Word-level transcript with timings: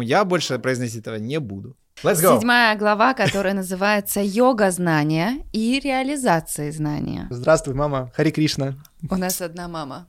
Я 0.00 0.24
больше 0.24 0.58
произносить 0.58 0.98
этого 1.02 1.16
не 1.16 1.40
буду. 1.40 1.76
Let's 2.02 2.22
go. 2.22 2.38
Седьмая 2.38 2.76
глава, 2.76 3.12
которая 3.14 3.54
называется 3.54 4.20
«Йога 4.20 4.70
знания 4.70 5.44
и 5.52 5.80
реализации 5.80 6.70
знания». 6.70 7.26
Здравствуй, 7.30 7.74
мама. 7.74 8.12
Хари 8.14 8.30
Кришна. 8.30 8.74
У 9.10 9.16
нас 9.16 9.40
одна 9.40 9.66
мама. 9.66 10.06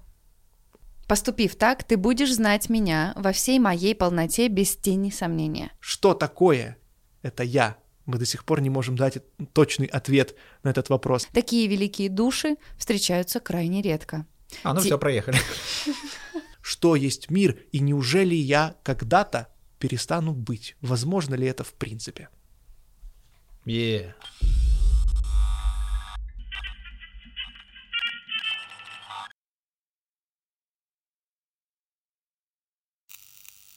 Поступив 1.07 1.55
так, 1.55 1.83
ты 1.83 1.97
будешь 1.97 2.31
знать 2.36 2.70
меня 2.70 3.13
во 3.15 3.31
всей 3.31 3.57
моей 3.57 3.96
полноте 3.96 4.47
без 4.47 4.75
тени 4.75 5.10
сомнения. 5.10 5.71
Что 5.79 6.13
такое 6.13 6.78
это 7.24 7.42
я? 7.42 7.78
Мы 8.06 8.19
до 8.19 8.26
сих 8.26 8.46
пор 8.46 8.62
не 8.62 8.69
можем 8.69 8.96
дать 8.96 9.17
точный 9.53 9.87
ответ 9.87 10.35
на 10.62 10.69
этот 10.69 10.90
вопрос. 10.90 11.28
Такие 11.33 11.67
великие 11.67 12.10
души 12.10 12.58
встречаются 12.78 13.40
крайне 13.40 13.81
редко. 13.81 14.28
А, 14.63 14.76
ну 14.76 14.81
Ти- 14.81 14.87
все, 14.87 14.99
проехали. 14.99 15.37
Что 16.62 16.95
есть 16.95 17.31
мир, 17.31 17.58
и 17.71 17.80
неужели 17.80 18.35
я 18.35 18.76
когда-то 18.84 19.48
перестану 19.80 20.34
быть? 20.34 20.75
Возможно 20.81 21.35
ли 21.35 21.48
это 21.48 21.63
в 21.63 21.73
принципе? 21.73 22.29
Yeah. 23.65 24.13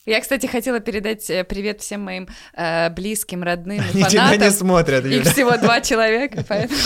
Я, 0.05 0.21
кстати, 0.21 0.47
хотела 0.47 0.81
передать 0.81 1.31
э, 1.31 1.45
привет 1.45 1.81
всем 1.81 2.01
моим 2.01 2.29
э, 2.55 2.91
близким, 2.91 3.45
родным 3.45 3.77
и 3.79 3.81
Они 3.81 4.05
тебя 4.05 4.31
не 4.31 4.39
фанатам. 4.39 4.51
смотрят, 4.51 5.05
Их 5.07 5.13
Юля. 5.21 5.31
всего 5.31 5.57
два 5.59 5.81
человека, 5.81 6.45
поэтому... 6.49 6.79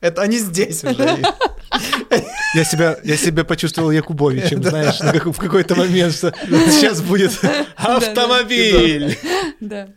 Это 0.00 0.22
они 0.22 0.38
здесь 0.38 0.82
уже. 0.84 1.18
Я 2.54 2.64
себя, 2.64 2.98
я 3.02 3.16
себя 3.16 3.44
почувствовал 3.44 3.90
Якубовичем, 3.92 4.62
знаешь, 4.68 4.98
в 5.00 5.38
какой-то 5.38 5.74
момент, 5.74 6.14
что 6.14 6.34
сейчас 6.70 7.00
будет 7.00 7.32
автомобиль. 7.76 9.18
Да. 9.60 9.88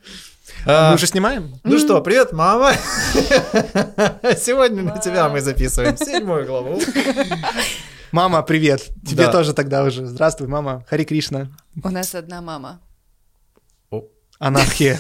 А, 0.66 0.90
Мы 0.92 0.96
уже 0.96 1.08
снимаем? 1.08 1.60
Ну 1.66 1.78
что, 1.80 2.00
привет, 2.02 2.32
мама. 2.32 2.72
Сегодня 4.38 4.84
на 4.84 4.98
тебя 5.00 5.28
мы 5.28 5.42
записываем 5.42 5.98
седьмую 5.98 6.46
главу. 6.46 6.80
Мама, 8.12 8.42
привет. 8.44 8.82
Тебе 9.06 9.26
Да. 9.26 9.32
тоже 9.32 9.54
тогда 9.54 9.84
уже. 9.84 10.06
Здравствуй, 10.06 10.48
мама. 10.48 10.86
Хари 10.90 11.04
Кришна. 11.04 11.48
У 11.84 11.90
нас 11.90 12.16
одна 12.16 12.42
мама. 12.42 12.82
Анархия. 14.40 15.00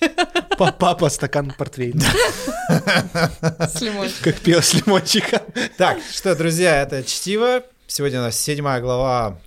Па- 0.58 0.72
Папа, 0.72 1.08
стакан 1.08 1.52
портвейна. 1.56 2.02
С 2.68 3.80
лимончиком. 3.80 4.22
Как 4.32 4.40
пел 4.40 4.62
с 4.62 4.74
лимончиком. 4.74 5.40
Так, 5.78 5.98
что, 6.12 6.34
друзья, 6.36 6.82
это 6.82 7.02
чтиво. 7.02 7.62
Сегодня 7.86 8.20
у 8.20 8.22
нас 8.24 8.38
седьмая 8.38 8.80
глава. 8.80 9.38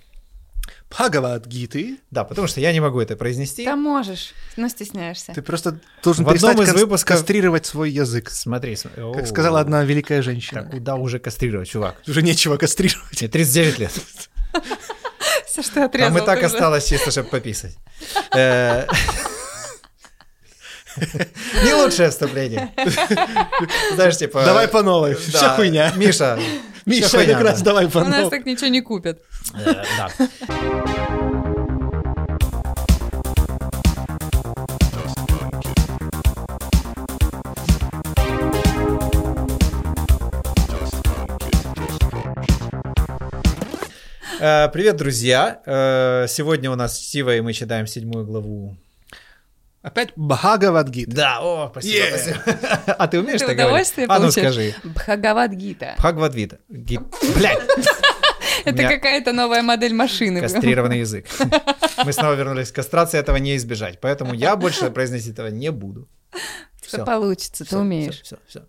Бхагавад-гиты. 0.90 1.98
Да, 2.10 2.24
потому 2.24 2.46
что 2.48 2.60
я 2.60 2.72
не 2.72 2.80
могу 2.80 3.00
это 3.00 3.14
произнести. 3.16 3.64
Да 3.64 3.76
можешь, 3.76 4.32
но 4.56 4.68
стесняешься. 4.68 5.32
Ты 5.34 5.42
просто 5.42 5.78
должен 6.02 6.24
В 6.24 6.28
одном 6.30 6.62
из 6.62 6.72
выпусков- 6.72 7.16
кастрировать 7.18 7.66
свой 7.66 7.90
язык. 7.90 8.30
Смотри, 8.30 8.74
смотри. 8.76 9.02
Как 9.14 9.26
сказала 9.26 9.60
одна 9.60 9.84
великая 9.84 10.22
женщина. 10.22 10.62
Так, 10.62 10.70
куда 10.70 10.96
уже 10.96 11.18
кастрировать, 11.18 11.68
чувак? 11.68 11.96
Уже 12.06 12.22
нечего 12.22 12.56
кастрировать. 12.56 13.20
Мне 13.20 13.28
39 13.28 13.78
лет. 13.78 13.92
Все, 15.46 15.62
что 15.62 15.84
отрезал. 15.84 16.12
Там 16.14 16.22
и 16.22 16.26
так 16.26 16.42
осталось 16.42 16.86
чисто, 16.88 17.10
чтобы 17.10 17.28
пописать. 17.28 17.76
Не 21.64 21.74
лучшее 21.74 22.10
вступление. 22.10 22.70
Знаешь, 23.94 24.16
типа... 24.16 24.42
Давай 24.44 24.68
по 24.68 24.82
новой. 24.82 25.14
да, 25.14 25.38
Вся 25.38 25.48
хуйня. 25.56 25.92
Миша, 25.96 26.38
Миша, 26.86 27.24
как 27.24 27.40
раз 27.42 27.58
да. 27.60 27.64
давай 27.66 27.88
по 27.88 27.98
У 27.98 28.04
нас 28.04 28.16
новой. 28.16 28.30
так 28.30 28.46
ничего 28.46 28.68
не 28.68 28.80
купят. 28.80 29.20
Э, 29.54 29.82
Да. 29.96 30.10
Э, 44.40 44.68
Привет, 44.72 44.96
друзья! 44.96 45.60
Э, 45.66 46.26
Сегодня 46.28 46.70
у 46.70 46.76
нас 46.76 46.96
чтиво, 46.98 47.34
и 47.34 47.40
мы 47.40 47.52
читаем 47.52 47.86
седьмую 47.86 48.24
главу. 48.24 48.76
Опять 49.82 50.12
Бхагавад-гита. 50.16 51.12
Да, 51.14 51.38
о, 51.40 51.68
спасибо, 51.70 52.06
Yeah. 52.06 52.18
спасибо. 52.18 52.94
А 52.98 53.06
ты 53.08 53.20
умеешь 53.20 53.40
Ты 53.40 53.46
так 53.46 53.56
говорить? 53.56 53.66
удовольствие 53.92 54.06
А 54.08 54.18
ну 54.18 54.30
скажи. 54.30 54.74
Бхагавад-гита. 54.84 55.94
Бхагавадвита. 55.98 56.58
Ги- 56.68 57.00
Блядь! 57.36 57.60
Это 58.64 58.82
какая-то 58.88 59.32
новая 59.32 59.62
модель 59.62 59.94
машины. 59.94 60.40
Кастрированный 60.40 60.98
язык. 61.06 61.26
Мы 62.04 62.12
снова 62.12 62.34
вернулись 62.34 62.72
к 62.72 62.74
кастрации, 62.74 63.18
этого 63.18 63.36
не 63.36 63.56
избежать. 63.56 64.00
Поэтому 64.00 64.34
я 64.34 64.56
больше 64.56 64.90
произносить 64.90 65.34
этого 65.34 65.48
не 65.48 65.70
буду. 65.70 66.08
Что 66.84 67.04
получится, 67.04 67.64
ты 67.64 67.76
умеешь. 67.78 68.20
Все, 68.22 68.36
все, 68.48 68.62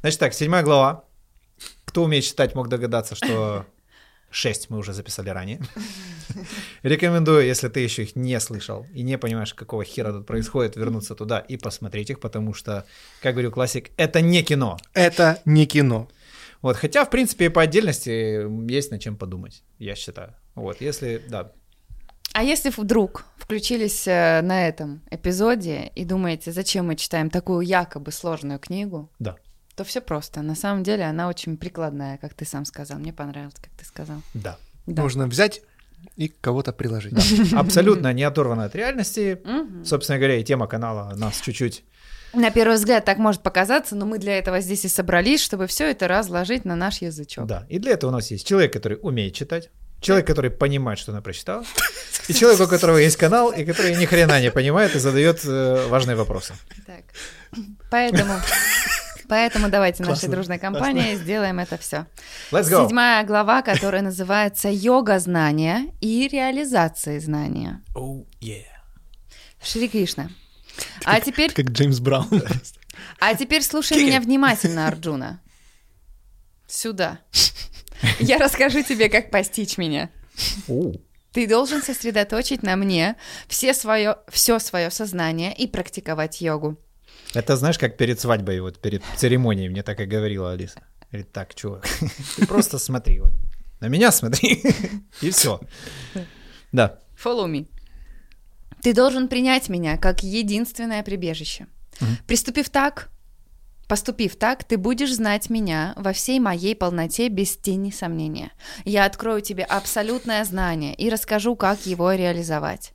Значит 0.00 0.18
так, 0.18 0.34
седьмая 0.34 0.62
глава. 0.62 1.04
Кто 1.84 2.02
умеет 2.04 2.24
читать, 2.24 2.54
мог 2.54 2.68
догадаться, 2.68 3.14
что 3.14 3.64
6 4.30 4.70
мы 4.70 4.78
уже 4.78 4.92
записали 4.92 5.30
ранее. 5.30 5.60
Рекомендую, 6.82 7.46
если 7.46 7.68
ты 7.68 7.80
еще 7.80 8.02
их 8.02 8.16
не 8.16 8.38
слышал 8.40 8.86
и 8.92 9.02
не 9.02 9.18
понимаешь, 9.18 9.54
какого 9.54 9.84
хера 9.84 10.12
тут 10.12 10.26
происходит, 10.26 10.76
вернуться 10.76 11.14
туда 11.14 11.38
и 11.38 11.56
посмотреть 11.56 12.10
их, 12.10 12.20
потому 12.20 12.54
что, 12.54 12.84
как 13.22 13.34
говорю 13.34 13.50
классик, 13.50 13.90
это 13.96 14.20
не 14.20 14.42
кино. 14.42 14.76
Это 14.92 15.40
не 15.44 15.66
кино. 15.66 16.08
Вот, 16.60 16.76
хотя, 16.76 17.04
в 17.04 17.10
принципе, 17.10 17.46
и 17.46 17.48
по 17.48 17.62
отдельности 17.62 18.70
есть 18.70 18.90
над 18.90 19.00
чем 19.00 19.16
подумать, 19.16 19.62
я 19.78 19.94
считаю. 19.94 20.34
Вот, 20.54 20.80
если, 20.80 21.22
да, 21.28 21.52
А 22.32 22.42
если 22.42 22.70
вдруг 22.76 23.24
включились 23.36 24.06
э, 24.08 24.42
на 24.42 24.66
этом 24.68 25.02
эпизоде 25.10 25.92
и 25.94 26.04
думаете, 26.04 26.52
зачем 26.52 26.88
мы 26.88 26.96
читаем 26.96 27.30
такую 27.30 27.60
якобы 27.60 28.10
сложную 28.10 28.58
книгу, 28.58 29.08
да, 29.18 29.36
то 29.78 29.84
все 29.84 30.00
просто. 30.00 30.42
На 30.42 30.56
самом 30.56 30.82
деле 30.82 31.04
она 31.04 31.28
очень 31.28 31.56
прикладная, 31.56 32.18
как 32.18 32.34
ты 32.34 32.44
сам 32.44 32.64
сказал. 32.64 32.98
Мне 32.98 33.12
понравилось, 33.12 33.54
как 33.60 33.72
ты 33.78 33.84
сказал. 33.84 34.22
да. 34.34 34.58
Да. 34.86 35.02
Можно 35.02 35.26
взять 35.26 35.60
и 36.16 36.28
кого-то 36.28 36.72
приложить. 36.72 37.12
Абсолютно 37.52 38.12
не 38.14 38.22
оторвано 38.22 38.64
от 38.64 38.74
реальности. 38.74 39.38
Собственно 39.84 40.18
говоря, 40.18 40.36
и 40.36 40.44
тема 40.44 40.66
канала 40.66 41.14
нас 41.14 41.40
чуть-чуть... 41.40 41.84
На 42.32 42.50
первый 42.50 42.76
взгляд 42.76 43.04
так 43.04 43.18
может 43.18 43.42
показаться, 43.42 43.96
но 43.96 44.04
мы 44.06 44.18
для 44.18 44.38
этого 44.38 44.60
здесь 44.60 44.84
и 44.84 44.88
собрались, 44.88 45.42
чтобы 45.42 45.66
все 45.66 45.90
это 45.90 46.08
разложить 46.08 46.64
на 46.64 46.74
наш 46.76 47.02
язычок. 47.02 47.46
Да, 47.46 47.66
и 47.68 47.78
для 47.78 47.92
этого 47.92 48.10
у 48.10 48.14
нас 48.14 48.30
есть 48.30 48.46
человек, 48.46 48.72
который 48.72 48.98
умеет 49.00 49.34
читать, 49.34 49.70
человек, 50.00 50.26
который 50.26 50.50
понимает, 50.50 50.98
что 50.98 51.12
она 51.12 51.22
прочитала, 51.22 51.64
и 52.28 52.34
человек, 52.34 52.60
у 52.60 52.66
которого 52.66 52.98
есть 52.98 53.16
канал, 53.16 53.50
и 53.50 53.64
который 53.64 53.96
ни 53.96 54.04
хрена 54.04 54.40
не 54.40 54.50
понимает 54.50 54.94
и 54.94 54.98
задает 54.98 55.40
э, 55.44 55.86
важные 55.88 56.16
вопросы. 56.16 56.54
Так. 56.86 57.04
Поэтому, 57.90 58.34
поэтому 59.28 59.68
давайте 59.68 60.02
нашей 60.02 60.12
Классно, 60.12 60.30
дружной 60.30 60.58
компанией 60.58 61.16
сделаем 61.16 61.58
это 61.58 61.76
все. 61.78 62.06
Let's 62.50 62.70
go! 62.70 62.86
Седьмая 62.86 63.24
глава, 63.24 63.62
которая 63.62 64.02
называется 64.02 64.68
«Йога 64.70 65.18
знания 65.18 65.92
и 66.00 66.28
реализации 66.28 67.18
знания». 67.18 67.82
Oh, 67.94 68.26
yeah. 68.40 68.64
Шри 69.62 69.88
Кришна. 69.88 70.30
А 71.04 71.20
теперь, 71.20 71.52
Как 71.52 71.66
Джеймс 71.70 71.98
Браун. 71.98 72.28
а 73.20 73.34
теперь 73.34 73.62
слушай 73.62 74.02
меня 74.02 74.20
внимательно, 74.20 74.86
Арджуна. 74.86 75.40
Сюда. 76.66 77.20
Я 78.20 78.38
расскажу 78.38 78.82
тебе, 78.82 79.08
как 79.08 79.30
постичь 79.30 79.78
меня. 79.78 80.10
Оу. 80.68 81.00
Ты 81.32 81.46
должен 81.46 81.82
сосредоточить 81.82 82.62
на 82.62 82.76
мне 82.76 83.16
все 83.48 83.74
свое, 83.74 84.18
все 84.28 84.58
свое 84.58 84.90
сознание 84.90 85.54
и 85.54 85.66
практиковать 85.66 86.40
йогу. 86.40 86.78
Это 87.34 87.56
знаешь, 87.56 87.78
как 87.78 87.96
перед 87.96 88.20
свадьбой, 88.20 88.60
вот 88.60 88.78
перед 88.78 89.02
церемонией 89.16 89.68
мне 89.68 89.82
так 89.82 90.00
и 90.00 90.06
говорила 90.06 90.52
Алиса. 90.52 90.82
Говорит, 91.10 91.32
так, 91.32 91.54
чувак, 91.54 91.86
ты 92.36 92.46
просто 92.46 92.78
смотри, 92.78 93.20
вот, 93.20 93.32
на 93.80 93.88
меня 93.88 94.12
смотри, 94.12 94.62
и 95.22 95.30
все. 95.30 95.60
Да. 96.72 97.00
Follow 97.22 97.46
me. 97.46 97.66
Ты 98.82 98.94
должен 98.94 99.28
принять 99.28 99.68
меня 99.68 99.96
как 99.96 100.22
единственное 100.22 101.02
прибежище. 101.02 101.66
Приступив 102.26 102.70
так, 102.70 103.10
поступив 103.88 104.36
так, 104.36 104.64
ты 104.64 104.76
будешь 104.76 105.14
знать 105.14 105.50
меня 105.50 105.94
во 105.96 106.12
всей 106.12 106.38
моей 106.38 106.76
полноте 106.76 107.28
без 107.28 107.56
тени 107.56 107.90
сомнения. 107.90 108.52
Я 108.84 109.04
открою 109.04 109.40
тебе 109.40 109.64
абсолютное 109.64 110.44
знание 110.44 110.94
и 110.94 111.10
расскажу, 111.10 111.56
как 111.56 111.86
его 111.86 112.12
реализовать. 112.12 112.92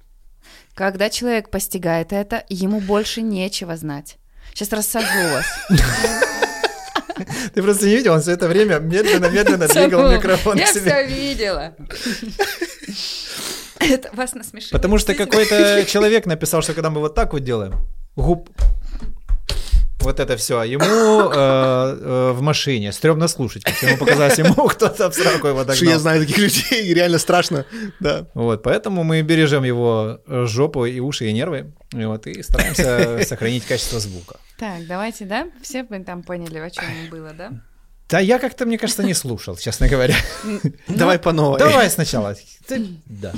Когда 0.74 1.10
человек 1.10 1.50
постигает 1.50 2.14
это, 2.14 2.46
ему 2.50 2.80
больше 2.80 3.22
нечего 3.22 3.76
знать. 3.76 4.18
Сейчас 4.54 4.72
рассажу 4.72 5.08
вас. 5.32 5.46
Ты 7.54 7.62
просто 7.62 7.86
не 7.86 7.96
видел, 7.96 8.14
он 8.14 8.22
все 8.22 8.32
это 8.32 8.48
время 8.48 8.80
медленно-медленно 8.80 9.68
двигал 9.68 10.12
микрофон 10.12 10.58
Я 10.58 10.66
к 10.66 10.70
себе. 10.70 10.92
все 10.92 11.06
видела. 11.06 11.76
Это 13.80 14.10
вас 14.14 14.34
насмешило. 14.34 14.72
Потому 14.72 14.98
что 14.98 15.14
какой-то 15.14 15.86
человек 15.86 16.26
написал, 16.26 16.62
что 16.62 16.74
когда 16.74 16.90
мы 16.90 17.02
вот 17.02 17.16
так 17.16 17.34
вот 17.34 17.44
делаем, 17.44 17.76
губ... 18.16 18.50
вот 20.04 20.20
это 20.20 20.38
все. 20.38 20.64
Ему 20.64 20.84
э, 20.86 20.86
э, 21.36 22.32
в 22.34 22.42
машине 22.42 22.92
стрёмно 22.92 23.28
слушать, 23.28 23.64
как 23.64 23.82
ему 23.82 23.98
показалось, 23.98 24.38
ему 24.38 24.54
кто-то 24.68 25.10
в 25.10 25.16
сраку 25.16 25.48
его 25.48 25.64
Что 25.64 25.74
я 25.74 25.80
догнал. 25.80 26.00
знаю 26.00 26.22
таких 26.22 26.38
людей, 26.38 26.86
и 26.86 26.94
реально 26.94 27.18
страшно. 27.18 27.66
Да. 28.00 28.28
Вот, 28.34 28.64
поэтому 28.64 29.04
мы 29.04 29.22
бережем 29.22 29.64
его 29.64 30.20
э, 30.28 30.46
жопу 30.48 30.86
и 30.86 31.00
уши, 31.00 31.30
и 31.30 31.34
нервы, 31.34 31.74
и, 31.94 32.06
вот, 32.06 32.28
и 32.28 32.44
стараемся 32.44 33.20
сохранить 33.28 33.66
качество 33.66 34.00
звука. 34.00 34.38
Так, 34.60 34.86
давайте, 34.88 35.26
да? 35.26 35.48
Все 35.62 35.86
мы 35.90 36.04
там 36.04 36.24
поняли, 36.24 36.60
о 36.60 36.70
чем 36.70 36.86
было, 37.10 37.32
да? 37.34 37.52
Да 38.10 38.20
я 38.20 38.38
как-то, 38.38 38.66
мне 38.66 38.78
кажется, 38.78 39.02
не 39.04 39.14
слушал, 39.16 39.58
честно 39.58 39.88
говоря. 39.88 40.16
Давай 40.88 41.18
по 41.18 41.32
новой. 41.32 41.58
Давай 41.60 41.90
сначала. 41.90 42.36
Да, 43.06 43.34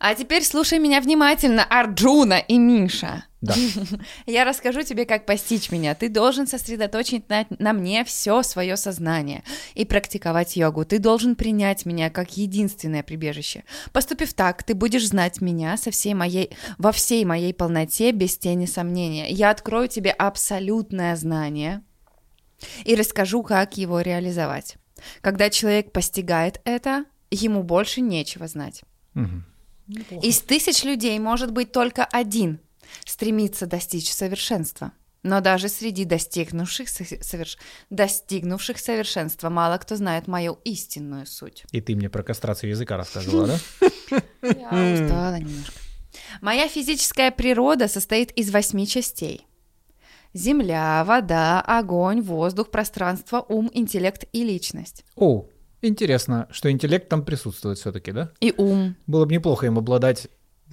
А 0.00 0.14
теперь 0.14 0.42
слушай 0.42 0.78
меня 0.78 1.02
внимательно, 1.02 1.62
Арджуна 1.62 2.38
и 2.38 2.56
Миша. 2.56 3.26
да. 3.42 3.54
Я 4.26 4.46
расскажу 4.46 4.82
тебе, 4.82 5.04
как 5.04 5.26
постичь 5.26 5.70
меня. 5.70 5.94
Ты 5.94 6.08
должен 6.08 6.46
сосредоточить 6.46 7.28
на, 7.28 7.44
на 7.58 7.74
мне 7.74 8.02
все 8.06 8.42
свое 8.42 8.78
сознание 8.78 9.44
и 9.74 9.84
практиковать 9.84 10.56
йогу. 10.56 10.86
Ты 10.86 11.00
должен 11.00 11.36
принять 11.36 11.84
меня 11.84 12.08
как 12.08 12.38
единственное 12.38 13.02
прибежище. 13.02 13.64
Поступив 13.92 14.32
так, 14.32 14.62
ты 14.62 14.74
будешь 14.74 15.06
знать 15.06 15.42
меня 15.42 15.76
со 15.76 15.90
всей 15.90 16.14
моей, 16.14 16.50
во 16.78 16.92
всей 16.92 17.26
моей 17.26 17.52
полноте, 17.52 18.12
без 18.12 18.38
тени 18.38 18.64
сомнения. 18.64 19.30
Я 19.30 19.50
открою 19.50 19.86
тебе 19.86 20.12
абсолютное 20.12 21.14
знание 21.14 21.82
и 22.86 22.94
расскажу, 22.94 23.42
как 23.42 23.76
его 23.76 24.00
реализовать. 24.00 24.76
Когда 25.20 25.50
человек 25.50 25.92
постигает 25.92 26.62
это, 26.64 27.04
ему 27.30 27.62
больше 27.62 28.00
нечего 28.00 28.48
знать. 28.48 28.82
Мгм. 29.90 30.20
Из 30.20 30.40
тысяч 30.40 30.84
людей 30.84 31.18
может 31.18 31.50
быть 31.52 31.72
только 31.72 32.04
один 32.04 32.60
стремится 33.04 33.66
достичь 33.66 34.10
совершенства. 34.12 34.92
Но 35.22 35.40
даже 35.40 35.68
среди 35.68 36.04
достигнувших, 36.06 36.88
со- 36.88 37.04
соверш- 37.04 37.58
достигнувших 37.90 38.78
совершенства 38.78 39.50
мало 39.50 39.76
кто 39.76 39.96
знает 39.96 40.28
мою 40.28 40.58
истинную 40.64 41.26
суть. 41.26 41.64
И 41.72 41.80
ты 41.82 41.94
мне 41.94 42.08
про 42.08 42.22
кастрацию 42.22 42.70
языка 42.70 42.96
рассказывала, 42.96 43.46
да? 43.48 44.22
Я 44.42 44.94
устала 44.94 45.38
немножко. 45.38 45.74
Моя 46.40 46.68
физическая 46.68 47.30
природа 47.30 47.86
состоит 47.88 48.30
из 48.32 48.50
восьми 48.50 48.86
частей. 48.86 49.46
Земля, 50.32 51.04
вода, 51.04 51.60
огонь, 51.60 52.22
воздух, 52.22 52.70
пространство, 52.70 53.44
ум, 53.48 53.70
интеллект 53.74 54.24
и 54.32 54.44
личность. 54.44 55.04
О, 55.16 55.44
интересно, 55.82 56.48
что 56.50 56.70
интеллект 56.70 57.08
там 57.08 57.24
присутствует 57.24 57.78
все-таки, 57.78 58.12
да? 58.12 58.30
И 58.40 58.52
ум. 58.56 58.96
Было 59.06 59.24
бы 59.24 59.32
неплохо 59.32 59.66
им 59.66 59.78
обладать 59.78 60.28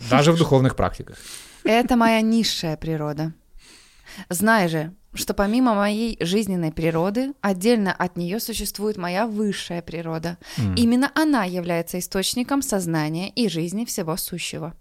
даже 0.09 0.31
в 0.31 0.37
духовных 0.37 0.75
практиках. 0.75 1.17
Это 1.63 1.95
моя 1.95 2.21
низшая 2.21 2.77
природа. 2.77 3.33
Знай 4.29 4.69
же, 4.69 4.93
что 5.13 5.33
помимо 5.33 5.73
моей 5.73 6.17
жизненной 6.23 6.71
природы, 6.71 7.33
отдельно 7.41 7.93
от 7.93 8.17
нее 8.17 8.39
существует 8.39 8.97
моя 8.97 9.27
высшая 9.27 9.81
природа. 9.81 10.37
М. 10.57 10.75
Именно 10.75 11.11
она 11.15 11.43
является 11.43 11.99
источником 11.99 12.61
сознания 12.61 13.29
и 13.29 13.49
жизни 13.49 13.85
всего 13.85 14.15
сущего. 14.17 14.75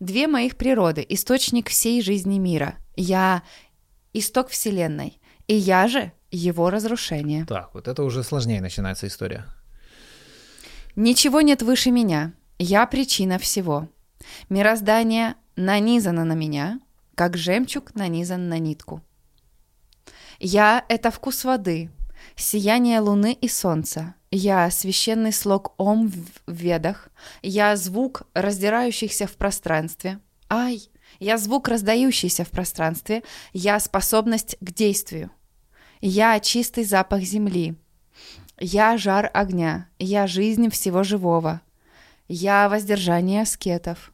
Две 0.00 0.26
моих 0.26 0.56
природы– 0.56 1.04
источник 1.08 1.68
всей 1.68 2.02
жизни 2.02 2.38
мира. 2.38 2.76
Я– 2.96 3.42
исток 4.12 4.48
Вселенной, 4.48 5.20
и 5.46 5.54
я 5.54 5.88
же– 5.88 6.12
его 6.30 6.68
разрушение. 6.68 7.46
Так, 7.46 7.70
вот 7.72 7.88
это 7.88 8.02
уже 8.02 8.22
сложнее 8.22 8.60
начинается 8.60 9.06
история. 9.06 9.46
Ничего 10.96 11.40
нет 11.40 11.62
выше 11.62 11.90
меня. 11.90 12.32
Я 12.58 12.86
причина 12.86 13.38
всего. 13.38 13.88
Мироздание 14.48 15.36
нанизано 15.56 16.24
на 16.24 16.32
меня, 16.32 16.80
как 17.14 17.36
жемчуг 17.36 17.94
нанизан 17.94 18.48
на 18.48 18.58
нитку. 18.58 19.02
Я— 20.38 20.84
это 20.88 21.10
вкус 21.10 21.44
воды, 21.44 21.90
сияние 22.36 23.00
луны 23.00 23.32
и 23.32 23.48
солнца. 23.48 24.14
Я— 24.30 24.70
священный 24.70 25.32
слог 25.32 25.74
Ом 25.78 26.08
в 26.08 26.52
ведах. 26.52 27.08
Я— 27.42 27.74
звук 27.76 28.22
раздирающихся 28.34 29.26
в 29.26 29.36
пространстве. 29.36 30.20
Ай! 30.48 30.88
Я— 31.18 31.38
звук 31.38 31.68
раздающийся 31.68 32.44
в 32.44 32.50
пространстве. 32.50 33.22
Я— 33.52 33.80
способность 33.80 34.56
к 34.60 34.72
действию. 34.72 35.30
Я— 36.00 36.38
чистый 36.40 36.84
запах 36.84 37.22
земли. 37.22 37.76
Я 38.60 38.98
жар 38.98 39.30
огня, 39.34 39.88
я 39.98 40.26
жизнь 40.26 40.68
всего 40.70 41.04
живого. 41.04 41.60
Я 42.26 42.68
воздержание 42.68 43.42
аскетов. 43.42 44.12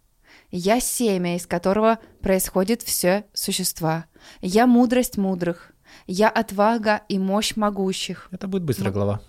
Я 0.50 0.80
семя, 0.80 1.36
из 1.36 1.46
которого 1.46 1.98
происходит 2.20 2.82
все 2.82 3.24
существа. 3.32 4.04
Я 4.40 4.66
мудрость 4.66 5.16
мудрых. 5.16 5.72
Я 6.06 6.28
отвага 6.28 7.02
и 7.08 7.18
мощь 7.18 7.56
могущих. 7.56 8.28
Это 8.32 8.46
будет 8.46 8.64
быстро 8.64 8.90
глава. 8.90 9.20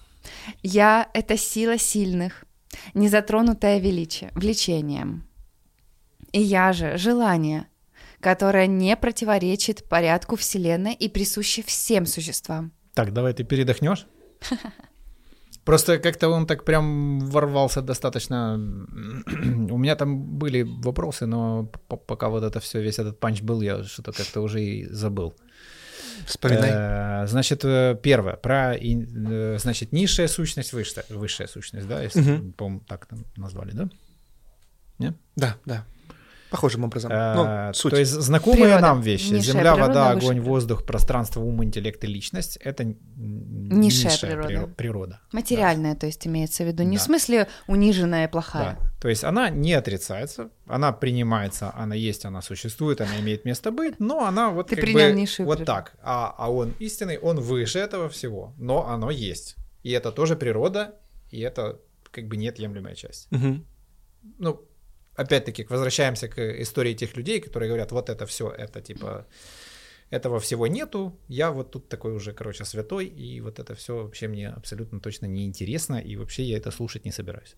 Я— 0.62 1.10
это 1.14 1.38
сила 1.38 1.78
сильных, 1.78 2.46
незатронутая 2.94 3.80
величие, 3.80 4.32
влечением. 4.36 5.28
И 6.32 6.42
я 6.42 6.74
же— 6.74 6.98
желание, 6.98 7.68
которое 8.20 8.68
не 8.68 8.98
противоречит 8.98 9.88
порядку 9.88 10.36
Вселенной 10.36 10.94
и 10.94 11.08
присуще 11.08 11.64
всем 11.64 12.06
существам. 12.06 12.74
Так, 12.94 13.14
давай 13.14 13.34
ты 13.34 13.44
передохнешь. 13.44 14.08
Просто 15.66 15.98
как-то 15.98 16.30
он 16.30 16.46
так 16.46 16.64
прям 16.64 17.20
ворвался 17.20 17.82
достаточно. 17.82 18.56
У 19.72 19.78
меня 19.78 19.96
там 19.96 20.38
были 20.40 20.64
вопросы, 20.84 21.26
но 21.26 21.66
пока 22.08 22.30
вот 22.30 22.44
это 22.44 22.60
все, 22.60 22.82
весь 22.82 23.00
этот 23.00 23.20
панч 23.20 23.42
был, 23.42 23.62
я 23.62 23.84
что-то 23.84 24.12
как-то 24.12 24.42
уже 24.42 24.62
и 24.62 24.86
забыл. 24.94 25.34
Вспоминай. 26.28 26.72
Э, 26.72 27.28
Значит, 27.28 27.66
э, 27.66 27.98
первое, 28.04 28.36
про, 28.36 28.76
э, 28.76 29.58
значит, 29.60 29.92
низшая 29.94 30.28
сущность, 30.28 30.74
высшая, 30.74 31.06
высшая 31.10 31.48
сущность, 31.48 31.88
да, 31.88 32.04
если, 32.04 32.22
Мгм. 32.22 32.54
по-моему, 32.54 32.82
так 32.88 33.06
там 33.08 33.26
назвали, 33.38 33.72
да? 33.72 33.90
Да, 35.36 35.56
да. 35.66 35.86
Похожим 36.56 36.84
образом. 36.84 37.12
Э, 37.12 37.68
Ну, 37.68 37.74
суть. 37.74 37.92
То 37.92 38.00
есть 38.00 38.12
знакомые 38.12 38.64
Природа. 38.64 38.82
нам 38.82 39.02
вещи. 39.02 39.26
Низшая 39.34 39.42
Земля, 39.42 39.74
природа, 39.74 39.88
вода, 39.88 40.10
огонь, 40.12 40.22
природа. 40.30 40.50
воздух, 40.50 40.86
пространство, 40.86 41.42
ум, 41.42 41.64
интеллект 41.64 42.04
и 42.04 42.08
личность— 42.08 42.58
это 42.64 42.84
Низшая 42.84 44.12
низшая 44.12 44.32
природа. 44.32 44.48
приро- 44.54 44.74
природа. 44.76 45.20
Материальная, 45.32 45.96
то 45.96 46.06
есть 46.06 46.26
имеется 46.28 46.64
в 46.64 46.68
виду. 46.68 46.84
Не 46.84 46.98
в 46.98 47.00
Да. 47.00 47.06
смысле 47.06 47.48
униженная, 47.68 48.28
плохая. 48.28 48.78
Да. 48.80 48.92
То 49.02 49.10
есть 49.10 49.24
она 49.24 49.50
не 49.50 49.74
отрицается, 49.74 50.50
она 50.68 50.92
принимается, 50.92 51.72
она 51.76 51.96
есть, 51.96 52.26
она 52.26 52.42
существует, 52.42 53.02
она 53.02 53.20
имеет 53.20 53.46
место 53.46 53.72
быть, 53.72 54.00
но 54.00 54.26
она 54.26 54.50
вот 54.50 54.68
Ты 54.70 54.76
как 54.76 54.86
принял 54.86 55.10
бы 55.14 55.20
низшую 55.22 55.46
вот 55.46 55.66
так. 55.66 55.94
А, 56.02 56.34
а 56.38 56.52
он 56.52 56.74
истинный, 56.80 57.18
он 57.18 57.40
выше 57.40 57.80
этого 57.80 58.08
всего, 58.10 58.54
но 58.58 58.88
оно 58.88 59.12
есть. 59.12 59.56
И 59.84 59.92
это 59.92 60.12
тоже 60.12 60.36
природа, 60.36 60.96
и 61.30 61.40
это 61.42 61.80
как 62.12 62.28
бы 62.28 62.38
неотъемлемая 62.38 62.96
часть. 62.96 63.28
Мгм. 63.32 63.66
Ну, 64.40 64.62
опять-таки, 65.16 65.66
возвращаемся 65.70 66.28
к 66.28 66.62
истории 66.62 66.94
тех 66.94 67.16
людей, 67.18 67.40
которые 67.40 67.70
говорят, 67.70 67.92
вот 67.92 68.10
это 68.10 68.26
все, 68.26 68.50
это 68.50 68.82
типа 68.82 69.26
этого 70.10 70.40
всего 70.40 70.68
нету, 70.68 71.18
я 71.28 71.52
вот 71.52 71.72
тут 71.72 71.90
такой 71.90 72.14
уже, 72.14 72.34
короче, 72.34 72.66
святой, 72.66 73.06
и 73.06 73.42
вот 73.42 73.60
это 73.60 73.74
все 73.74 74.04
вообще 74.04 74.28
мне 74.28 74.50
абсолютно 74.50 75.00
точно 75.00 75.26
не 75.26 75.46
интересно, 75.46 75.96
и 75.96 76.16
вообще 76.16 76.44
я 76.44 76.58
это 76.58 76.72
слушать 76.72 77.06
не 77.06 77.12
собираюсь. 77.12 77.56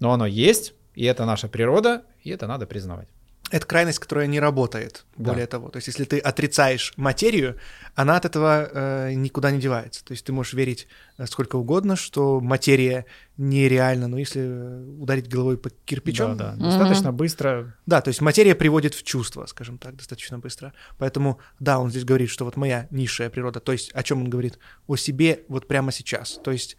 Но 0.00 0.12
оно 0.12 0.26
есть, 0.26 0.74
и 0.94 1.04
это 1.04 1.24
наша 1.24 1.48
природа, 1.48 2.02
и 2.22 2.30
это 2.30 2.46
надо 2.46 2.66
признавать. 2.66 3.08
Это 3.50 3.66
крайность, 3.66 3.98
которая 3.98 4.26
не 4.26 4.40
работает, 4.40 5.04
Да. 5.16 5.32
более 5.32 5.46
того. 5.46 5.68
То 5.70 5.78
есть, 5.78 5.86
если 5.88 6.04
ты 6.04 6.18
отрицаешь 6.18 6.92
материю, 6.96 7.56
она 7.94 8.16
от 8.16 8.24
этого 8.26 8.68
э, 8.70 9.12
никуда 9.14 9.50
не 9.50 9.58
девается. 9.58 10.04
То 10.04 10.12
есть, 10.12 10.24
ты 10.26 10.32
можешь 10.32 10.52
верить 10.52 10.86
э, 11.16 11.26
сколько 11.26 11.56
угодно, 11.56 11.96
что 11.96 12.40
материя 12.40 13.06
нереальна, 13.38 14.06
но 14.08 14.18
если 14.18 14.42
э, 14.44 14.84
ударить 15.00 15.28
головой 15.28 15.56
по 15.56 15.70
кирпичу, 15.70 16.26
Да, 16.34 16.34
да. 16.34 16.56
Достаточно 16.56 17.12
быстро. 17.12 17.74
Да, 17.86 18.00
то 18.02 18.08
есть 18.08 18.20
материя 18.20 18.54
приводит 18.54 18.94
в 18.94 19.02
чувство, 19.02 19.46
скажем 19.46 19.78
так, 19.78 19.96
достаточно 19.96 20.38
быстро. 20.38 20.72
Поэтому, 20.98 21.38
да, 21.58 21.78
он 21.78 21.90
здесь 21.90 22.04
говорит, 22.04 22.28
что 22.30 22.44
вот 22.44 22.56
моя 22.56 22.86
низшая 22.90 23.30
природа, 23.30 23.60
то 23.60 23.72
есть 23.72 23.90
о 23.94 24.02
чем 24.02 24.22
он 24.22 24.28
говорит? 24.30 24.58
О 24.86 24.96
себе 24.96 25.44
вот 25.48 25.66
прямо 25.68 25.90
сейчас. 25.92 26.40
То 26.44 26.50
есть 26.50 26.76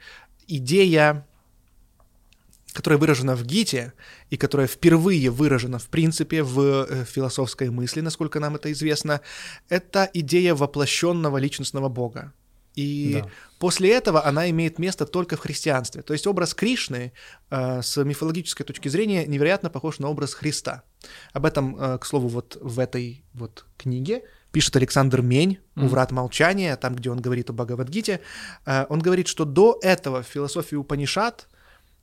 идея, 0.47 1.25
которая 2.73 2.99
выражена 2.99 3.35
в 3.35 3.43
Гите 3.43 3.93
и 4.29 4.37
которая 4.37 4.67
впервые 4.67 5.29
выражена, 5.29 5.79
в 5.79 5.87
принципе, 5.87 6.43
в 6.43 6.59
э, 6.87 7.05
философской 7.05 7.69
мысли, 7.69 8.01
насколько 8.01 8.39
нам 8.39 8.55
это 8.55 8.71
известно, 8.71 9.21
это 9.69 10.09
идея 10.13 10.53
воплощенного 10.55 11.37
личностного 11.37 11.89
Бога. 11.89 12.31
И 12.75 13.19
Да. 13.21 13.29
после 13.59 13.89
этого 13.91 14.25
она 14.25 14.49
имеет 14.51 14.79
место 14.79 15.05
только 15.05 15.35
в 15.35 15.39
христианстве. 15.39 16.01
То 16.01 16.13
есть 16.13 16.27
образ 16.27 16.53
Кришны 16.53 17.11
э, 17.49 17.81
с 17.81 18.01
мифологической 18.03 18.65
точки 18.65 18.87
зрения 18.89 19.25
невероятно 19.25 19.69
похож 19.69 19.99
на 19.99 20.07
образ 20.07 20.33
Христа. 20.33 20.83
Об 21.33 21.45
этом, 21.45 21.75
э, 21.75 21.97
к 21.97 22.05
слову, 22.05 22.27
вот 22.27 22.57
в 22.61 22.79
этой 22.79 23.23
вот 23.33 23.65
книге 23.77 24.21
пишет 24.51 24.75
Александр 24.75 25.21
Мень 25.21 25.57
у 25.75 25.81
Мгм. 25.81 25.89
«Врат 25.89 26.11
молчания», 26.11 26.75
там, 26.77 26.95
где 26.95 27.09
он 27.09 27.19
говорит 27.19 27.49
о 27.49 27.53
Бхагавадгите. 27.53 28.21
Э, 28.65 28.85
он 28.89 28.99
говорит, 28.99 29.27
что 29.27 29.43
до 29.45 29.77
этого 29.81 30.21
в 30.21 30.27
философии 30.27 30.75
Упанишат 30.75 31.48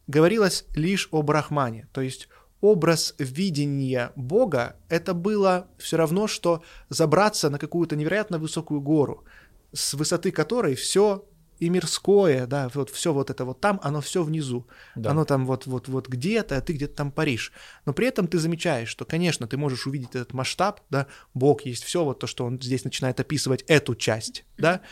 говорилось 0.06 0.64
лишь 0.74 1.08
о 1.10 1.22
Брахмане, 1.22 1.88
то 1.92 2.00
есть 2.00 2.28
образ 2.60 3.14
видения 3.18 4.12
Бога, 4.16 4.76
это 4.88 5.14
было 5.14 5.68
все 5.78 5.96
равно, 5.96 6.26
что 6.26 6.62
забраться 6.88 7.50
на 7.50 7.58
какую-то 7.58 7.96
невероятно 7.96 8.38
высокую 8.38 8.80
гору, 8.80 9.24
с 9.72 9.94
высоты 9.94 10.30
которой 10.30 10.74
все 10.74 11.24
и 11.58 11.68
мирское, 11.70 12.46
да, 12.46 12.70
вот 12.74 12.90
все 12.90 13.12
вот 13.12 13.30
это 13.30 13.44
вот 13.44 13.60
там, 13.60 13.80
оно 13.82 14.00
все 14.00 14.22
внизу. 14.22 14.66
Да. 14.94 15.12
Оно 15.12 15.24
там 15.24 15.46
вот, 15.46 15.66
вот, 15.66 15.88
вот 15.88 16.08
где-то, 16.08 16.56
а 16.56 16.60
ты 16.60 16.74
где-то 16.74 16.94
там 16.94 17.10
паришь. 17.10 17.52
Но 17.86 17.92
при 17.92 18.06
этом 18.06 18.28
ты 18.28 18.38
замечаешь, 18.38 18.88
что, 18.88 19.04
конечно, 19.04 19.46
ты 19.46 19.56
можешь 19.56 19.86
увидеть 19.86 20.10
этот 20.10 20.34
масштаб, 20.34 20.80
да, 20.90 21.06
Бог 21.32 21.62
есть 21.62 21.84
все, 21.84 22.04
вот 22.04 22.18
то, 22.18 22.26
что 22.26 22.44
он 22.44 22.60
здесь 22.60 22.84
начинает 22.84 23.20
описывать 23.20 23.62
эту 23.68 23.94
часть, 23.94 24.44
да, 24.58 24.82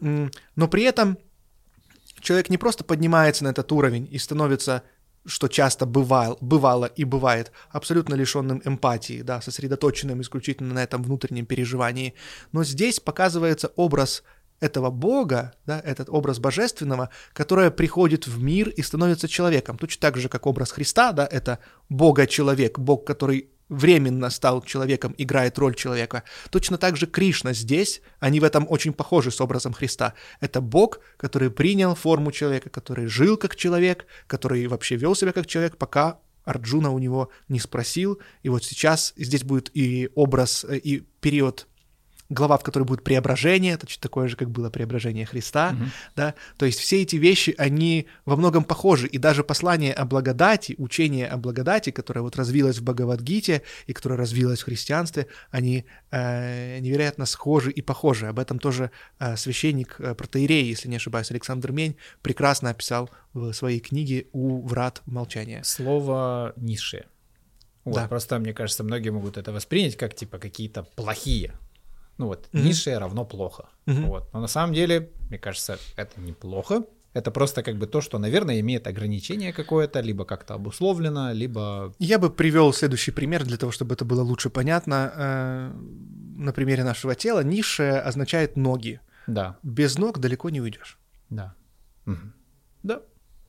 но 0.00 0.68
при 0.68 0.82
этом 0.82 1.18
человек 2.22 2.48
не 2.48 2.56
просто 2.56 2.84
поднимается 2.84 3.44
на 3.44 3.48
этот 3.48 3.70
уровень 3.72 4.08
и 4.10 4.18
становится 4.18 4.82
что 5.24 5.46
часто 5.46 5.86
бывал, 5.86 6.36
бывало 6.40 6.86
и 6.86 7.04
бывает, 7.04 7.52
абсолютно 7.70 8.14
лишенным 8.14 8.60
эмпатии, 8.64 9.22
да, 9.22 9.40
сосредоточенным 9.40 10.20
исключительно 10.20 10.74
на 10.74 10.82
этом 10.82 11.02
внутреннем 11.02 11.46
переживании. 11.46 12.14
Но 12.50 12.64
здесь 12.64 12.98
показывается 12.98 13.68
образ 13.76 14.24
этого 14.58 14.90
Бога, 14.90 15.54
да, 15.66 15.80
этот 15.80 16.08
образ 16.08 16.38
божественного, 16.38 17.10
которое 17.32 17.70
приходит 17.70 18.26
в 18.26 18.42
мир 18.42 18.68
и 18.68 18.82
становится 18.82 19.28
человеком. 19.28 19.78
Точно 19.78 20.00
так 20.00 20.16
же, 20.16 20.28
как 20.28 20.46
образ 20.46 20.72
Христа, 20.72 21.12
да, 21.12 21.26
это 21.26 21.58
Бога-человек, 21.88 22.78
Бог, 22.78 23.06
который 23.06 23.50
временно 23.72 24.30
стал 24.30 24.62
человеком, 24.62 25.14
играет 25.18 25.58
роль 25.58 25.74
человека. 25.74 26.24
Точно 26.50 26.76
так 26.78 26.96
же 26.96 27.06
Кришна 27.06 27.54
здесь, 27.54 28.02
они 28.20 28.38
в 28.38 28.44
этом 28.44 28.66
очень 28.68 28.92
похожи 28.92 29.30
с 29.30 29.40
образом 29.40 29.72
Христа. 29.72 30.14
Это 30.40 30.60
Бог, 30.60 31.00
который 31.16 31.50
принял 31.50 31.94
форму 31.94 32.32
человека, 32.32 32.68
который 32.68 33.06
жил 33.06 33.36
как 33.36 33.56
человек, 33.56 34.06
который 34.26 34.66
вообще 34.66 34.96
вел 34.96 35.14
себя 35.14 35.32
как 35.32 35.46
человек, 35.46 35.78
пока 35.78 36.18
Арджуна 36.44 36.90
у 36.90 36.98
него 36.98 37.30
не 37.48 37.60
спросил. 37.60 38.20
И 38.42 38.48
вот 38.48 38.64
сейчас 38.64 39.14
здесь 39.16 39.44
будет 39.44 39.70
и 39.74 40.10
образ, 40.14 40.64
э, 40.68 40.76
и 40.76 41.00
период 41.20 41.66
глава, 42.32 42.58
в 42.58 42.62
которой 42.62 42.84
будет 42.84 43.04
преображение, 43.04 43.74
это 43.74 43.86
такое 44.00 44.28
же, 44.28 44.36
как 44.36 44.50
было 44.50 44.70
преображение 44.70 45.26
Христа, 45.26 45.72
mm-hmm. 45.72 45.88
да, 46.16 46.34
то 46.56 46.66
есть 46.66 46.78
все 46.78 47.02
эти 47.02 47.16
вещи, 47.16 47.54
они 47.58 48.06
во 48.24 48.36
многом 48.36 48.64
похожи, 48.64 49.06
и 49.06 49.18
даже 49.18 49.44
послание 49.44 49.92
о 49.92 50.04
благодати, 50.04 50.74
учение 50.78 51.28
о 51.28 51.36
благодати, 51.36 51.90
которое 51.90 52.22
вот 52.22 52.36
развилось 52.36 52.78
в 52.78 52.84
Бхагавадгите 52.84 53.62
и 53.86 53.92
которое 53.92 54.16
развилось 54.16 54.60
в 54.60 54.64
христианстве, 54.64 55.26
они 55.50 55.84
э, 56.10 56.78
невероятно 56.78 57.26
схожи 57.26 57.70
и 57.70 57.82
похожи. 57.82 58.26
Об 58.26 58.38
этом 58.38 58.58
тоже 58.58 58.90
э, 59.18 59.36
священник 59.36 59.96
э, 59.98 60.14
протеерей, 60.14 60.64
если 60.64 60.88
не 60.88 60.96
ошибаюсь, 60.96 61.30
Александр 61.30 61.72
Мень 61.72 61.96
прекрасно 62.22 62.70
описал 62.70 63.10
в 63.32 63.52
своей 63.52 63.80
книге 63.80 64.26
«У 64.32 64.66
врат 64.66 65.02
молчания». 65.06 65.62
Слово 65.64 66.52
низшее. 66.56 67.06
Вот, 67.84 67.94
Да. 67.96 68.08
Просто, 68.08 68.38
мне 68.38 68.54
кажется, 68.54 68.84
многие 68.84 69.10
могут 69.10 69.36
это 69.36 69.52
воспринять 69.52 69.96
как, 69.96 70.14
типа, 70.14 70.38
какие-то 70.38 70.84
плохие. 70.94 71.52
Ну 72.22 72.28
вот, 72.28 72.48
Мгм. 72.52 72.64
низшее 72.66 72.98
равно 72.98 73.24
плохо. 73.24 73.64
Мгм. 73.86 74.06
Вот. 74.06 74.32
Но 74.32 74.40
на 74.40 74.46
самом 74.48 74.74
деле, 74.74 75.10
мне 75.28 75.38
кажется, 75.38 75.76
это 75.96 76.20
неплохо. 76.20 76.82
Это 77.14 77.30
просто 77.32 77.62
как 77.62 77.76
бы 77.76 77.86
то, 77.86 78.00
что, 78.00 78.18
наверное, 78.18 78.60
имеет 78.60 78.86
ограничение 78.86 79.52
какое-то, 79.52 80.00
либо 80.00 80.24
как-то 80.24 80.54
обусловлено, 80.54 81.32
либо... 81.32 81.92
Я 81.98 82.18
бы 82.18 82.30
привел 82.30 82.72
следующий 82.72 83.10
пример 83.12 83.44
для 83.44 83.56
того, 83.56 83.72
чтобы 83.72 83.94
это 83.94 84.04
было 84.04 84.22
лучше 84.22 84.48
понятно. 84.50 85.12
Э, 85.16 85.72
На 86.38 86.52
примере 86.52 86.84
нашего 86.84 87.14
тела 87.14 87.42
низшее 87.44 88.00
означает 88.08 88.56
ноги. 88.56 89.00
Да, 89.26 89.56
Без 89.64 89.98
ног 89.98 90.18
далеко 90.20 90.50
не 90.50 90.60
уйдешь. 90.60 90.98
да. 91.30 91.54
Мгм. 92.06 92.32
Да, 92.82 93.00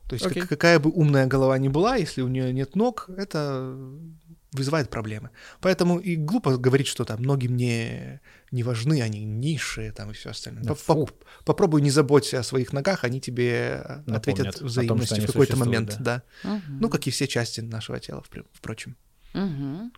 То 0.08 0.16
есть 0.16 0.28
как- 0.34 0.48
какая 0.48 0.78
бы 0.78 0.90
умная 0.90 1.26
голова 1.26 1.58
ни 1.58 1.68
была, 1.68 1.96
если 1.96 2.22
у 2.22 2.28
нее 2.28 2.52
нет 2.52 2.76
ног, 2.76 3.08
это 3.16 3.74
вызывает 4.54 4.88
проблемы. 4.90 5.28
Поэтому 5.60 5.98
и 5.98 6.16
глупо 6.16 6.56
говорить, 6.56 6.86
что 6.86 7.04
там 7.04 7.22
ноги 7.22 7.48
мне 7.48 8.20
не 8.50 8.62
важны, 8.62 9.02
они 9.02 9.24
низшие 9.24 9.92
там 9.92 10.10
и 10.10 10.14
все 10.14 10.30
остальное. 10.30 10.62
Да 10.64 10.70
Поп- 10.70 10.78
фу. 10.78 10.94
поп- 10.94 11.24
попробуй 11.44 11.82
не 11.82 11.90
заботься 11.90 12.38
о 12.38 12.42
своих 12.42 12.72
ногах, 12.72 13.04
они 13.04 13.20
тебе 13.20 13.82
Напомнят 14.06 14.16
ответят 14.16 14.58
том, 14.58 14.66
взаимностью 14.68 15.16
они 15.16 15.26
в 15.26 15.32
какой-то 15.32 15.56
момент, 15.56 15.96
да. 16.00 16.22
Мгм. 16.44 16.78
Ну, 16.80 16.88
как 16.88 17.06
и 17.06 17.10
все 17.10 17.26
части 17.26 17.60
нашего 17.60 17.98
тела, 18.00 18.22
впр- 18.28 18.46
впрочем. 18.52 18.96
Мгм. 19.34 19.92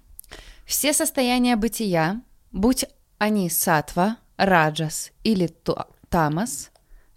Все 0.65 0.93
состояния 0.93 1.57
бытия, 1.57 2.23
будь 2.53 2.85
они 3.19 3.51
сатва, 3.51 4.17
раджас 4.37 5.13
или 5.23 5.51
тамас, 6.09 6.71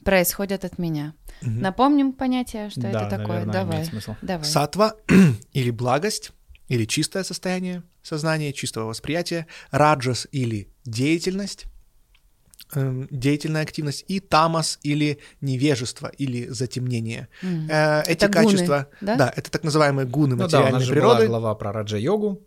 происходят 0.04 0.66
от 0.66 0.78
меня. 0.78 1.14
Мгм. 1.42 1.62
Напомним 1.62 2.14
понятие, 2.14 2.70
что 2.70 2.82
да, 2.82 2.90
это 2.90 3.10
такое. 3.18 3.28
наверное, 3.46 3.54
Давай. 3.54 3.76
имеет 3.78 3.90
смысл. 3.90 4.16
Давай. 4.22 4.46
Сатва 4.46 4.96
или 5.54 5.72
благость, 5.72 6.32
или 6.70 6.86
чистое 6.86 7.24
состояние 7.24 7.84
сознания, 8.02 8.54
чистого 8.54 8.86
восприятия, 8.86 9.46
раджас 9.72 10.28
или 10.32 10.70
деятельность, 10.86 11.66
эм, 12.74 13.08
деятельная 13.12 13.64
активность, 13.64 14.06
и 14.08 14.20
тамас 14.20 14.80
или 14.84 15.20
невежество, 15.42 16.08
или 16.18 16.48
затемнение. 16.48 17.28
Э, 17.42 18.02
Эти 18.04 18.24
Это 18.26 18.28
гуны, 18.30 18.46
качества, 18.52 18.88
да? 19.02 19.34
это 19.36 19.52
так 19.52 19.64
называемые 19.64 20.08
гуны 20.08 20.36
Ну 20.36 20.38
да, 20.38 20.44
у 20.46 20.48
нас 20.48 20.54
материальной 20.54 20.86
же 20.86 20.92
природы. 20.94 21.28
была 21.28 21.40
глава 21.40 21.56
про 21.56 21.72
раджа-йогу. 21.74 22.42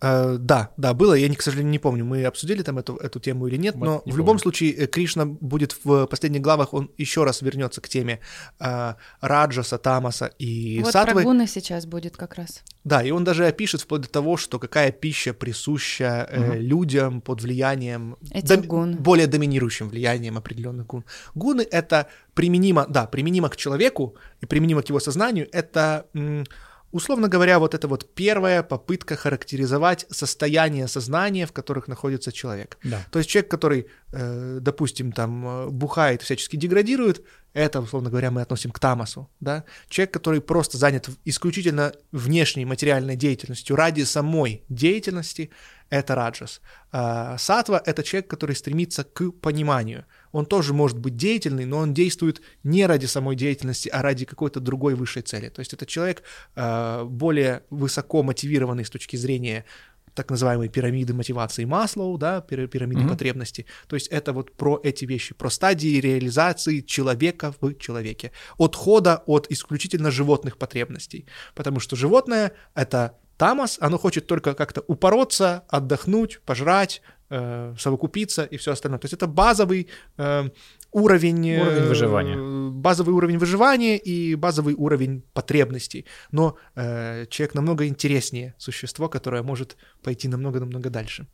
Э, 0.00 0.36
да, 0.38 0.70
да, 0.76 0.92
было. 0.92 1.14
Я, 1.14 1.34
к 1.34 1.40
сожалению, 1.42 1.70
не 1.70 1.78
помню, 1.78 2.04
мы 2.04 2.24
обсудили 2.24 2.62
там 2.62 2.78
эту, 2.78 2.96
эту 2.96 3.18
тему 3.18 3.46
или 3.46 3.56
нет, 3.56 3.74
Вот 3.76 3.84
но 3.84 4.02
не 4.04 4.12
в 4.12 4.16
любом 4.16 4.32
помню. 4.36 4.40
случае 4.42 4.72
э, 4.72 4.86
Кришна 4.86 5.24
будет 5.26 5.74
в 5.84 6.06
последних 6.06 6.42
главах, 6.42 6.74
он 6.74 6.90
еще 6.98 7.24
раз 7.24 7.40
вернется 7.42 7.80
к 7.80 7.88
теме 7.88 8.20
э, 8.60 8.94
Раджаса, 9.20 9.78
Тамаса 9.78 10.26
и 10.38 10.80
вот 10.84 10.92
Сатвы. 10.92 11.14
про 11.14 11.22
гуны 11.22 11.46
сейчас 11.46 11.86
будет 11.86 12.16
как 12.16 12.34
раз. 12.34 12.62
Да, 12.84 13.02
и 13.02 13.10
он 13.10 13.24
даже 13.24 13.46
опишет 13.46 13.80
вплоть 13.80 14.02
до 14.02 14.08
того, 14.08 14.36
что 14.36 14.58
какая 14.58 14.92
пища 14.92 15.32
присуща 15.34 16.28
э, 16.30 16.58
людям 16.58 17.20
под 17.20 17.42
влиянием, 17.42 18.16
Этих 18.30 18.66
гун. 18.66 18.96
более 18.96 19.26
доминирующим 19.26 19.88
влиянием 19.88 20.36
определенных 20.36 20.86
гун. 20.86 21.04
Гуны 21.34 21.66
это 21.70 22.06
применимо, 22.34 22.86
да, 22.88 23.06
применимо 23.06 23.48
к 23.48 23.56
человеку 23.56 24.14
и 24.42 24.46
применимо 24.46 24.82
к 24.82 24.88
его 24.90 25.00
сознанию. 25.00 25.48
Это, 25.52 26.06
м, 26.14 26.44
условно 26.92 27.28
говоря, 27.28 27.58
вот 27.58 27.74
это 27.74 27.88
вот 27.88 28.14
первая 28.14 28.62
попытка 28.62 29.16
характеризовать 29.16 30.06
состояние 30.10 30.88
сознания, 30.88 31.46
в 31.46 31.52
которых 31.52 31.88
находится 31.88 32.32
человек. 32.32 32.78
Да. 32.82 33.04
То 33.10 33.18
есть 33.18 33.30
человек, 33.30 33.50
который, 33.50 33.86
э, 34.12 34.58
допустим, 34.60 35.12
там 35.12 35.46
э, 35.46 35.66
бухает, 35.68 36.22
всячески 36.22 36.56
деградирует, 36.56 37.24
это, 37.52 37.80
условно 37.80 38.10
говоря, 38.10 38.30
мы 38.30 38.42
относим 38.42 38.70
к 38.70 38.78
тамасу, 38.78 39.30
да. 39.40 39.64
Человек, 39.88 40.12
который 40.12 40.40
просто 40.40 40.76
занят 40.76 41.08
исключительно 41.24 41.92
внешней 42.12 42.66
материальной 42.66 43.16
деятельностью 43.16 43.76
ради 43.76 44.02
самой 44.02 44.62
деятельности, 44.68 45.50
это 45.88 46.14
раджас. 46.14 46.60
А 46.92 47.38
сатва— 47.38 47.82
это 47.84 48.02
человек, 48.02 48.28
который 48.28 48.56
стремится 48.56 49.04
к 49.04 49.30
пониманию. 49.30 50.04
Он 50.36 50.44
тоже 50.44 50.74
может 50.74 50.98
быть 50.98 51.16
деятельный, 51.16 51.64
но 51.64 51.78
он 51.78 51.94
действует 51.94 52.42
не 52.62 52.84
ради 52.86 53.06
самой 53.06 53.36
деятельности, 53.36 53.88
а 53.88 54.02
ради 54.02 54.26
какой-то 54.26 54.60
другой 54.60 54.94
высшей 54.94 55.22
цели. 55.22 55.48
То 55.48 55.60
есть 55.60 55.72
это 55.72 55.86
человек 55.86 56.22
э, 56.56 57.04
более 57.04 57.62
высоко 57.70 58.22
мотивированный 58.22 58.84
с 58.84 58.90
точки 58.90 59.16
зрения 59.16 59.64
так 60.12 60.30
называемой 60.30 60.68
пирамиды 60.68 61.14
мотивации 61.14 61.64
Маслоу, 61.64 62.18
да, 62.18 62.40
пира- 62.50 62.66
пирамиды 62.66 63.00
Мгм. 63.00 63.08
потребностей. 63.10 63.64
То 63.88 63.96
есть 63.96 64.08
это 64.08 64.32
вот 64.34 64.52
про 64.56 64.78
эти 64.84 65.06
вещи, 65.06 65.34
про 65.34 65.48
стадии 65.50 66.00
реализации 66.00 66.80
человека 66.80 67.54
в 67.60 67.74
человеке. 67.78 68.30
Отхода 68.58 69.22
от 69.26 69.46
исключительно 69.50 70.10
животных 70.10 70.56
потребностей. 70.58 71.24
Потому 71.54 71.80
что 71.80 71.96
животное— 71.96 72.52
это 72.74 73.12
тамас, 73.36 73.78
оно 73.80 73.98
хочет 73.98 74.26
только 74.26 74.54
как-то 74.54 74.82
упороться, 74.86 75.64
отдохнуть, 75.68 76.40
пожрать, 76.44 77.02
э, 77.30 77.74
совокупиться 77.78 78.44
и 78.44 78.56
все 78.56 78.72
остальное. 78.72 78.98
То 78.98 79.04
есть 79.06 79.14
это 79.14 79.26
базовый 79.26 79.88
э, 80.18 80.48
уровень, 80.92 81.48
э, 81.50 81.60
Уровень 81.60 81.88
выживания. 81.88 82.70
базовый 82.70 83.14
уровень 83.14 83.38
выживания 83.38 83.96
и 83.98 84.34
базовый 84.36 84.74
уровень 84.74 85.22
потребностей. 85.32 86.06
Но 86.32 86.56
э, 86.74 87.26
человек 87.28 87.54
намного 87.54 87.86
интереснее 87.86 88.54
существо, 88.58 89.08
которое 89.08 89.42
может 89.42 89.76
пойти 90.02 90.28
намного-намного 90.28 90.90
дальше. 90.90 91.26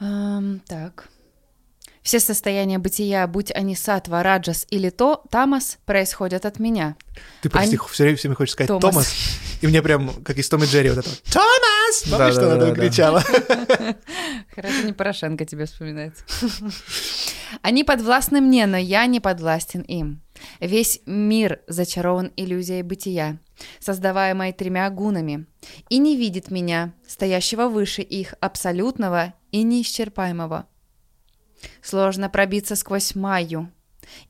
Ам, 0.00 0.60
так. 0.66 1.08
Все 2.02 2.20
состояния 2.20 2.78
бытия, 2.78 3.26
будь 3.26 3.50
они 3.50 3.74
сатва, 3.76 4.22
раджас 4.22 4.66
или 4.70 4.88
то, 4.90 5.22
тамас, 5.30 5.78
происходят 5.84 6.46
от 6.46 6.58
меня. 6.58 6.96
Ты 7.42 7.50
прости, 7.50 7.76
Ань- 7.76 7.86
все 7.90 8.02
время, 8.04 8.16
все 8.16 8.28
время 8.28 8.36
хочешь 8.36 8.52
сказать 8.52 8.68
Томас. 8.68 8.82
Томас. 8.82 9.14
и 9.60 9.66
мне 9.66 9.82
прям, 9.82 10.10
как 10.22 10.38
из 10.38 10.48
Том 10.48 10.62
и 10.62 10.66
Джерри, 10.66 10.90
вот 10.90 10.98
это 10.98 11.10
Томас! 11.32 12.04
Помнишь, 12.10 12.34
что 12.34 12.52
она 12.52 12.66
там 12.66 12.74
кричала? 12.74 13.20
Хорошо, 14.54 14.82
не 14.84 14.92
Порошенко 14.92 15.44
тебе 15.44 15.66
вспоминается. 15.66 16.24
Они 17.62 17.84
подвластны 17.84 18.40
мне, 18.40 18.66
но 18.66 18.76
я 18.76 19.06
не 19.06 19.20
подвластен 19.20 19.80
им. 19.82 20.22
Весь 20.60 21.00
мир 21.06 21.60
зачарован 21.66 22.32
иллюзией 22.36 22.82
бытия, 22.82 23.38
создаваемой 23.80 24.52
тремя 24.52 24.88
гунами, 24.90 25.46
и 25.88 25.98
не 25.98 26.16
видит 26.16 26.50
меня, 26.50 26.92
стоящего 27.06 27.68
выше 27.68 28.02
их, 28.02 28.34
абсолютного 28.40 29.34
и 29.50 29.62
неисчерпаемого. 29.62 30.66
Сложно 31.82 32.28
пробиться 32.28 32.76
сквозь 32.76 33.14
майю, 33.14 33.72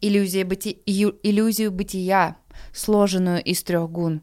иллюзия 0.01 0.45
быти- 0.45 0.81
иллюзию 0.87 1.71
бытия, 1.73 2.37
сложенную 2.73 3.43
из 3.43 3.63
трех 3.63 3.91
гун. 3.91 4.23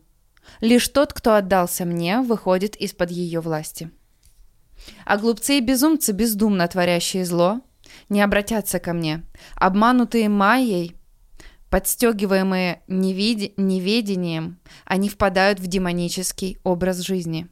Лишь 0.62 0.88
тот, 0.88 1.14
кто 1.14 1.36
отдался 1.36 1.86
мне, 1.86 2.22
выходит 2.22 2.76
из-под 2.76 3.12
ее 3.12 3.40
власти. 3.40 3.92
А 5.06 5.18
глупцы 5.18 5.58
и 5.58 5.62
безумцы, 5.62 6.12
бездумно 6.12 6.68
творящие 6.68 7.26
зло, 7.26 7.62
не 8.10 8.22
обратятся 8.22 8.80
ко 8.80 8.94
мне. 8.94 9.24
Обманутые 9.56 10.30
Майей, 10.30 10.96
подстегиваемые 11.70 12.82
невид... 12.88 13.58
неведением, 13.58 14.60
они 14.86 15.10
впадают 15.10 15.60
в 15.60 15.68
демонический 15.68 16.58
образ 16.64 17.00
жизни. 17.00 17.48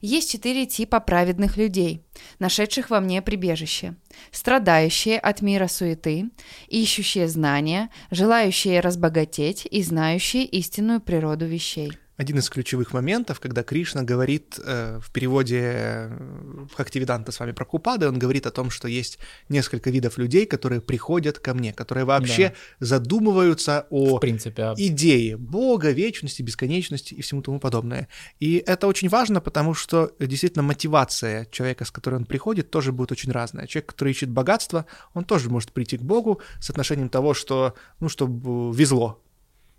Есть 0.00 0.30
четыре 0.30 0.66
типа 0.66 1.00
праведных 1.00 1.56
людей, 1.56 2.04
нашедших 2.38 2.90
во 2.90 3.00
мне 3.00 3.20
прибежище. 3.20 3.96
Страдающие 4.30 5.18
от 5.18 5.42
мира 5.42 5.66
суеты, 5.66 6.30
ищущие 6.68 7.26
знания, 7.28 7.90
желающие 8.10 8.80
разбогатеть 8.80 9.66
и 9.68 9.82
знающие 9.82 10.44
истинную 10.44 11.00
природу 11.00 11.46
вещей 11.46 11.92
один 12.18 12.38
из 12.38 12.50
ключевых 12.50 12.92
моментов, 12.92 13.38
когда 13.38 13.62
Кришна 13.62 14.02
говорит 14.02 14.58
э, 14.62 14.98
в 15.00 15.10
переводе 15.12 15.60
э, 15.62 16.66
Хактивиданта 16.74 17.30
с 17.30 17.38
вами 17.38 17.52
про 17.52 17.64
Купады, 17.64 18.08
он 18.08 18.18
говорит 18.18 18.44
о 18.46 18.50
том, 18.50 18.70
что 18.70 18.88
есть 18.88 19.20
несколько 19.48 19.90
видов 19.90 20.18
людей, 20.18 20.44
которые 20.44 20.80
приходят 20.80 21.38
ко 21.38 21.54
мне, 21.54 21.72
которые 21.72 22.04
вообще 22.04 22.48
да. 22.80 22.86
задумываются 22.86 23.86
о 23.90 24.16
в 24.16 24.20
принципе, 24.20 24.62
а... 24.64 24.74
идее 24.76 25.36
Бога, 25.36 25.92
вечности, 25.92 26.42
бесконечности 26.42 27.14
и 27.14 27.22
всему 27.22 27.40
тому 27.40 27.60
подобное. 27.60 28.08
И 28.40 28.64
это 28.66 28.88
очень 28.88 29.08
важно, 29.08 29.40
потому 29.40 29.72
что 29.74 30.10
действительно 30.18 30.64
мотивация 30.64 31.46
человека, 31.52 31.84
с 31.84 31.92
которой 31.92 32.16
он 32.16 32.24
приходит, 32.24 32.70
тоже 32.70 32.90
будет 32.90 33.12
очень 33.12 33.30
разная. 33.30 33.68
Человек, 33.68 33.90
который 33.90 34.10
ищет 34.10 34.28
богатство, 34.28 34.86
он 35.14 35.24
тоже 35.24 35.50
может 35.50 35.70
прийти 35.70 35.96
к 35.96 36.02
Богу 36.02 36.40
с 36.60 36.68
отношением 36.68 37.10
того, 37.10 37.32
что, 37.32 37.74
ну, 38.00 38.08
чтобы 38.08 38.74
везло, 38.76 39.22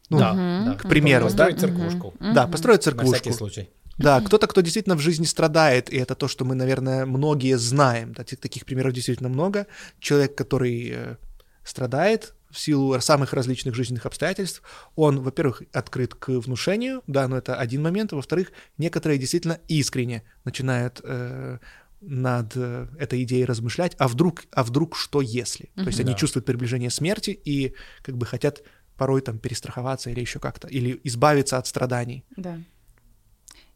ну, 0.09 0.19
да, 0.19 0.33
да. 0.65 0.75
к 0.75 0.87
примеру. 0.89 1.25
Построить 1.25 1.59
церквушку. 1.59 2.13
Да, 2.19 2.47
построить 2.47 2.83
церквушку. 2.83 3.11
На 3.11 3.17
всякий 3.17 3.33
случай. 3.33 3.69
Да, 3.99 4.21
кто-то, 4.21 4.47
кто 4.47 4.61
действительно 4.61 4.95
в 4.95 4.99
жизни 4.99 5.25
страдает, 5.25 5.91
и 5.91 5.97
это 5.97 6.15
то, 6.15 6.27
что 6.27 6.45
мы, 6.45 6.55
наверное, 6.55 7.05
многие 7.05 7.57
знаем. 7.57 8.13
Да, 8.13 8.23
таких 8.23 8.65
примеров 8.65 8.93
действительно 8.93 9.29
много. 9.29 9.67
Человек, 9.99 10.35
который 10.35 10.89
э, 10.93 11.15
страдает 11.63 12.33
в 12.49 12.57
силу 12.57 12.99
самых 13.01 13.33
различных 13.33 13.75
жизненных 13.75 14.05
обстоятельств, 14.05 14.61
он, 14.95 15.19
во-первых, 15.19 15.63
открыт 15.73 16.15
к 16.15 16.29
внушению, 16.29 17.03
да, 17.07 17.27
но 17.27 17.37
это 17.37 17.55
один 17.55 17.83
момент, 17.83 18.13
а 18.13 18.15
во-вторых, 18.15 18.51
некоторые 18.77 19.19
действительно 19.19 19.59
искренне 19.67 20.23
начинают 20.45 21.01
э, 21.03 21.59
над 22.01 22.53
э, 22.55 22.87
этой 22.97 23.23
идеей 23.23 23.45
размышлять, 23.45 23.95
а 23.99 24.07
вдруг, 24.07 24.43
а 24.51 24.63
вдруг 24.63 24.95
что 24.95 25.21
если? 25.21 25.65
Mm-hmm. 25.65 25.83
То 25.83 25.87
есть 25.87 25.99
они 25.99 26.13
да. 26.13 26.17
чувствуют 26.17 26.45
приближение 26.45 26.89
смерти 26.89 27.31
и 27.31 27.73
как 28.01 28.17
бы 28.17 28.25
хотят 28.25 28.63
порой 28.99 29.21
там 29.21 29.39
перестраховаться 29.39 30.09
или 30.09 30.19
еще 30.19 30.39
как-то, 30.39 30.67
или 30.67 30.99
избавиться 31.05 31.57
от 31.57 31.65
страданий. 31.65 32.23
Да. 32.35 32.59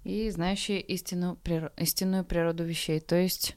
И 0.03 0.30
знающие 0.30 0.82
истину, 0.82 1.39
истинную 1.77 2.25
природу 2.25 2.65
вещей. 2.65 3.00
То 3.00 3.15
есть 3.15 3.56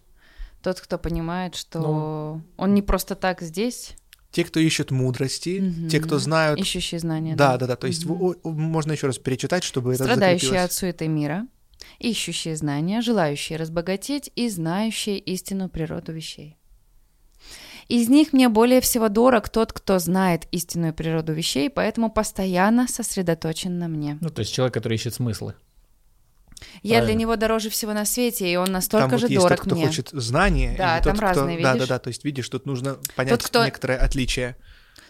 тот, 0.63 0.81
кто 0.81 0.97
понимает, 0.97 1.57
что 1.57 1.81
ну, 1.81 2.43
он 2.57 2.75
не 2.75 2.83
просто 2.83 3.17
так 3.17 3.43
здесь. 3.43 3.97
Те, 4.31 4.45
кто 4.45 4.61
ищет 4.61 4.93
мудрости, 4.93 5.61
угу. 5.61 5.89
те, 5.89 5.99
кто 6.01 6.19
знают... 6.19 6.61
Ищущие 6.61 7.01
знания. 7.01 7.35
Да, 7.35 7.53
да, 7.53 7.59
да. 7.59 7.67
да. 7.67 7.77
То 7.77 7.89
есть 7.89 8.07
угу. 8.07 8.37
можно 8.45 8.93
еще 8.93 9.09
раз 9.09 9.19
перечитать, 9.19 9.65
чтобы 9.65 9.95
это 9.95 10.05
Страдающие 10.05 10.63
от 10.63 10.73
суеты 10.73 11.09
мира, 11.09 11.49
ищущие 11.99 12.57
знания, 12.57 13.01
желающие 13.01 13.59
разбогатеть 13.59 14.31
и 14.37 14.49
знающие 14.49 15.19
истину 15.19 15.69
природу 15.69 16.13
вещей. 16.13 16.57
Из 17.89 18.09
них 18.09 18.33
мне 18.33 18.49
более 18.49 18.81
всего 18.81 19.09
дорог 19.09 19.49
тот, 19.49 19.73
кто 19.73 19.99
знает 19.99 20.47
истинную 20.51 20.93
природу 20.93 21.33
вещей, 21.33 21.71
поэтому 21.71 22.11
постоянно 22.11 22.89
сосредоточен 22.89 23.79
на 23.79 23.89
мне. 23.89 24.19
Ну, 24.21 24.29
то 24.29 24.41
есть 24.41 24.53
человек, 24.53 24.75
который 24.75 24.95
ищет 24.95 25.15
смыслы. 25.15 25.55
Я 26.83 26.97
Правильно. 26.97 27.07
для 27.07 27.15
него 27.15 27.37
дороже 27.37 27.71
всего 27.71 27.93
на 27.93 28.05
свете, 28.05 28.51
и 28.51 28.57
он 28.57 28.73
настолько 28.73 29.11
там 29.11 29.19
же 29.19 29.27
вот 29.27 29.35
дорог 29.35 29.51
есть 29.51 29.57
тот, 29.57 29.67
кто 29.67 29.77
мне. 29.77 29.87
хочет 29.87 30.09
знания, 30.13 30.75
да, 30.77 31.01
там 31.01 31.15
тот, 31.15 31.23
разные, 31.23 31.45
кто... 31.45 31.51
видишь? 31.51 31.65
Да, 31.65 31.75
да, 31.75 31.87
да, 31.87 31.99
то 31.99 32.09
есть 32.09 32.25
видишь, 32.25 32.49
тут 32.49 32.67
нужно 32.67 32.97
понять 33.15 33.33
тот, 33.33 33.47
кто... 33.47 33.65
некоторое 33.65 33.99
отличие. 33.99 34.57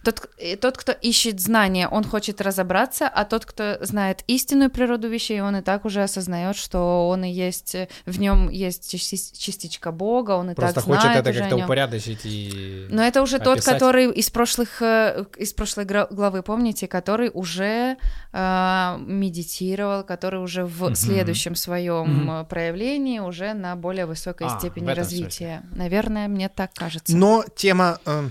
Тот, 0.06 0.30
тот, 0.60 0.78
кто 0.78 0.92
ищет 0.92 1.40
знания, 1.40 1.88
он 1.88 2.04
хочет 2.04 2.40
разобраться, 2.40 3.08
а 3.08 3.25
тот, 3.25 3.44
кто 3.44 3.76
знает 3.80 4.22
истинную 4.28 4.70
природу 4.70 5.08
вещей, 5.08 5.40
он 5.40 5.56
и 5.56 5.62
так 5.62 5.84
уже 5.84 6.04
осознает, 6.04 6.54
что 6.54 7.08
он 7.08 7.25
и 7.25 7.28
есть, 7.28 7.75
в 8.04 8.20
нем 8.20 8.48
есть 8.48 8.88
частичка 8.88 9.90
Бога, 9.90 10.36
он 10.36 10.50
и 10.50 10.54
Просто 10.54 10.76
так 10.76 10.84
хочет 10.84 11.02
знает 11.02 11.26
это 11.26 11.36
как-то 11.36 11.56
упорядочить 11.56 12.20
и 12.22 12.86
Но 12.88 13.02
это 13.02 13.21
уже 13.21 13.38
описать. 13.38 13.64
тот, 13.64 13.64
который 13.64 14.12
из 14.12 14.30
прошлых, 14.30 14.80
э, 14.80 15.25
из 15.38 15.52
прошлой 15.52 15.86
главы, 15.86 16.45
помните, 16.45 16.86
который 16.86 17.32
уже 17.34 17.97
э, 18.32 18.97
медитировал, 19.00 20.04
который 20.04 20.40
уже 20.40 20.64
в 20.64 20.84
угу. 20.84 20.95
следующем 20.95 21.56
своем 21.56 22.28
угу. 22.28 22.47
проявлении 22.47 23.19
уже 23.19 23.54
на 23.54 23.75
более 23.75 24.06
высокой 24.06 24.47
а, 24.47 24.56
степени 24.56 24.88
развития. 24.92 25.62
Смысле. 25.62 25.78
Наверное, 25.82 26.28
мне 26.28 26.49
так 26.49 26.73
кажется. 26.75 27.16
Но 27.16 27.45
тема... 27.56 27.99
Э 28.06 28.28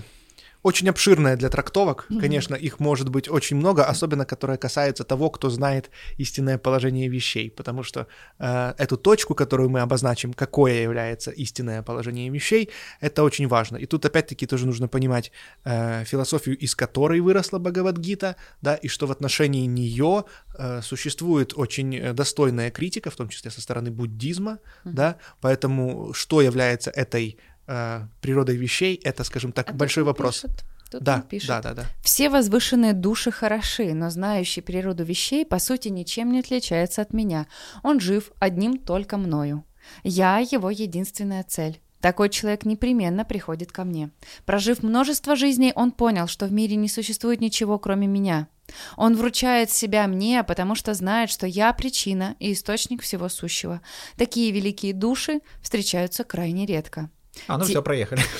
очень 0.66 0.88
обширная 0.88 1.36
для 1.36 1.48
трактовок. 1.48 2.06
Mm-hmm. 2.08 2.20
Конечно, 2.20 2.54
их 2.56 2.80
может 2.80 3.08
быть 3.08 3.28
очень 3.28 3.56
много, 3.56 3.84
особенно 3.84 4.24
которая 4.24 4.56
касается 4.56 5.04
того, 5.04 5.30
кто 5.30 5.48
знает 5.48 5.90
истинное 6.18 6.58
положение 6.58 7.08
вещей, 7.08 7.50
потому 7.50 7.84
что 7.84 8.08
э, 8.40 8.74
эту 8.76 8.96
точку, 8.96 9.34
которую 9.34 9.70
мы 9.70 9.80
обозначим, 9.80 10.32
какое 10.32 10.82
является 10.82 11.30
истинное 11.30 11.82
положение 11.82 12.30
вещей, 12.30 12.70
это 13.00 13.22
очень 13.22 13.46
важно. 13.46 13.76
И 13.76 13.86
тут 13.86 14.04
опять-таки 14.04 14.46
тоже 14.46 14.66
нужно 14.66 14.88
понимать 14.88 15.30
э, 15.64 16.04
философию, 16.04 16.58
из 16.58 16.74
которой 16.74 17.20
выросла 17.20 17.60
Бхагавадгита, 17.60 18.34
да, 18.60 18.74
и 18.74 18.88
что 18.88 19.06
в 19.06 19.12
отношении 19.12 19.66
нее 19.66 20.24
э, 20.58 20.82
существует 20.82 21.52
очень 21.56 22.12
достойная 22.12 22.72
критика, 22.72 23.10
в 23.10 23.16
том 23.16 23.28
числе 23.28 23.52
со 23.52 23.60
стороны 23.60 23.92
буддизма, 23.92 24.50
mm-hmm. 24.50 24.92
да, 24.92 25.16
поэтому 25.40 26.12
что 26.12 26.42
является 26.42 26.90
этой 26.90 27.38
э, 27.66 28.06
природой 28.20 28.56
вещей, 28.56 29.00
это, 29.02 29.24
скажем 29.24 29.52
так, 29.52 29.70
а 29.70 29.72
большой 29.72 30.04
вопрос. 30.04 30.42
Пишет. 30.42 30.64
Тут 30.90 31.02
да, 31.02 31.20
пишет. 31.28 31.48
да, 31.48 31.62
да, 31.62 31.74
да. 31.74 31.84
Все 32.02 32.28
возвышенные 32.28 32.92
души 32.92 33.30
хороши, 33.30 33.92
но 33.92 34.10
знающий 34.10 34.60
природу 34.60 35.04
вещей, 35.04 35.44
по 35.44 35.58
сути, 35.58 35.88
ничем 35.88 36.30
не 36.30 36.40
отличается 36.40 37.02
от 37.02 37.12
меня. 37.12 37.46
Он 37.82 37.98
жив 38.00 38.30
одним 38.38 38.78
только 38.78 39.16
мною. 39.16 39.64
Я 40.04 40.38
его 40.38 40.70
единственная 40.70 41.44
цель. 41.44 41.80
Такой 42.00 42.28
человек 42.28 42.64
непременно 42.64 43.24
приходит 43.24 43.72
ко 43.72 43.84
мне. 43.84 44.10
Прожив 44.44 44.82
множество 44.82 45.34
жизней, 45.34 45.72
он 45.74 45.90
понял, 45.90 46.28
что 46.28 46.46
в 46.46 46.52
мире 46.52 46.76
не 46.76 46.88
существует 46.88 47.40
ничего, 47.40 47.78
кроме 47.78 48.06
меня. 48.06 48.48
Он 48.96 49.16
вручает 49.16 49.70
себя 49.70 50.06
мне, 50.06 50.44
потому 50.44 50.74
что 50.74 50.94
знает, 50.94 51.30
что 51.30 51.46
я 51.46 51.72
причина 51.72 52.36
и 52.38 52.52
источник 52.52 53.02
всего 53.02 53.28
сущего. 53.28 53.80
Такие 54.16 54.52
великие 54.52 54.92
души 54.92 55.40
встречаются 55.62 56.22
крайне 56.24 56.66
редко. 56.66 57.10
А, 57.46 57.58
ну 57.58 57.64
Те... 57.64 57.70
все, 57.70 57.82
проехали. 57.82 58.22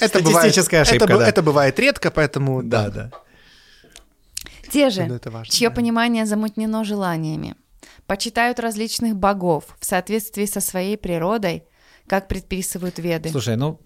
Это 0.00 0.18
Статистическая 0.18 0.84
бывает, 0.84 0.88
ошибка, 0.88 1.12
это, 1.12 1.18
да. 1.18 1.28
это 1.28 1.42
бывает 1.42 1.78
редко, 1.78 2.10
поэтому... 2.10 2.62
Да, 2.62 2.90
да. 2.90 3.10
Те 4.70 4.90
же, 4.90 5.20
важно, 5.24 5.44
чье 5.44 5.68
да. 5.68 5.74
понимание 5.74 6.26
замутнено 6.26 6.82
желаниями, 6.82 7.54
почитают 8.06 8.58
различных 8.58 9.14
богов 9.14 9.76
в 9.78 9.84
соответствии 9.84 10.46
со 10.46 10.60
своей 10.60 10.96
природой, 10.96 11.64
как 12.08 12.26
предписывают 12.26 12.98
веды. 12.98 13.28
Слушай, 13.28 13.56
ну, 13.56 13.80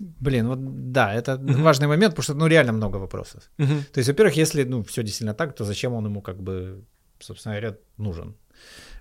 блин, 0.00 0.48
вот 0.48 0.92
да, 0.92 1.14
это 1.14 1.32
uh-huh. 1.32 1.62
важный 1.62 1.86
момент, 1.86 2.14
потому 2.14 2.24
что, 2.24 2.34
ну, 2.34 2.46
реально 2.46 2.72
много 2.72 2.96
вопросов. 2.96 3.50
Uh-huh. 3.58 3.84
То 3.92 3.98
есть, 3.98 4.08
во-первых, 4.08 4.36
если, 4.36 4.64
ну, 4.64 4.82
все 4.82 5.02
действительно 5.02 5.34
так, 5.34 5.54
то 5.54 5.64
зачем 5.64 5.94
он 5.94 6.04
ему, 6.04 6.20
как 6.20 6.42
бы, 6.42 6.84
собственно 7.20 7.54
говоря, 7.54 7.76
нужен? 7.96 8.36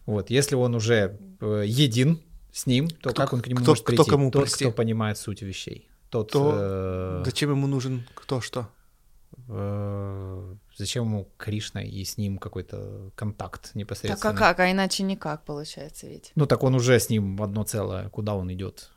Вот, 0.05 0.29
если 0.29 0.55
он 0.55 0.75
уже 0.75 1.19
э, 1.41 1.63
един 1.65 2.21
с 2.52 2.66
ним, 2.66 2.90
то 2.90 3.10
кто, 3.10 3.14
как 3.14 3.34
он 3.34 3.42
к 3.42 3.48
нему 3.48 3.62
кто, 3.62 3.72
может 3.72 3.86
прийти? 3.86 4.04
Кто 4.04 4.12
кому 4.12 4.32
Тот, 4.32 4.44
прости? 4.44 4.66
кто 4.66 4.74
понимает 4.74 5.18
суть 5.18 5.42
вещей. 5.42 5.88
Тот, 6.10 6.32
то 6.32 6.52
э, 6.54 7.24
зачем 7.26 7.52
ему 7.52 7.68
нужен 7.68 8.06
кто 8.14 8.42
что? 8.42 8.68
Э, 9.48 10.56
зачем 10.76 11.06
ему 11.06 11.30
Кришна 11.38 11.82
и 11.82 12.04
с 12.04 12.18
ним 12.18 12.38
какой-то 12.38 13.12
контакт 13.16 13.72
непосредственно? 13.76 14.34
Так 14.34 14.42
а 14.42 14.54
как? 14.54 14.60
А 14.60 14.72
иначе 14.72 15.04
никак 15.04 15.44
получается 15.46 16.08
ведь. 16.08 16.32
Ну 16.36 16.46
так 16.46 16.64
он 16.64 16.76
уже 16.76 17.00
с 17.00 17.10
ним 17.10 17.42
одно 17.42 17.64
целое. 17.64 18.10
Куда 18.10 18.36
он 18.36 18.52
идет? 18.52 18.90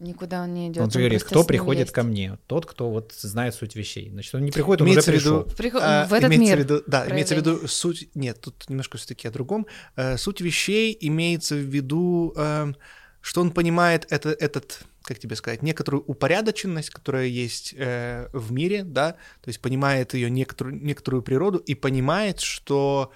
Никуда 0.00 0.44
он 0.44 0.54
не 0.54 0.68
идет. 0.68 0.82
Он 0.82 0.90
же 0.90 0.98
говорит, 0.98 1.22
кто 1.22 1.44
приходит 1.44 1.82
есть. 1.82 1.92
ко 1.92 2.02
мне? 2.02 2.38
Тот, 2.46 2.64
кто 2.64 2.90
вот 2.90 3.12
знает 3.12 3.54
суть 3.54 3.76
вещей. 3.76 4.08
Значит, 4.08 4.34
он 4.34 4.44
не 4.46 4.50
приходит, 4.50 4.80
он 4.80 4.88
имеется 4.88 5.10
уже 5.10 5.20
пришел. 5.20 5.44
В, 5.44 5.60
виду, 5.60 5.78
а, 5.78 6.06
в 6.06 6.14
этот 6.14 6.30
имеется 6.30 6.40
мир. 6.40 6.56
В 6.56 6.60
виду, 6.60 6.82
да, 6.86 7.00
проявление. 7.02 7.14
имеется 7.14 7.34
в 7.34 7.38
виду 7.38 7.68
суть... 7.68 8.08
Нет, 8.14 8.40
тут 8.40 8.68
немножко 8.70 8.96
все-таки 8.96 9.28
о 9.28 9.30
другом. 9.30 9.66
Э, 9.96 10.16
суть 10.16 10.40
вещей 10.40 10.96
имеется 11.02 11.54
в 11.54 11.58
виду, 11.58 12.32
э, 12.34 12.72
что 13.20 13.42
он 13.42 13.50
понимает 13.50 14.06
это, 14.08 14.30
этот 14.30 14.80
как 15.02 15.18
тебе 15.18 15.36
сказать, 15.36 15.62
некоторую 15.62 16.02
упорядоченность, 16.06 16.88
которая 16.88 17.26
есть 17.26 17.74
э, 17.76 18.28
в 18.32 18.52
мире, 18.52 18.84
да, 18.84 19.12
то 19.42 19.48
есть 19.48 19.60
понимает 19.60 20.14
ее 20.14 20.30
некоторую, 20.30 20.82
некоторую 20.82 21.22
природу 21.22 21.58
и 21.58 21.74
понимает, 21.74 22.40
что, 22.40 23.12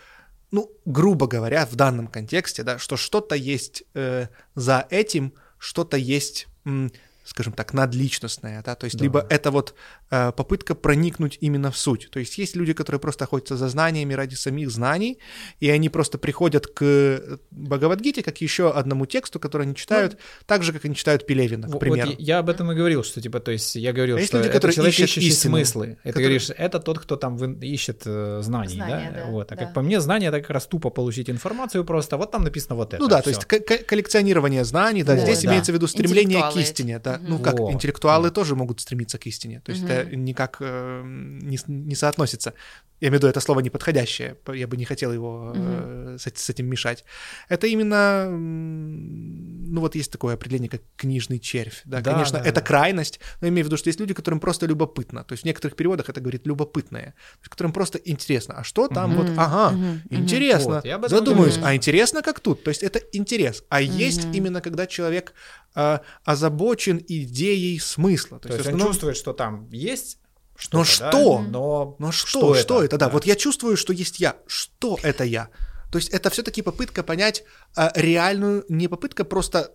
ну, 0.50 0.70
грубо 0.84 1.26
говоря, 1.26 1.64
в 1.64 1.76
данном 1.76 2.08
контексте, 2.08 2.62
да, 2.62 2.78
что 2.78 2.98
что-то 2.98 3.36
есть 3.36 3.84
э, 3.94 4.28
за 4.54 4.86
этим, 4.90 5.32
что-то 5.58 5.96
есть 5.96 6.46
м, 6.66 6.90
скажем 7.24 7.52
так, 7.52 7.72
надличностное, 7.72 8.62
да, 8.62 8.74
то 8.74 8.84
есть 8.84 8.98
Да. 8.98 9.02
либо 9.04 9.26
это 9.30 9.50
вот 9.50 9.74
э, 10.10 10.32
попытка 10.32 10.74
проникнуть 10.74 11.38
именно 11.40 11.70
в 11.70 11.76
суть. 11.76 12.08
То 12.10 12.18
есть 12.20 12.38
есть 12.38 12.54
люди, 12.56 12.72
которые 12.74 13.00
просто 13.00 13.24
охотятся 13.24 13.56
за 13.56 13.68
знаниями 13.68 14.14
ради 14.14 14.34
самих 14.34 14.70
знаний, 14.70 15.18
и 15.58 15.70
они 15.70 15.88
просто 15.88 16.18
приходят 16.18 16.66
к 16.66 16.82
э, 16.84 17.38
Бхагавадгите 17.50 18.22
как 18.22 18.40
еще 18.42 18.70
одному 18.70 19.06
тексту, 19.06 19.40
который 19.40 19.62
они 19.62 19.74
читают, 19.74 20.18
так 20.46 20.62
же, 20.62 20.72
как 20.72 20.84
они 20.84 20.94
читают 20.94 21.26
Пелевина, 21.26 21.66
к 21.68 21.70
Вот 21.72 21.78
примеру. 21.80 22.10
я- 22.10 22.16
я 22.18 22.38
об 22.38 22.50
этом 22.50 22.70
и 22.72 22.74
говорил, 22.74 23.02
что 23.04 23.20
типа, 23.20 23.40
то 23.40 23.50
есть 23.52 23.74
я 23.76 23.92
говорил, 23.92 24.16
А 24.16 24.20
есть 24.20 24.28
что 24.30 24.38
люди, 24.38 24.48
это 24.48 24.54
которые 24.56 24.74
человек, 24.74 24.94
ищут 24.94 25.08
ищущий 25.08 25.28
истину, 25.28 25.56
смыслы. 25.56 25.86
Это 25.86 26.12
которые- 26.12 26.24
говоришь, 26.28 26.50
это 26.56 26.78
тот, 26.80 26.98
кто 26.98 27.16
там 27.16 27.36
вы- 27.36 27.58
ищет 27.66 28.02
э, 28.06 28.40
знаний, 28.42 28.74
Знания, 28.74 29.10
да? 29.14 29.20
да, 29.24 29.30
вот. 29.30 29.50
А 29.52 29.56
да. 29.56 29.64
как 29.64 29.74
по 29.74 29.82
мне, 29.82 30.00
знания 30.00 30.28
это 30.28 30.40
как 30.40 30.50
раз 30.50 30.66
тупо 30.66 30.90
получить 30.90 31.30
информацию 31.30 31.84
просто. 31.84 32.16
Вот 32.16 32.30
там 32.30 32.44
написано 32.44 32.74
вот 32.76 32.92
это. 32.94 33.02
Ну 33.02 33.08
да, 33.08 33.16
всё. 33.22 33.24
то 33.24 33.30
есть 33.30 33.44
к- 33.46 33.60
к- 33.60 33.86
коллекционирование 33.86 34.64
знаний, 34.64 35.02
да, 35.02 35.14
Вот, 35.14 35.22
здесь 35.22 35.42
да. 35.42 35.50
имеется 35.50 35.72
в 35.72 35.74
виду 35.74 35.86
стремление 35.86 36.42
к 36.52 36.56
истине, 36.56 36.98
да. 36.98 37.13
Ну 37.22 37.38
как, 37.38 37.58
Вот, 37.58 37.72
интеллектуалы 37.72 38.28
да. 38.28 38.34
тоже 38.34 38.54
могут 38.54 38.80
стремиться 38.80 39.18
к 39.18 39.26
истине, 39.26 39.60
то 39.60 39.72
есть 39.72 39.82
Мгм. 39.84 39.92
это 39.92 40.16
никак 40.16 40.56
э, 40.60 41.02
не, 41.04 41.58
не 41.66 41.94
соотносится. 41.94 42.54
Я 43.00 43.08
имею 43.08 43.18
в 43.18 43.22
виду, 43.22 43.28
это 43.28 43.40
слово 43.40 43.60
неподходящее, 43.60 44.36
я 44.54 44.66
бы 44.66 44.76
не 44.76 44.84
хотел 44.84 45.12
его 45.12 45.52
э, 45.54 46.16
с, 46.18 46.26
с 46.26 46.50
этим 46.50 46.66
мешать. 46.66 47.04
Это 47.48 47.66
именно, 47.66 48.30
ну 48.30 49.80
вот 49.80 49.94
есть 49.94 50.12
такое 50.12 50.34
определение, 50.34 50.70
как 50.70 50.80
книжный 50.96 51.38
червь, 51.40 51.82
да, 51.84 52.00
Да, 52.00 52.12
конечно, 52.12 52.38
да, 52.38 52.44
это 52.48 52.60
да. 52.60 52.66
крайность, 52.66 53.20
но 53.40 53.48
имею 53.48 53.64
в 53.64 53.66
виду, 53.68 53.76
что 53.76 53.88
есть 53.88 54.00
люди, 54.00 54.14
которым 54.14 54.40
просто 54.40 54.66
любопытно, 54.66 55.24
то 55.24 55.32
есть 55.32 55.42
в 55.42 55.46
некоторых 55.46 55.76
переводах 55.76 56.08
это 56.08 56.20
говорит 56.20 56.46
любопытное, 56.46 57.14
то 57.14 57.38
есть 57.40 57.50
которым 57.50 57.72
просто 57.72 57.98
интересно, 57.98 58.54
а 58.58 58.64
что 58.64 58.88
там, 58.88 59.14
вот, 59.14 59.26
Мгм, 59.26 59.38
ага, 59.38 59.70
мгм. 59.72 60.02
интересно, 60.10 60.82
Вот, 60.84 61.10
задумаюсь, 61.10 61.54
говорю. 61.54 61.66
а 61.66 61.74
интересно 61.76 62.22
как 62.22 62.40
тут, 62.40 62.62
то 62.62 62.68
есть 62.70 62.82
это 62.82 63.00
интерес, 63.12 63.64
а 63.68 63.80
есть 63.80 64.24
Мгм. 64.26 64.32
именно 64.34 64.60
когда 64.60 64.86
человек 64.86 65.34
э, 65.74 65.98
озабочен 66.24 67.04
идеей 67.06 67.78
смысла, 67.80 68.38
То 68.38 68.48
есть 68.52 68.64
в 68.66 68.74
он 68.74 68.80
чувствует, 68.80 69.16
что 69.16 69.32
там 69.32 69.68
есть 69.70 70.18
что-то, 70.56 70.76
Но 70.76 70.82
да, 70.84 71.10
что? 71.10 71.42
Но 71.42 71.96
Ну 71.98 72.12
что, 72.12 72.54
что, 72.54 72.82
это? 72.82 72.98
Да, 72.98 73.08
вот 73.08 73.26
я 73.26 73.36
чувствую, 73.36 73.76
что 73.76 73.92
есть 73.92 74.20
я. 74.20 74.36
Что 74.46 74.98
это 75.02 75.24
я? 75.24 75.48
То 75.90 75.98
есть 75.98 76.10
это 76.10 76.30
все-таки 76.30 76.62
попытка 76.62 77.02
понять 77.02 77.44
а, 77.76 77.92
реальную, 77.94 78.64
не 78.68 78.88
попытка 78.88 79.24
просто, 79.24 79.72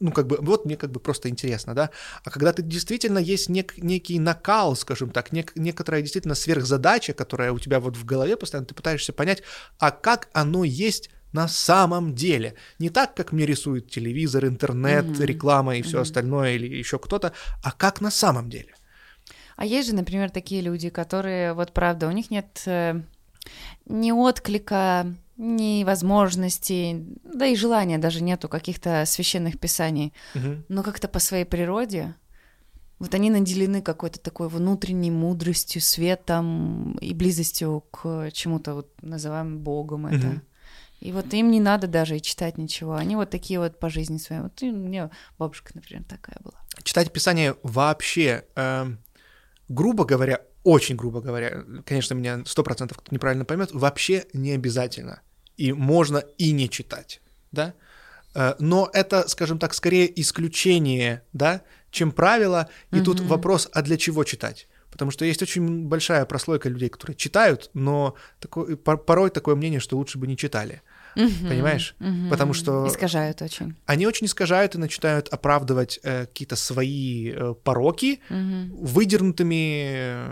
ну 0.00 0.12
как 0.12 0.26
бы, 0.28 0.38
вот 0.40 0.64
мне 0.64 0.76
как 0.76 0.92
бы 0.92 1.00
просто 1.00 1.28
интересно, 1.28 1.74
да, 1.74 1.90
а 2.24 2.30
когда 2.30 2.52
ты 2.52 2.62
действительно 2.62 3.18
есть 3.18 3.48
нек- 3.50 3.74
некий 3.78 4.20
накал, 4.20 4.76
скажем 4.76 5.10
так, 5.10 5.32
нек- 5.32 5.52
некоторая 5.56 6.02
действительно 6.02 6.36
сверхзадача, 6.36 7.12
которая 7.12 7.52
у 7.52 7.58
тебя 7.58 7.80
вот 7.80 7.96
в 7.96 8.04
голове 8.04 8.36
постоянно, 8.36 8.66
ты 8.66 8.74
пытаешься 8.74 9.12
понять, 9.12 9.42
а 9.78 9.90
как 9.90 10.28
оно 10.32 10.62
есть 10.62 11.10
на 11.32 11.48
самом 11.48 12.14
деле. 12.14 12.54
Не 12.78 12.90
так, 12.90 13.14
как 13.14 13.32
мне 13.32 13.44
рисует 13.44 13.90
телевизор, 13.90 14.46
интернет, 14.46 15.08
Мгм. 15.08 15.24
реклама 15.24 15.76
и 15.76 15.82
все 15.82 15.96
Мгм. 15.98 16.02
остальное, 16.02 16.54
или 16.54 16.74
еще 16.76 16.98
кто-то, 16.98 17.32
а 17.62 17.72
как 17.72 18.00
на 18.00 18.10
самом 18.10 18.48
деле. 18.48 18.74
А 19.58 19.66
есть 19.66 19.88
же, 19.88 19.94
например, 19.96 20.30
такие 20.30 20.60
люди, 20.62 20.88
которые, 20.88 21.52
вот 21.52 21.72
правда, 21.72 22.06
у 22.06 22.12
них 22.12 22.30
нет 22.30 22.62
э, 22.66 23.02
ни 23.86 24.12
отклика, 24.12 25.12
ни 25.36 25.82
возможностей, 25.82 27.04
да 27.24 27.44
и 27.46 27.56
желания 27.56 27.98
даже 27.98 28.22
нету 28.22 28.48
каких-то 28.48 29.04
священных 29.04 29.58
писаний, 29.58 30.12
Мгм. 30.34 30.64
но 30.68 30.84
как-то 30.84 31.08
по 31.08 31.18
своей 31.18 31.44
природе 31.44 32.14
вот 33.00 33.12
они 33.14 33.30
наделены 33.30 33.82
какой-то 33.82 34.20
такой 34.20 34.48
внутренней 34.48 35.10
мудростью, 35.10 35.82
светом 35.82 36.92
и 36.98 37.12
близостью 37.12 37.84
к 37.90 38.30
чему-то, 38.32 38.74
вот 38.74 38.92
называем 39.02 39.58
Богом 39.58 40.06
это. 40.06 40.26
Мгм. 40.26 40.42
И 41.00 41.10
вот 41.10 41.34
им 41.34 41.50
не 41.50 41.58
надо 41.60 41.88
даже 41.88 42.16
и 42.16 42.22
читать 42.22 42.58
ничего. 42.58 42.94
Они 42.94 43.16
вот 43.16 43.30
такие 43.30 43.58
вот 43.58 43.80
по 43.80 43.88
жизни 43.90 44.18
своей. 44.18 44.42
Вот 44.42 44.62
и 44.62 44.70
у 44.70 44.76
меня 44.76 45.10
бабушка, 45.36 45.72
например, 45.74 46.04
такая 46.04 46.36
была. 46.44 46.54
читать 46.84 47.12
Писание 47.12 47.56
вообще, 47.64 48.44
эм, 48.56 48.98
грубо 49.68 50.04
говоря, 50.04 50.40
очень 50.64 50.96
грубо 50.96 51.20
говоря, 51.20 51.64
конечно, 51.84 52.14
меня 52.14 52.42
сто 52.46 52.62
процентов 52.62 52.98
кто-то 52.98 53.14
неправильно 53.14 53.44
поймет, 53.44 53.70
вообще 53.72 54.24
не 54.32 54.52
обязательно. 54.52 55.20
И 55.56 55.72
можно 55.72 56.18
и 56.38 56.52
не 56.52 56.68
читать, 56.68 57.20
да? 57.52 57.74
Э, 58.34 58.54
Но 58.58 58.88
это, 58.92 59.28
скажем 59.28 59.58
так, 59.58 59.74
скорее 59.74 60.08
исключение, 60.20 61.22
да, 61.32 61.62
чем 61.90 62.12
правило. 62.12 62.68
И 62.92 63.00
тут 63.00 63.20
Мгм. 63.20 63.28
вопрос, 63.28 63.68
а 63.72 63.82
для 63.82 63.96
чего 63.96 64.24
читать? 64.24 64.68
Потому 64.90 65.10
что 65.10 65.24
есть 65.24 65.42
очень 65.42 65.86
большая 65.86 66.24
прослойка 66.26 66.68
людей, 66.68 66.88
которые 66.88 67.16
читают, 67.16 67.70
но 67.74 68.14
такой, 68.40 68.76
пор- 68.76 69.04
порой 69.04 69.30
такое 69.30 69.54
мнение, 69.54 69.80
что 69.80 69.96
лучше 69.96 70.18
бы 70.18 70.26
не 70.26 70.36
читали. 70.36 70.82
Мгм. 71.18 71.48
Понимаешь? 71.48 71.94
Мгм. 71.98 72.30
Потому 72.30 72.52
что- 72.54 72.86
Искажают 72.86 73.42
очень. 73.42 73.74
Они 73.86 74.06
очень 74.06 74.26
искажают 74.26 74.74
и 74.74 74.78
начинают 74.78 75.28
оправдывать 75.28 75.98
э, 76.04 76.26
какие-то 76.26 76.56
свои 76.56 77.32
э, 77.32 77.54
пороки, 77.64 78.20
Мгм. 78.30 78.70
выдернутыми, 78.76 79.82
э, 79.94 80.30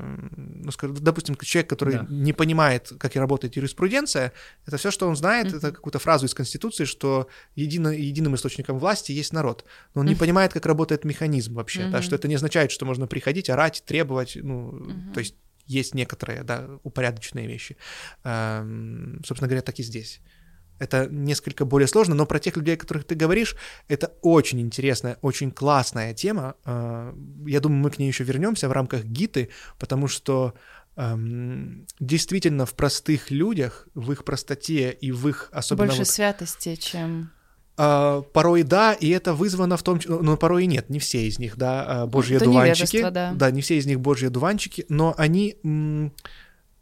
ну, 0.64 0.70
скажем, 0.70 0.96
допустим, 1.01 1.37
человек, 1.37 1.68
который 1.70 1.94
Да. 1.94 2.07
не 2.09 2.33
понимает, 2.33 2.92
как 2.99 3.16
и 3.16 3.18
работает 3.18 3.57
юриспруденция, 3.57 4.33
это 4.66 4.77
все, 4.77 4.90
что 4.90 5.09
он 5.09 5.16
знает, 5.16 5.49
Мгм. 5.49 5.57
это 5.59 5.72
какую-то 5.72 5.99
фразу 5.99 6.27
из 6.27 6.35
Конституции, 6.35 6.85
что 6.85 7.29
едино, 7.57 7.88
единым 7.88 8.35
источником 8.35 8.79
власти 8.79 9.12
есть 9.12 9.33
народ. 9.33 9.64
Но 9.94 10.03
он 10.03 10.07
не 10.07 10.14
понимает, 10.14 10.53
как 10.53 10.66
работает 10.66 11.05
механизм 11.05 11.55
вообще, 11.55 11.83
да, 11.90 11.99
Мгм. 11.99 12.03
что 12.03 12.14
это 12.14 12.29
не 12.29 12.37
означает, 12.37 12.70
что 12.70 12.85
можно 12.87 13.07
приходить, 13.07 13.51
орать, 13.51 13.83
требовать, 13.87 14.37
ну, 14.40 14.70
Мгм. 14.72 15.12
то 15.12 15.20
есть 15.20 15.35
есть 15.66 15.94
некоторые, 15.96 16.44
да, 16.44 16.68
упорядоченные 16.85 17.49
вещи. 17.49 17.77
Эм, 18.25 19.20
собственно 19.27 19.49
говоря, 19.49 19.62
так 19.62 19.79
и 19.81 19.83
здесь. 19.83 20.20
Это 20.79 21.07
несколько 21.11 21.65
более 21.65 21.87
сложно, 21.89 22.15
но 22.15 22.27
про 22.27 22.39
тех 22.39 22.57
людей, 22.57 22.75
о 22.75 22.79
которых 22.79 23.05
ты 23.05 23.15
говоришь, 23.15 23.57
это 23.89 24.12
очень 24.23 24.61
интересная, 24.61 25.19
очень 25.23 25.51
классная 25.51 26.15
тема. 26.15 26.55
Э, 26.65 27.12
Я 27.47 27.61
думаю, 27.61 27.81
мы 27.81 27.91
к 27.91 27.99
ней 27.99 28.09
еще 28.09 28.25
вернемся 28.25 28.69
в 28.69 28.73
рамках 28.73 29.05
гиты, 29.05 29.51
потому 29.79 30.09
что 30.09 30.55
эм, 30.97 31.87
действительно 32.01 32.67
в 32.67 32.75
простых 32.75 33.31
людях, 33.31 33.89
в 33.95 34.12
их 34.12 34.25
простоте 34.25 34.91
и 34.91 35.12
в 35.12 35.29
их 35.29 35.49
особенно 35.53 35.87
Больше 35.89 35.99
вот, 36.01 36.09
святости, 36.09 36.75
чем... 36.77 37.31
а, 37.77 38.23
порой 38.23 38.62
да, 38.62 38.95
и 38.95 39.11
это 39.11 39.35
вызвано 39.35 39.77
в 39.77 39.83
том, 39.83 40.01
но 40.07 40.37
порой 40.37 40.65
и 40.65 40.67
нет, 40.67 40.89
не 40.89 40.99
все 40.99 41.27
из 41.27 41.39
них, 41.39 41.57
да, 41.59 42.03
а, 42.03 42.07
божьи 42.07 42.37
это 42.37 42.47
дуванчики, 42.47 42.97
невежество, 42.97 43.11
да. 43.35 43.51
не 43.51 43.61
все 43.61 43.77
из 43.77 43.87
них 43.87 44.01
божьи 44.01 44.29
дуванчики, 44.29 44.87
но 44.89 45.15
они 45.19 45.59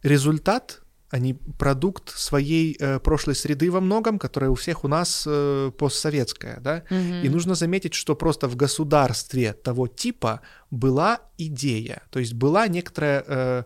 результат, 0.02 0.83
они 1.10 1.34
продукт 1.58 2.10
своей 2.10 2.76
э, 2.78 2.98
прошлой 2.98 3.34
среды 3.34 3.70
во 3.70 3.80
многом, 3.80 4.18
которая 4.18 4.50
у 4.50 4.54
всех 4.54 4.84
у 4.84 4.88
нас 4.88 5.24
э, 5.26 5.70
постсоветская, 5.78 6.60
да, 6.60 6.84
и 6.90 7.28
нужно 7.28 7.54
заметить, 7.54 7.94
что 7.94 8.16
просто 8.16 8.48
в 8.48 8.56
государстве 8.56 9.52
того 9.52 9.86
типа 9.86 10.40
была 10.70 11.20
идея, 11.38 12.02
то 12.10 12.18
есть 12.18 12.34
была 12.34 12.66
некоторая 12.68 13.24
э, 13.26 13.62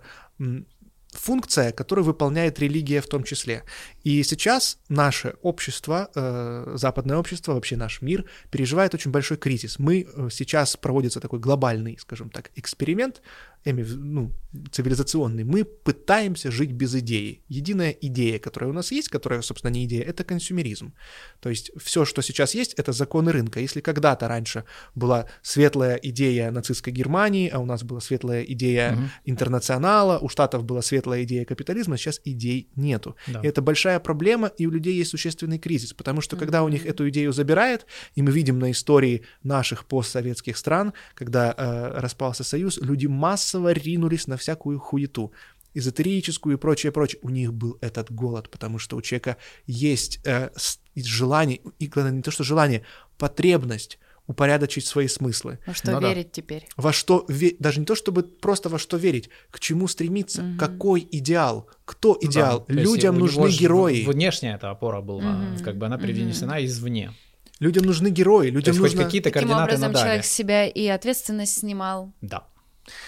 функция, 1.13 1.73
которую 1.73 2.05
выполняет 2.05 2.59
религия 2.59 3.01
в 3.01 3.07
том 3.07 3.25
числе. 3.25 3.65
И 4.05 4.23
сейчас 4.23 4.79
наше 4.89 5.35
общество, 5.43 6.11
э, 6.15 6.73
западное 6.75 7.17
общество, 7.17 7.55
вообще 7.55 7.77
наш 7.77 8.03
мир 8.03 8.25
переживает 8.51 8.95
очень 8.95 9.11
большой 9.11 9.37
кризис. 9.37 9.79
Мы 9.79 10.07
э, 10.07 10.29
сейчас 10.31 10.77
проводится 10.77 11.21
такой 11.21 11.39
глобальный, 11.39 11.99
скажем 11.99 12.31
так, 12.31 12.51
эксперимент, 12.57 13.23
я 13.69 13.73
имею 13.73 13.87
в 13.87 13.91
виду, 13.91 14.05
ну, 14.05 14.33
цивилизационный. 14.73 15.45
Мы 15.45 15.65
пытаемся 15.65 16.51
жить 16.51 16.73
без 16.73 16.95
идеи. 16.95 17.43
Единая 17.49 17.91
идея, 17.91 18.39
которая 18.39 18.71
у 18.71 18.73
нас 18.73 18.93
есть, 18.93 19.09
которая, 19.09 19.43
собственно, 19.43 19.71
не 19.71 19.85
идея, 19.85 20.05
это 20.05 20.25
консюмеризм. 20.25 20.95
То 21.41 21.51
есть 21.51 21.71
все, 21.77 22.05
что 22.05 22.23
сейчас 22.23 22.55
есть, 22.55 22.75
это 22.75 22.93
законы 22.93 23.31
рынка. 23.31 23.61
Если 23.61 23.81
когда-то 23.81 24.27
раньше 24.27 24.65
была 24.95 25.27
светлая 25.43 25.97
идея 25.97 26.51
нацистской 26.51 26.93
Германии, 26.93 27.49
а 27.49 27.59
у 27.59 27.67
нас 27.67 27.83
была 27.83 28.01
светлая 28.01 28.43
идея 28.43 28.93
Мгм. 28.93 29.11
интернационала, 29.25 30.19
у 30.19 30.29
Штатов 30.29 30.65
была 30.65 30.81
светлая 30.83 31.25
идея 31.25 31.45
капитализма, 31.45 31.97
сейчас 31.99 32.21
идей 32.25 32.71
нету. 32.75 33.17
Да. 33.27 33.41
И 33.43 33.47
это 33.47 33.61
большая 33.61 34.01
проблема, 34.01 34.49
и 34.49 34.67
у 34.67 34.71
людей 34.71 34.95
есть 34.95 35.11
существенный 35.11 35.59
кризис, 35.59 35.93
потому 35.93 36.23
что 36.23 36.37
когда 36.37 36.63
у 36.63 36.69
них 36.69 36.87
эту 36.87 37.09
идею 37.11 37.33
забирает, 37.33 37.87
и 38.15 38.23
мы 38.23 38.33
видим 38.33 38.59
на 38.59 38.71
истории 38.71 39.23
наших 39.43 39.85
постсоветских 39.85 40.57
стран, 40.57 40.95
когда 41.15 41.55
э, 41.57 42.01
распался 42.01 42.45
Союз, 42.45 42.79
люди 42.79 43.07
массово 43.07 43.58
ринулись 43.67 44.27
на 44.29 44.37
всякую 44.37 44.79
хуету 44.79 45.33
эзотерическую 45.75 46.57
и 46.57 46.61
прочее, 46.61 46.93
прочее. 46.93 47.19
У 47.23 47.31
них 47.31 47.53
был 47.53 47.79
этот 47.81 48.11
голод, 48.11 48.51
потому 48.51 48.79
что 48.79 48.97
у 48.97 49.03
человека 49.03 49.37
есть 49.67 50.21
э, 50.25 50.51
желание, 50.97 51.61
и 51.79 51.87
главное 51.87 52.13
не 52.15 52.23
то, 52.23 52.31
что 52.31 52.45
желание, 52.45 52.85
потребность 53.19 53.99
упорядочить 54.27 54.85
свои 54.87 55.09
смыслы. 55.09 55.59
Во 55.67 55.73
что 55.75 55.93
Ну 55.93 56.01
да. 56.01 56.09
верить 56.09 56.33
теперь? 56.33 56.67
Во 56.77 56.93
что 56.93 57.25
ве- 57.29 57.57
даже 57.59 57.81
не 57.81 57.87
то, 57.87 57.95
чтобы 57.95 58.23
просто 58.25 58.69
во 58.69 58.79
что 58.79 58.97
верить, 58.99 59.31
к 59.51 59.59
чему 59.59 59.89
стремиться, 59.89 60.43
Мгм. 60.43 60.59
какой 60.59 61.07
идеал, 61.11 61.69
кто 61.87 62.19
Ну 62.21 62.29
идеал. 62.29 62.65
да, 62.69 62.75
Людям 62.75 63.19
нужны 63.19 63.49
герои. 63.49 64.05
Внешняя 64.05 64.57
эта 64.57 64.71
опора 64.71 65.01
была, 65.01 65.23
Мгм. 65.33 65.65
как 65.65 65.79
бы 65.79 65.87
она 65.87 65.97
привнесена 65.97 66.63
извне. 66.65 67.13
Людям 67.59 67.85
нужны 67.87 68.09
герои, 68.09 68.49
То 68.51 68.55
людям 68.57 68.73
есть 68.75 68.81
хоть 68.81 68.93
нужно... 68.93 69.05
какие-то 69.07 69.31
Таким 69.31 69.49
координаты 69.49 69.73
образом 69.73 69.93
надали. 69.93 70.05
человек 70.05 70.25
с 70.27 70.31
себя 70.31 70.67
и 70.67 70.87
ответственность 70.89 71.59
снимал. 71.59 72.13
Да. 72.21 72.47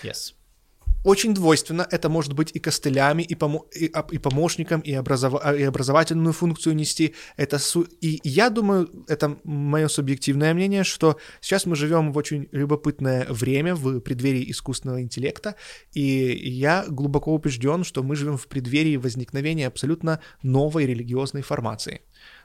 Yes. 0.03 0.33
Очень 1.05 1.35
двойственно. 1.35 1.87
Это 1.91 2.09
может 2.09 2.33
быть 2.33 2.51
и 2.55 2.59
костылями, 2.59 3.23
и, 3.23 3.35
помо- 3.35 3.67
и, 3.75 3.91
а, 3.93 4.07
и 4.11 4.19
помощником, 4.19 4.81
и, 4.81 4.93
образова- 4.93 5.57
и 5.57 5.63
образовательную 5.63 6.33
функцию 6.33 6.77
нести. 6.77 7.15
Это 7.37 7.59
су- 7.59 7.89
и 8.01 8.21
я 8.25 8.51
думаю, 8.51 8.89
это 9.09 9.39
мое 9.45 9.89
субъективное 9.89 10.55
мнение, 10.55 10.85
что 10.85 11.17
сейчас 11.41 11.67
мы 11.67 11.77
живем 11.77 12.13
в 12.13 12.17
очень 12.17 12.49
любопытное 12.53 13.27
время, 13.29 13.75
в 13.75 14.01
преддверии 14.01 14.51
искусственного 14.51 15.03
интеллекта, 15.03 15.55
и 15.95 16.03
я 16.03 16.85
глубоко 16.89 17.35
убежден, 17.35 17.85
что 17.85 18.03
мы 18.03 18.17
живем 18.17 18.37
в 18.37 18.47
преддверии 18.47 18.97
возникновения 18.97 19.67
абсолютно 19.67 20.21
новой 20.43 20.87
религиозной 20.87 21.43
формации. 21.43 22.03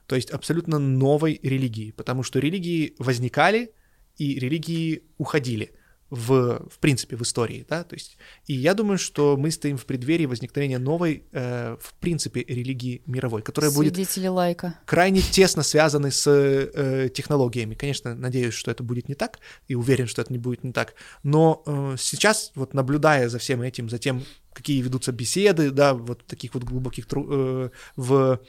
То 0.07 0.15
есть 0.15 0.29
абсолютно 0.29 0.79
новой 0.79 1.39
религии, 1.43 1.91
потому 1.91 2.23
что 2.23 2.39
религии 2.39 2.95
возникали, 2.99 3.71
и 4.17 4.39
религии 4.39 5.03
уходили 5.17 5.73
в, 6.15 6.67
в 6.69 6.79
принципе 6.79 7.15
в 7.15 7.21
истории, 7.21 7.65
да, 7.69 7.83
то 7.83 7.95
есть 7.95 8.17
и 8.45 8.53
я 8.53 8.73
думаю, 8.73 8.97
что 8.97 9.37
мы 9.37 9.51
стоим 9.51 9.77
в 9.77 9.85
преддверии 9.85 10.25
возникновения 10.25 10.79
новой, 10.79 11.23
э, 11.31 11.77
в 11.79 11.93
принципе, 11.95 12.43
религии 12.47 13.01
мировой, 13.05 13.41
которая 13.41 13.71
будет 13.71 13.95
Свидетели 13.95 14.27
лайка. 14.27 14.75
крайне 14.85 15.21
тесно 15.21 15.63
связаны 15.63 16.11
с 16.11 16.27
э, 16.27 17.09
технологиями. 17.13 17.75
Конечно, 17.75 18.15
надеюсь, 18.15 18.53
что 18.53 18.71
это 18.71 18.83
будет 18.83 19.09
не 19.09 19.15
так, 19.15 19.39
и 19.67 19.75
уверен, 19.75 20.07
что 20.07 20.21
это 20.21 20.31
не 20.31 20.39
будет 20.39 20.63
не 20.63 20.71
так. 20.71 20.95
Но 21.23 21.63
э, 21.65 21.95
сейчас, 21.99 22.51
вот 22.55 22.73
наблюдая 22.73 23.29
за 23.29 23.39
всем 23.39 23.61
этим, 23.61 23.89
за 23.89 23.97
тем, 23.97 24.23
какие 24.55 24.81
ведутся 24.81 25.11
беседы, 25.11 25.69
да, 25.71 25.93
вот 25.93 26.25
таких 26.25 26.53
вот 26.53 26.63
глубоких 26.63 27.05
э, 27.13 27.69
в 27.95 28.39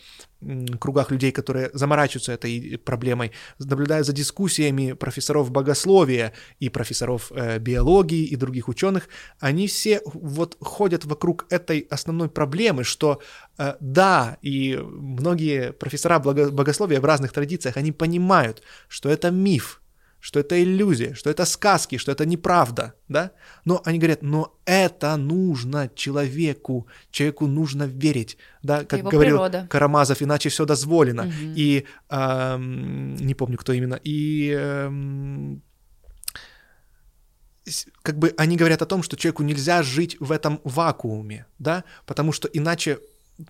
кругах 0.79 1.11
людей, 1.11 1.33
которые 1.33 1.71
заморачиваются 1.73 2.33
этой 2.33 2.79
проблемой, 2.79 3.33
наблюдая 3.59 4.05
за 4.05 4.12
дискуссиями 4.12 4.92
профессоров 4.92 5.51
богословия 5.51 6.33
и 6.61 6.69
профессоров 6.69 7.33
э, 7.35 7.59
биологии 7.59 8.25
и 8.25 8.37
других 8.37 8.69
ученых, 8.69 9.09
они 9.40 9.66
все 9.66 10.01
вот 10.05 10.57
ходят 10.61 11.05
вокруг 11.05 11.47
этой 11.51 11.81
основной 11.90 12.29
проблемы, 12.29 12.85
что 12.85 13.21
э, 13.59 13.75
да, 13.81 14.38
и 14.42 14.79
многие 14.81 15.73
профессора 15.73 16.19
благо- 16.19 16.51
богословия 16.51 17.01
в 17.01 17.05
разных 17.05 17.33
традициях, 17.33 17.77
они 17.77 17.92
понимают, 17.92 18.62
что 18.88 19.09
это 19.09 19.31
миф, 19.31 19.83
что 20.21 20.41
это 20.41 20.61
иллюзия, 20.63 21.15
что 21.15 21.31
это 21.31 21.45
сказки, 21.45 21.99
что 21.99 22.13
это 22.13 22.27
неправда, 22.27 22.95
да? 23.09 23.31
Но 23.65 23.81
они 23.85 23.99
говорят, 23.99 24.23
но 24.23 24.59
это 24.65 25.17
нужно 25.17 25.89
человеку, 25.95 26.87
человеку 27.11 27.47
нужно 27.47 27.85
верить, 27.85 28.37
да, 28.63 28.85
как 28.85 28.99
его 29.01 29.11
говорил 29.11 29.37
природа. 29.37 29.67
Карамазов, 29.71 30.23
иначе 30.23 30.49
все 30.49 30.65
дозволено. 30.65 31.25
Мгм. 31.25 31.55
И 31.57 31.85
ам, 32.09 33.15
не 33.17 33.35
помню, 33.35 33.57
кто 33.57 33.73
именно. 33.73 34.01
И 34.05 34.53
с- 37.65 37.87
как 38.03 38.19
бы 38.19 38.35
они 38.37 38.57
говорят 38.57 38.83
о 38.83 38.87
том, 38.87 39.03
что 39.03 39.17
человеку 39.17 39.43
нельзя 39.43 39.83
жить 39.83 40.17
в 40.21 40.33
этом 40.33 40.61
вакууме, 40.65 41.47
да, 41.59 41.85
потому 42.07 42.33
что 42.33 42.49
иначе 42.49 42.99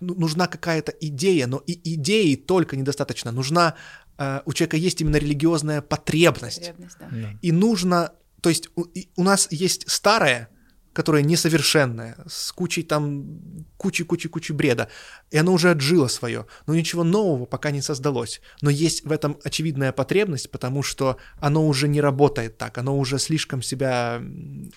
ну, 0.01 0.15
нужна 0.15 0.47
какая-то 0.47 0.91
идея, 0.99 1.47
но 1.47 1.63
и 1.65 1.79
идеи 1.95 2.35
только 2.35 2.75
недостаточно. 2.75 3.31
Нужна 3.31 3.73
э, 3.73 4.06
у 4.45 4.53
человека 4.53 4.77
есть 4.77 5.01
именно 5.01 5.17
религиозная 5.17 5.81
потребность. 5.81 6.67
Потребность, 6.69 6.97
да. 6.99 7.07
Да. 7.11 7.29
И 7.41 7.51
нужно, 7.51 8.13
то 8.41 8.49
есть 8.49 8.69
у, 8.75 8.85
у 9.15 9.23
нас 9.23 9.47
есть 9.51 9.89
старое, 9.89 10.49
которое 10.97 11.21
несовершенное, 11.21 12.17
с 12.27 12.51
кучей 12.51 12.81
там, 12.81 13.39
кучей-кучей-кучей 13.77 14.55
бреда, 14.55 14.89
и 15.29 15.37
оно 15.37 15.53
уже 15.53 15.69
отжило 15.69 16.07
свое, 16.07 16.47
но 16.65 16.73
ничего 16.73 17.03
нового 17.03 17.45
пока 17.45 17.69
не 17.69 17.83
создалось. 17.83 18.41
Но 18.63 18.71
есть 18.71 19.05
в 19.05 19.11
этом 19.11 19.37
очевидная 19.43 19.91
потребность, 19.91 20.49
потому 20.49 20.81
что 20.81 21.17
оно 21.39 21.67
уже 21.67 21.87
не 21.87 22.01
работает 22.01 22.57
так, 22.57 22.79
оно 22.79 22.97
уже 22.97 23.19
слишком 23.19 23.61
себя 23.61 24.19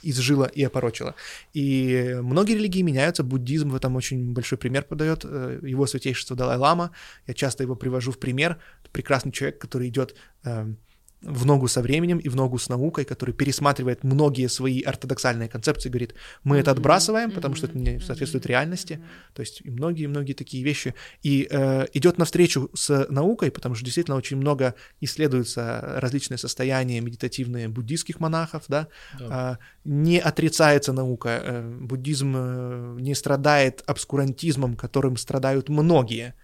изжило 0.02 0.44
и 0.44 0.62
опорочило. 0.62 1.14
И 1.54 2.18
многие 2.20 2.56
религии 2.56 2.82
меняются, 2.82 3.24
буддизм 3.24 3.70
в 3.70 3.74
этом 3.74 3.96
очень 3.96 4.34
большой 4.34 4.58
пример 4.58 4.84
подает, 4.84 5.24
э, 5.24 5.60
его 5.62 5.86
святейшество 5.86 6.36
Далай-Лама, 6.36 6.90
я 7.28 7.32
часто 7.32 7.62
его 7.62 7.76
привожу 7.76 8.12
в 8.12 8.18
пример, 8.18 8.58
прекрасный 8.92 9.32
человек, 9.32 9.58
который 9.58 9.88
идет 9.88 10.14
эм, 10.44 10.76
в 11.22 11.44
ногу 11.44 11.68
со 11.68 11.82
временем 11.82 12.18
и 12.18 12.28
в 12.28 12.36
ногу 12.36 12.58
с 12.58 12.68
наукой, 12.68 13.04
который 13.04 13.34
пересматривает 13.34 14.04
многие 14.04 14.48
свои 14.48 14.80
ортодоксальные 14.80 15.48
концепции, 15.48 15.88
говорит, 15.90 16.14
мы 16.44 16.58
это 16.58 16.70
отбрасываем, 16.70 17.30
потому 17.30 17.54
что 17.54 17.66
это 17.66 17.76
не 17.76 18.00
соответствует 18.00 18.46
реальности, 18.46 19.00
то 19.34 19.40
есть 19.40 19.60
и 19.60 19.70
многие-многие 19.70 20.32
такие 20.32 20.64
вещи, 20.64 20.94
и 21.22 21.46
э, 21.50 21.86
идет 21.92 22.18
навстречу 22.18 22.70
с 22.74 23.06
наукой, 23.10 23.50
потому 23.50 23.74
что 23.74 23.84
действительно 23.84 24.16
очень 24.16 24.38
много 24.38 24.74
исследуются 25.00 25.96
различные 25.96 26.38
состояния 26.38 27.00
медитативные 27.00 27.68
буддийских 27.68 28.20
монахов, 28.20 28.64
да, 28.68 28.88
Да. 29.18 29.26
а, 29.30 29.58
не 29.84 30.18
отрицается 30.18 30.92
наука, 30.92 31.40
э, 31.42 31.78
буддизм 31.80 32.34
э, 32.36 32.96
не 33.00 33.14
страдает 33.14 33.82
обскурантизмом, 33.86 34.76
которым 34.76 35.16
страдают 35.16 35.68
многие 35.68 36.34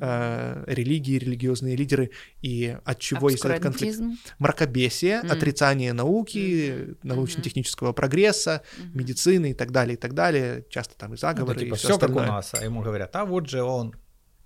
Э, 0.00 0.64
религии, 0.66 1.18
религиозные 1.18 1.76
лидеры, 1.76 2.10
и 2.40 2.76
от 2.84 2.98
чего 2.98 3.30
есть 3.30 3.44
этот 3.44 3.60
конфликт? 3.62 4.00
Мракобесие, 4.38 5.18
Мгм. 5.20 5.30
отрицание 5.30 5.92
науки, 5.92 6.72
Мгм. 6.72 6.96
научно-технического 7.02 7.92
прогресса, 7.92 8.62
Мгм. 8.78 8.90
медицины 8.98 9.50
и 9.50 9.54
так 9.54 9.70
далее, 9.70 9.94
и 9.94 9.96
так 9.98 10.14
далее. 10.14 10.64
Часто 10.70 10.96
там 10.96 11.10
и 11.10 11.12
Ну, 11.12 11.16
заговоры, 11.16 11.60
типа, 11.60 11.74
и 11.74 11.78
все 11.78 11.88
все 11.88 11.98
как 11.98 12.10
у 12.16 12.20
нас, 12.20 12.54
а 12.54 12.64
ему 12.64 12.82
говорят, 12.82 13.14
а 13.16 13.24
вот 13.24 13.48
же 13.48 13.62
он, 13.62 13.94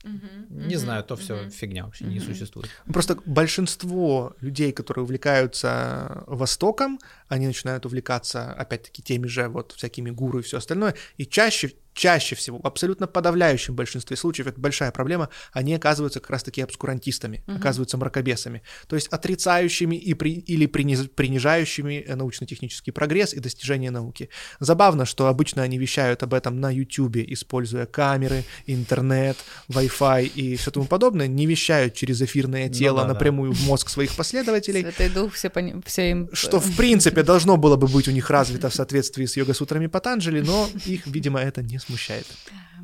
Мгм. 0.04 0.68
не 0.68 0.76
знаю, 0.76 1.02
то 1.04 1.16
все 1.16 1.34
Мгм. 1.42 1.50
фигня 1.50 1.84
вообще 1.84 2.04
не 2.04 2.16
Мгм. 2.18 2.26
существует. 2.26 2.68
Просто 2.86 3.18
большинство 3.26 4.34
людей, 4.40 4.72
которые 4.72 5.02
увлекаются 5.04 6.24
Востоком, 6.26 6.98
они 7.28 7.46
начинают 7.46 7.86
увлекаться, 7.86 8.52
опять-таки, 8.52 9.02
теми 9.02 9.26
же 9.26 9.48
вот 9.48 9.72
всякими 9.72 10.10
гуру 10.10 10.40
и 10.40 10.42
все 10.42 10.58
остальное, 10.58 10.94
и 11.16 11.26
чаще 11.26 11.72
чаще 11.96 12.34
всего, 12.36 12.58
в 12.58 12.66
абсолютно 12.66 13.06
подавляющем 13.06 13.74
большинстве 13.74 14.18
случаев, 14.18 14.46
это 14.48 14.60
большая 14.60 14.90
проблема, 14.92 15.30
они 15.52 15.72
оказываются 15.72 16.20
как 16.20 16.28
раз-таки 16.28 16.60
обскурантистами, 16.60 17.42
Мгм. 17.46 17.56
оказываются 17.56 17.96
мракобесами, 17.96 18.60
то 18.86 18.96
есть 18.96 19.08
отрицающими 19.08 19.96
и 19.96 20.12
при, 20.12 20.32
или 20.32 20.66
приниз- 20.66 21.08
принижающими 21.08 22.04
э, 22.06 22.14
научно-технический 22.14 22.90
прогресс 22.90 23.32
и 23.32 23.40
достижения 23.40 23.90
науки. 23.90 24.28
Забавно, 24.60 25.06
что 25.06 25.26
обычно 25.28 25.62
они 25.62 25.78
вещают 25.78 26.22
об 26.22 26.34
этом 26.34 26.60
на 26.60 26.70
YouTube, 26.70 27.16
используя 27.16 27.86
камеры, 27.86 28.44
интернет, 28.66 29.38
Wi-Fi 29.70 30.26
и 30.26 30.56
все 30.56 30.70
тому 30.70 30.84
подобное, 30.84 31.26
не 31.28 31.46
вещают 31.46 31.94
через 31.94 32.20
эфирное 32.20 32.66
Ну 32.68 32.74
тело 32.74 33.00
да, 33.02 33.08
да. 33.08 33.14
напрямую 33.14 33.52
в 33.52 33.66
мозг 33.66 33.88
своих 33.88 34.14
последователей, 34.16 34.82
Святой 34.82 35.08
Дух 35.08 35.32
все, 35.32 35.50
все 35.86 36.10
им... 36.10 36.28
что 36.34 36.60
в 36.60 36.76
принципе 36.76 37.15
должно 37.22 37.56
было 37.56 37.76
бы 37.76 37.86
быть 37.86 38.08
у 38.08 38.12
них 38.12 38.30
развито 38.30 38.68
в 38.68 38.74
соответствии 38.74 39.26
с 39.26 39.36
йога-сутрами 39.36 39.86
Патанджали, 39.86 40.40
но 40.40 40.68
их, 40.86 41.06
видимо, 41.06 41.40
это 41.40 41.62
не 41.62 41.78
смущает. 41.78 42.26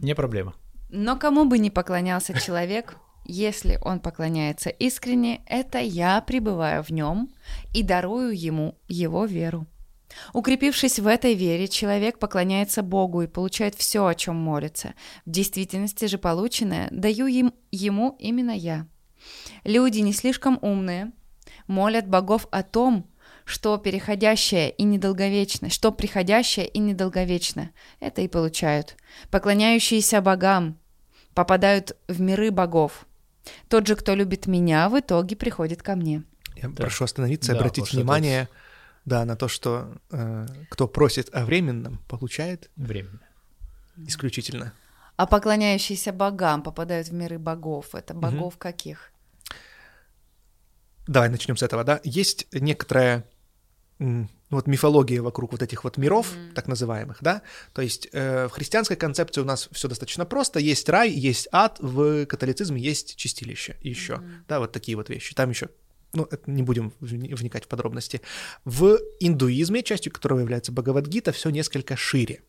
Не 0.01 0.15
проблема. 0.15 0.55
Но 0.91 1.17
кому 1.17 1.45
бы 1.45 1.59
ни 1.59 1.71
поклонялся 1.71 2.39
человек, 2.39 2.97
если 3.25 3.79
он 3.83 4.01
поклоняется 4.01 4.69
искренне, 4.71 5.43
это 5.47 5.79
я 5.79 6.21
пребываю 6.21 6.83
в 6.83 6.91
нем 6.91 7.31
и 7.73 7.83
дарую 7.83 8.39
ему 8.39 8.77
его 8.89 9.25
веру. 9.25 9.67
Укрепившись 10.35 10.99
в 10.99 11.07
этой 11.07 11.35
вере, 11.35 11.69
человек 11.69 12.19
поклоняется 12.19 12.83
Богу 12.83 13.23
и 13.23 13.27
получает 13.27 13.75
все, 13.75 14.07
о 14.07 14.15
чем 14.15 14.37
молится. 14.37 14.95
В 15.25 15.31
действительности 15.31 16.05
же 16.05 16.19
полученное 16.19 16.89
даю 16.91 17.27
им, 17.27 17.55
ему 17.71 18.17
именно 18.19 18.51
я. 18.51 18.87
Люди 19.65 20.01
не 20.01 20.13
слишком 20.13 20.59
умные 20.61 21.13
молят 21.67 22.09
богов 22.09 22.47
о 22.51 22.63
том, 22.63 23.07
что 23.45 23.77
переходящее 23.79 24.71
и 24.71 24.85
недолговечно, 24.85 25.71
что 25.71 25.93
приходящее 25.93 26.67
и 26.67 26.79
недолговечно. 26.79 27.71
Это 28.01 28.23
и 28.23 28.29
получают. 28.29 28.97
Поклоняющиеся 29.31 30.21
богам 30.21 30.79
попадают 31.35 31.97
в 32.09 32.21
миры 32.21 32.51
богов. 32.51 33.07
Тот 33.69 33.87
же, 33.87 33.97
кто 33.97 34.15
любит 34.15 34.47
меня, 34.47 34.89
в 34.89 34.99
итоге 34.99 35.35
приходит 35.37 35.83
ко 35.83 35.97
мне. 35.97 36.23
Я 36.57 36.69
Да. 36.69 36.77
прошу 36.77 37.05
остановиться 37.05 37.53
и 37.53 37.55
Да, 37.55 37.61
обратить 37.61 37.93
внимание 37.93 38.49
да, 39.05 39.25
на 39.25 39.35
то, 39.37 39.49
что 39.49 39.97
э, 40.11 40.47
кто 40.71 40.87
просит 40.87 41.35
о 41.35 41.45
временном, 41.45 41.99
получает 42.09 42.71
Временно. 42.77 43.21
исключительно. 44.07 44.73
А 45.17 45.27
поклоняющиеся 45.27 46.13
богам 46.13 46.63
попадают 46.63 47.09
в 47.09 47.13
миры 47.13 47.39
богов. 47.39 47.95
Это 47.95 48.15
богов 48.15 48.57
каких? 48.59 49.11
Давай 51.07 51.29
начнем 51.29 51.57
с 51.57 51.63
этого, 51.63 51.85
да. 51.85 52.01
Есть 52.05 52.47
некоторая 52.53 53.25
вот 54.51 54.67
мифология 54.67 55.23
вокруг 55.23 55.53
вот 55.53 55.63
этих 55.63 55.85
вот 55.85 55.97
миров, 55.97 56.35
Мгм. 56.35 56.55
так 56.55 56.69
называемых, 56.69 57.19
да. 57.21 57.43
То 57.73 57.83
есть 57.83 58.09
э, 58.13 58.49
в 58.49 58.51
христианской 58.51 58.97
концепции 58.97 59.41
у 59.41 59.45
нас 59.45 59.69
все 59.73 59.89
достаточно 59.89 60.25
просто. 60.27 60.59
Есть 60.61 60.89
рай, 60.89 61.11
есть 61.11 61.49
ад, 61.53 61.79
в 61.81 62.27
католицизме 62.27 62.81
есть 62.81 63.17
чистилище 63.17 63.77
еще, 63.81 64.17
Мгм. 64.17 64.45
да, 64.49 64.59
вот 64.61 64.73
такие 64.73 64.97
вот 64.97 65.09
вещи. 65.09 65.35
Там 65.35 65.51
еще 65.51 65.69
ну, 66.15 66.29
это 66.31 66.43
не 66.51 66.63
будем 66.63 66.93
вни- 67.01 67.35
вникать 67.35 67.65
в 67.65 67.69
подробности. 67.69 68.21
В 68.67 68.99
индуизме, 69.21 69.83
частью 69.83 70.13
которого 70.13 70.41
является 70.41 70.71
Бхагавадгита, 70.71 71.33
все 71.33 71.49
несколько 71.49 71.97
шире. 71.97 72.43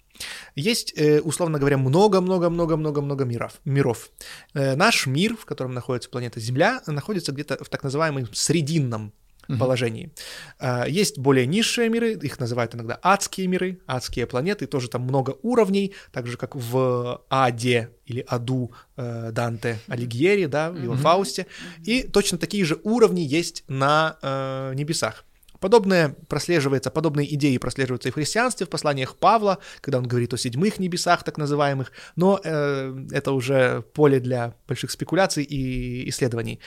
Есть, 0.53 0.91
э, 0.97 1.21
условно 1.21 1.59
говоря, 1.59 1.77
много-много-много-много-много 1.77 3.23
миров. 3.23 3.53
миров. 3.63 4.09
Э, 4.53 4.75
Наш 4.75 5.05
мир, 5.07 5.37
в 5.37 5.45
котором 5.45 5.73
находится 5.73 6.09
планета 6.09 6.41
Земля, 6.41 6.81
находится 6.87 7.31
где-то 7.31 7.63
в 7.63 7.69
так 7.69 7.83
называемом 7.83 8.27
срединном 8.33 9.13
положении. 9.47 10.11
А, 10.59 10.85
Есть 10.87 11.17
более 11.17 11.45
низшие 11.45 11.89
миры, 11.89 12.13
их 12.13 12.39
называют 12.39 12.75
иногда 12.75 12.99
адские 13.01 13.47
миры, 13.47 13.79
адские 13.87 14.25
планеты, 14.25 14.65
тоже 14.67 14.89
там 14.89 15.03
много 15.03 15.37
уровней, 15.41 15.93
так 16.11 16.27
же 16.27 16.37
как 16.37 16.55
в 16.55 17.23
Аде 17.29 17.89
или 18.05 18.25
Аду 18.27 18.73
э, 18.97 19.31
Данте 19.31 19.79
Алигьери, 19.87 20.45
да, 20.45 20.71
в 20.71 20.81
его 20.81 20.95
Фаусте. 20.95 21.47
И 21.83 22.03
точно 22.03 22.37
такие 22.37 22.65
же 22.65 22.79
уровни 22.83 23.21
есть 23.21 23.63
на 23.67 24.17
э, 24.21 24.73
небесах. 24.75 25.25
Подобное 25.63 26.09
прослеживается, 26.27 26.91
подобные 26.91 27.33
идеи 27.35 27.57
прослеживаются 27.57 28.09
и 28.09 28.11
в 28.11 28.15
христианстве, 28.15 28.65
в 28.65 28.69
посланиях 28.69 29.15
Павла, 29.15 29.59
когда 29.79 29.97
он 29.99 30.05
говорит 30.05 30.33
о 30.33 30.37
седьмых 30.37 30.77
небесах, 30.77 31.23
так 31.23 31.37
называемых, 31.37 31.93
но 32.17 32.41
э, 32.43 33.07
это 33.11 33.31
уже 33.31 33.81
поле 33.93 34.19
для 34.19 34.55
больших 34.67 34.91
спекуляций 34.91 35.45
и 35.45 36.09
исследований. 36.09 36.59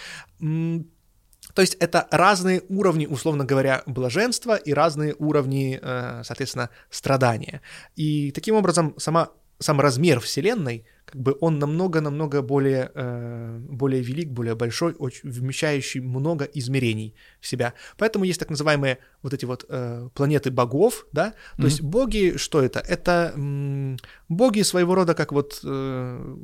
То 1.55 1.63
есть 1.63 1.75
это 1.81 2.07
разные 2.11 2.63
уровни, 2.69 3.07
условно 3.07 3.45
говоря, 3.45 3.83
блаженства 3.87 4.57
и 4.57 4.75
разные 4.75 5.15
уровни, 5.19 5.79
э, 5.81 6.23
соответственно, 6.23 6.69
страдания. 6.91 7.63
И 7.95 8.31
таким 8.33 8.57
образом 8.57 8.95
сама, 8.99 9.31
сам 9.59 9.81
размер 9.81 10.21
Вселенной, 10.21 10.85
как 11.07 11.23
бы 11.23 11.37
он 11.41 11.59
намного-намного 11.59 12.43
более, 12.43 12.91
э, 12.95 13.59
более 13.71 14.03
велик, 14.03 14.29
более 14.29 14.55
большой, 14.55 14.93
очень, 14.99 15.31
вмещающий 15.31 16.01
много 16.01 16.45
измерений 16.45 17.15
в 17.41 17.47
себя. 17.47 17.75
Поэтому 17.97 18.25
есть 18.25 18.41
так 18.41 18.51
называемые 18.51 18.99
вот 19.23 19.33
эти 19.33 19.45
вот 19.47 19.65
э, 19.69 20.09
планеты 20.15 20.51
богов, 20.51 21.07
да, 21.13 21.35
то 21.57 21.65
есть 21.65 21.81
боги, 21.81 22.35
что 22.37 22.61
это? 22.61 22.81
Это 22.81 23.33
м, 23.37 23.97
боги 24.29 24.63
своего 24.63 24.95
рода, 24.95 25.15
как 25.15 25.33
вот 25.33 25.61
э, 25.65 26.37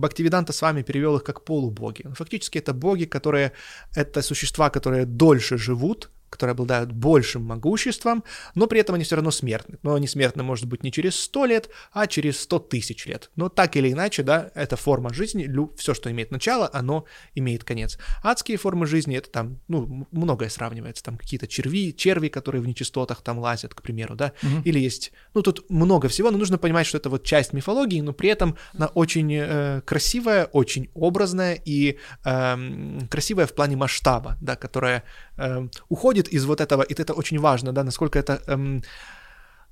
Бхактивиданта 0.00 0.52
с 0.52 0.62
вами 0.62 0.82
перевел 0.82 1.16
их 1.16 1.24
как 1.24 1.44
полубоги. 1.44 2.06
Фактически 2.14 2.58
это 2.58 2.72
боги, 2.72 3.04
которые, 3.04 3.52
это 3.94 4.22
существа, 4.22 4.70
которые 4.70 5.04
дольше 5.04 5.58
живут, 5.58 6.10
которые 6.30 6.52
обладают 6.52 6.92
большим 6.92 7.44
могуществом, 7.44 8.24
но 8.54 8.66
при 8.66 8.80
этом 8.80 8.94
они 8.94 9.04
все 9.04 9.16
равно 9.16 9.30
смертны. 9.30 9.78
Но 9.82 9.94
они 9.94 10.06
смертны, 10.06 10.42
может 10.42 10.66
быть, 10.66 10.82
не 10.82 10.92
через 10.92 11.18
100 11.20 11.44
лет, 11.46 11.70
а 11.92 12.06
через 12.06 12.40
100 12.40 12.58
тысяч 12.60 13.06
лет. 13.06 13.30
Но 13.36 13.48
так 13.48 13.76
или 13.76 13.92
иначе, 13.92 14.22
да, 14.22 14.50
это 14.54 14.76
форма 14.76 15.12
жизни, 15.12 15.50
все, 15.76 15.92
что 15.92 16.10
имеет 16.10 16.30
начало, 16.30 16.70
оно 16.72 17.04
имеет 17.34 17.64
конец. 17.64 17.98
Адские 18.22 18.56
формы 18.56 18.86
жизни, 18.86 19.16
это 19.16 19.30
там, 19.30 19.60
ну, 19.68 20.06
многое 20.12 20.48
сравнивается, 20.48 21.02
там 21.02 21.18
какие-то 21.18 21.46
черви, 21.46 21.92
черви, 21.92 22.28
которые 22.28 22.62
в 22.62 22.66
нечистотах 22.66 23.22
там 23.22 23.38
лазят, 23.38 23.74
к 23.74 23.82
примеру, 23.82 24.14
да, 24.14 24.32
или 24.64 24.78
есть, 24.78 25.12
ну, 25.34 25.42
тут 25.42 25.68
много 25.68 26.08
всего, 26.08 26.30
но 26.30 26.38
нужно 26.38 26.58
понимать, 26.58 26.86
что 26.86 26.96
это 26.96 27.10
вот 27.10 27.24
часть 27.24 27.52
мифологии, 27.52 28.00
но 28.00 28.12
при 28.12 28.30
этом 28.30 28.56
она 28.74 28.86
очень 28.86 29.34
э, 29.34 29.80
красивая, 29.84 30.44
очень 30.46 30.88
образная 30.94 31.54
и 31.54 31.98
эм, 32.24 33.08
красивая 33.10 33.46
в 33.46 33.54
плане 33.54 33.76
масштаба, 33.76 34.36
да, 34.40 34.56
которая 34.56 35.04
эм, 35.40 35.70
уходит 35.88 36.28
из 36.28 36.44
вот 36.44 36.60
этого, 36.60 36.82
и 36.82 36.92
это 36.92 37.14
очень 37.14 37.40
важно, 37.40 37.72
да, 37.72 37.84
насколько 37.84 38.18
это 38.18 38.42
эм, 38.46 38.82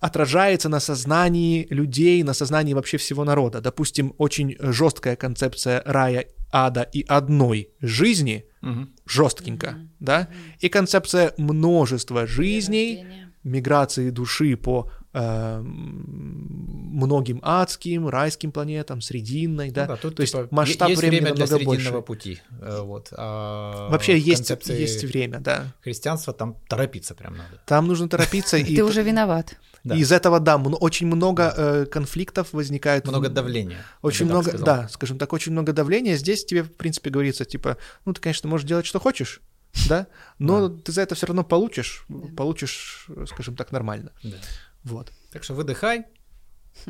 отражается 0.01 0.69
на 0.69 0.81
сознании 0.81 1.67
людей, 1.71 2.23
на 2.23 2.35
сознании 2.35 2.75
вообще 2.75 2.97
всего 2.97 3.25
народа. 3.25 3.61
Допустим, 3.61 4.15
очень 4.19 4.57
жесткая 4.61 5.17
концепция 5.17 5.83
рая, 5.85 6.27
ада 6.51 6.83
и 6.83 7.05
одной 7.09 7.69
жизни, 7.81 8.45
Мгм. 8.63 8.95
жесткенько, 9.07 9.79
да, 10.01 10.29
и 10.61 10.69
концепция 10.69 11.33
множества 11.37 12.27
жизней, 12.27 12.97
Рождение. 12.97 13.28
Миграции 13.49 14.11
души 14.11 14.57
по 14.57 14.91
э, 15.15 15.61
многим 15.63 17.41
адским, 17.43 18.09
райским 18.09 18.53
планетам, 18.53 19.01
срединной, 19.01 19.71
да, 19.71 19.83
Ну 19.83 19.89
да, 19.89 19.97
тут 19.97 20.17
то 20.17 20.21
есть 20.23 20.33
типа, 20.35 20.49
масштаб 20.51 20.89
е- 20.89 20.93
есть 20.93 21.03
времени 21.03 21.21
время 21.21 21.35
для 21.35 21.47
намного 21.47 21.71
срединного 21.73 22.01
больше. 22.03 22.07
пути. 22.07 22.41
э, 22.61 22.81
Вот. 22.83 23.09
А 23.17 23.89
Вообще 23.91 24.19
есть, 24.19 24.51
есть 24.69 25.05
время, 25.05 25.41
да. 25.41 25.75
Христианства 25.83 26.33
там 26.33 26.57
торопиться 26.69 27.15
прям 27.15 27.33
надо. 27.37 27.61
Там 27.67 27.87
нужно 27.87 28.09
торопиться, 28.09 28.57
и 28.59 28.77
Ты 28.77 28.85
уже 28.85 29.03
виноват. 29.03 29.57
Да. 29.85 29.95
из 29.97 30.11
этого, 30.13 30.41
да, 30.41 30.57
очень 30.57 31.07
много 31.07 31.55
э, 31.57 31.87
конфликтов 31.87 32.49
возникает. 32.53 33.07
Много 33.07 33.29
давления. 33.29 33.79
Очень 34.03 34.27
много, 34.27 34.53
да, 34.59 34.89
скажем 34.89 35.19
так, 35.19 35.33
очень 35.33 35.53
много 35.53 35.73
давления. 35.73 36.17
Здесь 36.17 36.45
тебе, 36.45 36.63
в 36.65 36.73
принципе, 36.75 37.11
говорится, 37.11 37.45
типа, 37.45 37.77
ну, 38.05 38.13
ты, 38.13 38.21
конечно, 38.21 38.49
можешь 38.51 38.67
делать, 38.67 38.87
что 38.87 38.99
хочешь, 38.99 39.41
да, 39.89 40.07
но 40.39 40.69
ты 40.69 40.93
за 40.93 41.03
это 41.03 41.15
все 41.15 41.27
равно 41.27 41.45
получишь, 41.45 42.05
получишь, 42.37 43.09
скажем 43.27 43.57
так, 43.57 43.73
нормально. 43.73 44.13
Да. 44.23 44.37
Вот. 44.85 45.13
Так 45.33 45.45
что 45.45 45.55
выдыхай, 45.55 46.07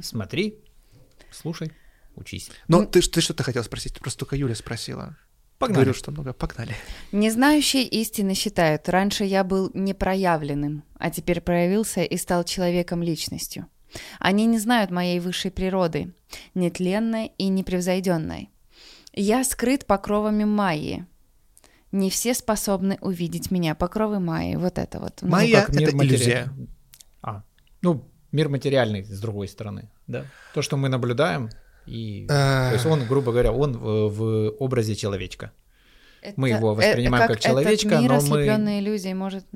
смотри, 0.00 0.58
слушай, 1.30 1.72
учись. 2.14 2.50
Но 2.68 2.84
ты, 2.84 3.00
ты 3.00 3.20
что-то 3.20 3.42
хотел 3.42 3.64
спросить? 3.64 3.98
Просто 4.00 4.20
только 4.20 4.36
Юля 4.36 4.54
спросила. 4.54 5.16
Погнали. 5.58 5.84
Говорю, 5.84 5.94
что 5.94 6.12
много. 6.12 6.32
Погнали. 6.32 6.76
Незнающие 7.10 7.82
истины 7.82 8.34
считают, 8.34 8.88
раньше 8.88 9.24
я 9.24 9.42
был 9.42 9.70
непроявленным, 9.74 10.84
а 10.94 11.10
теперь 11.10 11.40
проявился 11.40 12.04
и 12.04 12.16
стал 12.16 12.44
человеком-личностью. 12.44 13.66
Они 14.20 14.46
не 14.46 14.58
знают 14.58 14.90
моей 14.90 15.18
высшей 15.18 15.50
природы, 15.50 16.14
нетленной 16.54 17.32
и 17.38 17.48
непревзойденной. 17.48 18.50
Я 19.14 19.42
скрыт 19.42 19.86
покровами 19.86 20.44
Майи. 20.44 21.06
Не 21.92 22.10
все 22.10 22.34
способны 22.34 22.98
увидеть 23.00 23.50
меня. 23.50 23.74
Покровы 23.74 24.20
Майи, 24.20 24.56
вот 24.56 24.78
это 24.78 24.98
вот. 25.00 25.22
Майя- 25.22 25.30
Майя 25.30 25.60
как 25.66 25.74
мир 25.74 25.88
это 25.88 25.96
матери- 25.96 26.08
иллюзия. 26.16 26.52
А, 27.22 27.42
ну, 27.82 28.04
мир 28.32 28.48
материальный, 28.48 29.04
с 29.04 29.20
другой 29.20 29.48
стороны, 29.48 29.88
да. 30.06 30.26
То, 30.54 30.62
что 30.62 30.76
мы 30.76 30.88
наблюдаем, 30.88 31.48
и... 31.86 32.24
Э. 32.24 32.28
То 32.28 32.70
есть 32.74 32.86
он, 32.86 33.06
грубо 33.06 33.32
говоря, 33.32 33.52
он 33.52 33.72
в, 33.78 34.08
в 34.08 34.50
образе 34.58 34.94
человечка. 34.94 35.52
Мы 36.36 36.50
Это- 36.50 36.58
его 36.58 36.72
э, 36.72 36.74
воспринимаем 36.74 37.26
как 37.26 37.36
этот 37.38 37.44
человечка, 37.44 37.98
мир, 37.98 38.10
но 38.10 38.20
мы- 38.20 38.42
ослеплённый 38.42 38.80
иллюзией, 38.80 39.14
может... 39.14 39.46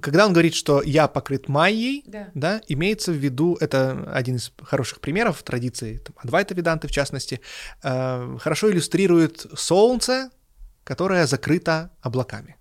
Когда 0.00 0.26
он 0.26 0.32
говорит, 0.32 0.54
что 0.54 0.82
я 0.82 1.08
покрыт 1.08 1.48
майей, 1.48 2.04
Да. 2.06 2.28
да, 2.34 2.60
имеется 2.68 3.10
в 3.10 3.16
виду, 3.16 3.56
это 3.60 4.08
один 4.12 4.36
из 4.36 4.52
хороших 4.62 5.00
примеров 5.00 5.42
традиции 5.42 5.96
там, 5.96 6.14
Адвайта 6.22 6.54
Веданты, 6.54 6.86
в 6.86 6.92
частности, 6.92 7.40
э, 7.82 8.36
хорошо 8.38 8.70
иллюстрирует 8.70 9.46
солнце, 9.56 10.30
которое 10.88 11.26
закрыто 11.26 11.90
облаками. 12.00 12.56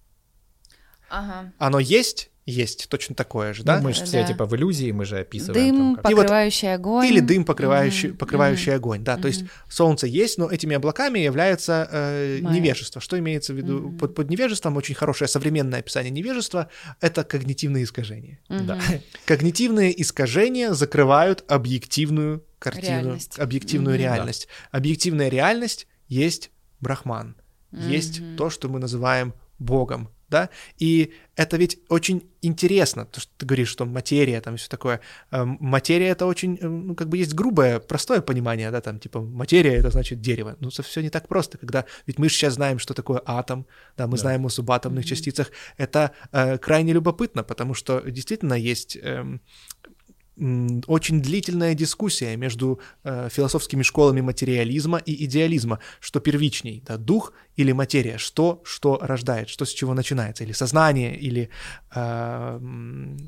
Ага. 1.10 1.54
Оно 1.60 1.80
есть, 1.80 2.30
есть, 2.46 2.90
точно 2.90 3.16
такое 3.16 3.54
же, 3.54 3.64
да? 3.64 3.78
Ну, 3.78 3.84
мы 3.86 3.94
же 3.94 4.04
все 4.04 4.22
Да. 4.22 4.28
типа 4.28 4.46
в 4.46 4.54
иллюзии, 4.54 4.92
мы 4.92 5.06
же 5.06 5.20
описываем. 5.20 5.54
Дым, 5.54 5.78
там, 5.78 5.96
как- 5.96 6.12
И 6.12 6.14
вот- 6.14 6.22
покрывающий 6.24 6.74
огонь. 6.74 7.08
Или 7.08 7.22
дым, 7.22 7.46
покрывающий, 7.46 8.10
Мгм, 8.10 8.18
покрывающий 8.18 8.74
огонь, 8.76 9.04
да. 9.06 9.16
То 9.16 9.30
есть 9.30 9.46
солнце 9.70 10.08
есть, 10.08 10.38
но 10.38 10.50
этими 10.52 10.76
облаками 10.76 11.20
является 11.20 11.88
э, 11.90 12.40
Майя. 12.42 12.56
невежество. 12.60 13.00
Что 13.00 13.18
имеется 13.18 13.54
в 13.54 13.56
виду 13.56 13.80
Мгм. 13.80 13.98
под, 13.98 14.16
под 14.16 14.30
невежеством? 14.30 14.76
Очень 14.76 14.96
хорошее 14.96 15.30
современное 15.30 15.80
описание 15.80 16.12
невежества— 16.12 16.70
это 17.00 17.24
когнитивные 17.24 17.86
искажения. 17.86 18.40
Мгм. 18.50 18.68
Да. 18.68 18.78
Когнитивные 19.26 20.02
искажения 20.02 20.74
закрывают 20.74 21.46
объективную 21.48 22.44
картину, 22.60 22.88
Реальность. 22.88 23.40
объективную 23.40 23.96
Мгм. 23.96 24.02
реальность. 24.04 24.48
Объективная 24.72 25.30
реальность 25.30 25.88
есть 26.10 26.52
брахман, 26.82 27.36
есть 27.78 28.20
Мгм. 28.22 28.28
то, 28.36 28.50
что 28.50 28.70
мы 28.70 28.80
называем 28.80 29.34
Богом, 29.60 30.10
да, 30.30 30.50
и 30.78 31.14
это 31.38 31.56
ведь 31.58 31.80
очень 31.88 32.30
интересно, 32.42 33.06
то, 33.06 33.22
что 33.22 33.32
ты 33.38 33.46
говоришь, 33.46 33.70
что 33.70 33.86
материя, 33.86 34.42
там, 34.42 34.56
и 34.56 34.58
все 34.58 34.68
такое. 34.70 35.00
Эм, 35.32 35.58
Материя— 35.62 36.08
это 36.10 36.26
очень, 36.26 36.58
эм, 36.62 36.88
ну, 36.88 36.96
как 36.96 37.08
бы 37.08 37.18
есть 37.18 37.34
грубое, 37.34 37.80
простое 37.80 38.22
понимание, 38.22 38.70
да, 38.72 38.82
там, 38.82 39.00
типа, 39.00 39.22
материя— 39.22 39.74
это 39.78 39.90
значит 39.90 40.20
дерево. 40.22 40.58
Ну, 40.60 40.68
это 40.68 40.84
все 40.84 41.02
не 41.02 41.10
так 41.10 41.28
просто, 41.28 41.58
когда, 41.58 41.86
ведь 42.08 42.20
мы 42.20 42.28
же 42.30 42.36
сейчас 42.36 42.56
знаем, 42.56 42.78
что 42.80 42.94
такое 42.94 43.22
атом, 43.26 43.66
да, 43.98 44.06
мы 44.08 44.18
Да. 44.18 44.22
знаем 44.22 44.46
о 44.46 44.50
субатомных 44.50 45.06
частицах. 45.06 45.52
Это 45.78 46.12
э, 46.34 46.58
крайне 46.58 46.94
любопытно, 46.94 47.44
потому 47.44 47.74
что 47.74 48.02
действительно 48.02 48.54
есть 48.54 48.98
м, 49.02 49.42
очень 50.88 51.22
длительная 51.22 51.74
дискуссия 51.74 52.38
между 52.38 52.80
э, 53.04 53.30
философскими 53.32 53.82
школами 53.82 54.22
материализма 54.22 55.00
и 55.00 55.26
идеализма, 55.26 55.80
что 56.00 56.20
первичней, 56.20 56.84
да, 56.86 56.98
дух 56.98 57.34
или 57.56 57.72
материя, 57.72 58.18
что 58.18 58.62
что 58.64 59.00
рождает, 59.02 59.50
что 59.50 59.66
с 59.66 59.70
чего 59.70 59.94
начинается, 59.94 60.44
или 60.44 60.52
сознание, 60.54 61.18
или 61.18 61.50
э, 61.96 62.60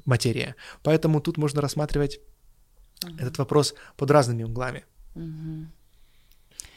материя. 0.06 0.56
Поэтому 0.84 1.19
тут 1.19 1.38
можно 1.38 1.62
рассматривать 1.62 2.19
этот 3.17 3.38
вопрос 3.38 3.74
под 3.98 4.12
разными 4.12 4.43
углами. 4.43 4.84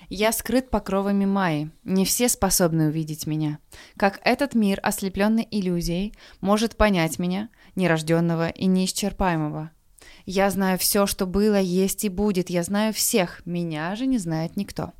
Я 0.08 0.32
скрыт 0.32 0.70
покровами 0.70 1.24
Майи. 1.24 1.70
Не 1.84 2.04
все 2.04 2.28
способны 2.28 2.88
увидеть 2.88 3.26
меня. 3.26 3.58
Как 3.96 4.20
этот 4.24 4.54
мир, 4.54 4.78
ослепленный 4.82 5.46
иллюзией, 5.50 6.14
может 6.40 6.76
понять 6.76 7.18
меня, 7.18 7.48
нерожденного 7.76 8.48
и 8.48 8.66
неисчерпаемого. 8.66 9.70
Я 10.24 10.50
знаю 10.50 10.78
все, 10.78 11.06
что 11.06 11.26
было, 11.26 11.60
есть 11.60 12.04
и 12.04 12.08
будет. 12.08 12.50
Я 12.50 12.62
знаю 12.62 12.92
всех. 12.92 13.42
Меня 13.44 13.94
же 13.96 14.06
не 14.06 14.18
знает 14.18 14.56
никто. 14.56 14.92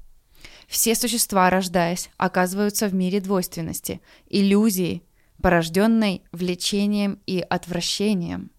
Все 0.66 0.94
существа, 0.94 1.50
рождаясь, 1.50 2.11
оказываются 2.16 2.88
в 2.88 2.94
мире 2.94 3.20
двойственности, 3.20 4.00
иллюзии, 4.28 5.02
порожденной 5.42 6.22
влечением 6.32 7.20
и 7.26 7.40
отвращением. 7.40 8.50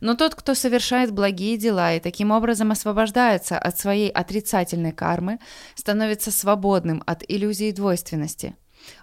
Но 0.00 0.14
тот, 0.14 0.34
кто 0.34 0.54
совершает 0.54 1.12
благие 1.12 1.56
дела 1.56 1.94
и 1.94 2.00
таким 2.00 2.30
образом 2.30 2.70
освобождается 2.70 3.58
от 3.58 3.78
своей 3.78 4.10
отрицательной 4.10 4.92
кармы, 4.92 5.38
становится 5.74 6.30
свободным 6.30 7.02
от 7.06 7.24
иллюзии 7.26 7.70
двойственности. 7.70 8.54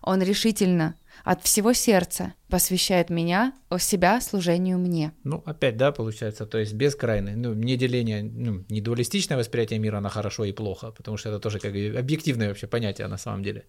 Он 0.02 0.22
решительно 0.22 0.96
от 1.24 1.44
всего 1.44 1.74
сердца 1.74 2.34
посвящает 2.48 3.10
меня, 3.10 3.54
себя 3.78 4.22
служению 4.22 4.80
мне. 4.80 5.12
Ну, 5.24 5.44
опять, 5.46 5.78
да, 5.78 5.92
получается, 5.92 6.46
то 6.46 6.58
есть 6.58 6.74
без 6.74 6.96
крайной, 6.96 7.36
ну, 7.36 7.54
не 7.54 7.78
деление, 7.78 8.24
ну, 8.24 8.66
не 8.70 8.82
дуалистичное 8.82 9.38
восприятие 9.38 9.80
мира 9.80 10.00
на 10.00 10.10
хорошо 10.10 10.46
и 10.46 10.52
плохо, 10.52 10.92
потому 10.92 11.18
что 11.18 11.30
это 11.30 11.40
тоже 11.40 11.60
как 11.60 11.74
бы 11.74 11.96
объективное 11.98 12.48
вообще 12.48 12.68
понятие 12.68 13.08
на 13.08 13.18
самом 13.18 13.44
деле. 13.44 13.66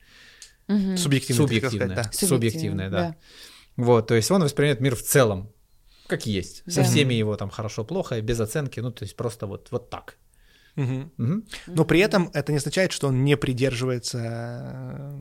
Мгм. 0.68 0.96
Субъективно, 0.96 1.46
ты 1.48 1.54
хотел 1.54 1.70
Субъективное. 1.70 1.96
сказать, 1.96 2.20
да. 2.20 2.26
Субъективное, 2.26 2.90
да. 2.90 3.16
Вот, 3.76 4.06
то 4.06 4.14
есть 4.14 4.30
он 4.30 4.42
воспринимает 4.42 4.80
мир 4.80 4.94
в 4.94 5.02
целом, 5.02 5.52
как 6.06 6.26
есть, 6.26 6.64
со 6.66 6.82
Да. 6.82 6.86
всеми 6.88 7.14
его 7.14 7.36
там 7.36 7.50
хорошо-плохо, 7.50 8.18
и 8.18 8.20
без 8.20 8.40
оценки, 8.40 8.80
ну, 8.80 8.90
то 8.90 9.04
есть 9.04 9.16
просто 9.16 9.46
вот, 9.46 9.68
вот 9.70 9.90
так. 9.90 10.16
Мгм. 10.76 11.12
Мгм. 11.16 11.44
Но 11.66 11.84
при 11.84 12.00
этом 12.00 12.30
это 12.32 12.52
не 12.52 12.58
означает, 12.58 12.92
что 12.92 13.08
он 13.08 13.24
не 13.24 13.36
придерживается 13.36 14.18
э, 14.18 15.18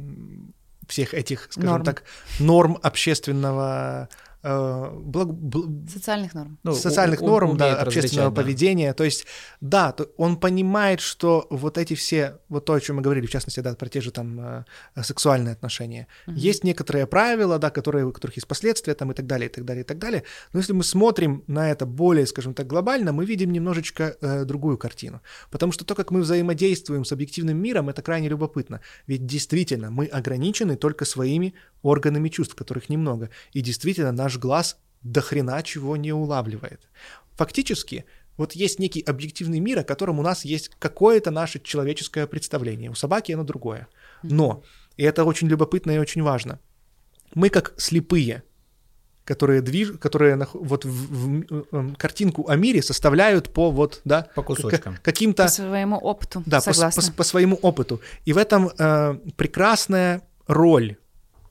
всех 0.90 1.14
этих, 1.14 1.48
скажем 1.52 1.70
Норм. 1.70 1.84
так, 1.84 2.04
норм 2.40 2.78
общественного 2.82 4.10
благ- 4.44 5.32
бл- 5.32 5.90
Социальных 5.90 6.34
норм. 6.34 6.58
Ну, 6.64 6.74
социальных 6.74 7.22
у- 7.22 7.28
норм, 7.28 7.52
умеет 7.52 7.60
да, 7.60 7.82
общественного 7.82 8.30
да. 8.30 8.42
поведения. 8.42 8.94
То 8.94 9.04
есть, 9.04 9.26
да, 9.62 9.92
то 9.92 10.10
он 10.18 10.38
понимает, 10.38 11.00
что 11.02 11.48
вот 11.50 11.78
эти 11.78 11.94
все, 11.94 12.38
вот 12.50 12.66
то, 12.66 12.74
о 12.74 12.80
чем 12.80 12.98
мы 12.98 13.02
говорили, 13.02 13.26
в 13.26 13.32
частности, 13.32 13.60
да, 13.60 13.76
про 13.76 13.90
те 13.90 14.02
же 14.02 14.12
там 14.12 14.40
э, 14.40 14.64
сексуальные 15.02 15.54
отношения, 15.54 16.08
есть 16.28 16.64
некоторые 16.64 17.06
правила, 17.08 17.60
да, 17.60 17.70
которые, 17.70 18.06
у 18.06 18.12
которых 18.12 18.38
есть 18.38 18.48
последствия 18.48 18.94
там 18.94 19.12
и 19.12 19.16
так 19.16 19.26
далее, 19.28 19.50
и 19.50 19.52
так 19.52 19.66
далее, 19.66 19.84
и 19.84 19.86
так 19.86 19.98
далее. 19.98 20.24
Но 20.54 20.60
если 20.60 20.74
мы 20.74 20.84
смотрим 20.84 21.44
на 21.48 21.72
это 21.72 21.86
более, 21.86 22.26
скажем 22.26 22.54
так, 22.54 22.68
глобально, 22.68 23.12
мы 23.12 23.26
видим 23.26 23.52
немножечко 23.52 24.16
э, 24.22 24.46
другую 24.46 24.78
картину. 24.78 25.22
Потому 25.52 25.72
что 25.72 25.86
то, 25.86 25.96
как 25.96 26.12
мы 26.12 26.22
взаимодействуем 26.22 27.04
с 27.04 27.12
объективным 27.12 27.58
миром, 27.58 27.90
это 27.90 28.02
крайне 28.02 28.30
любопытно. 28.30 28.82
Ведь 29.08 29.26
действительно 29.26 29.92
мы 29.92 30.06
ограничены 30.06 30.76
только 30.76 31.06
своими 31.06 31.54
органами 31.82 32.30
чувств, 32.30 32.56
которых 32.56 32.90
немного. 32.90 33.30
И 33.54 33.62
действительно 33.62 34.12
наш 34.12 34.29
глаз 34.38 34.78
до 35.02 35.22
хрена 35.22 35.64
чего 35.64 35.98
не 35.98 36.12
улавливает. 36.12 36.82
Фактически, 37.36 38.06
вот 38.38 38.54
есть 38.54 38.80
некий 38.80 39.02
объективный 39.02 39.60
мир, 39.60 39.80
о 39.80 39.84
котором 39.84 40.20
у 40.20 40.22
нас 40.24 40.46
есть 40.46 40.72
какое-то 40.80 41.32
наше 41.32 41.60
человеческое 41.60 42.28
представление. 42.28 42.92
У 42.92 42.96
собаки 42.96 43.32
оно 43.32 43.44
другое. 43.44 43.88
Но, 44.24 44.64
и 44.98 45.04
это 45.04 45.24
очень 45.24 45.48
любопытно 45.48 45.92
и 45.92 45.98
очень 45.98 46.22
важно, 46.22 46.60
мы 47.34 47.50
как 47.50 47.74
слепые, 47.78 48.44
которые 49.24 49.62
движ... 49.62 49.92
которые 50.00 50.36
нах- 50.36 50.50
вот 50.54 50.84
в, 50.86 50.90
в- 50.90 51.66
э, 51.72 51.94
картинку 51.98 52.48
о 52.50 52.56
мире 52.56 52.82
составляют 52.82 53.54
по 53.54 53.70
вот, 53.72 54.02
да, 54.04 54.28
По 54.36 54.42
кусочкам. 54.42 54.96
к- 54.96 55.02
каким-то 55.02 55.44
По 55.44 55.50
своему 55.50 55.98
опыту. 55.98 56.42
да, 56.46 56.58
по, 56.62 56.74
Согласна. 56.74 57.02
по 57.02 57.08
с- 57.08 57.12
по 57.12 57.24
своему 57.24 57.56
опыту. 57.58 58.02
И 58.26 58.34
в 58.34 58.38
этом 58.38 58.70
э, 58.78 59.14
прекрасная 59.38 60.24
роль, 60.48 60.98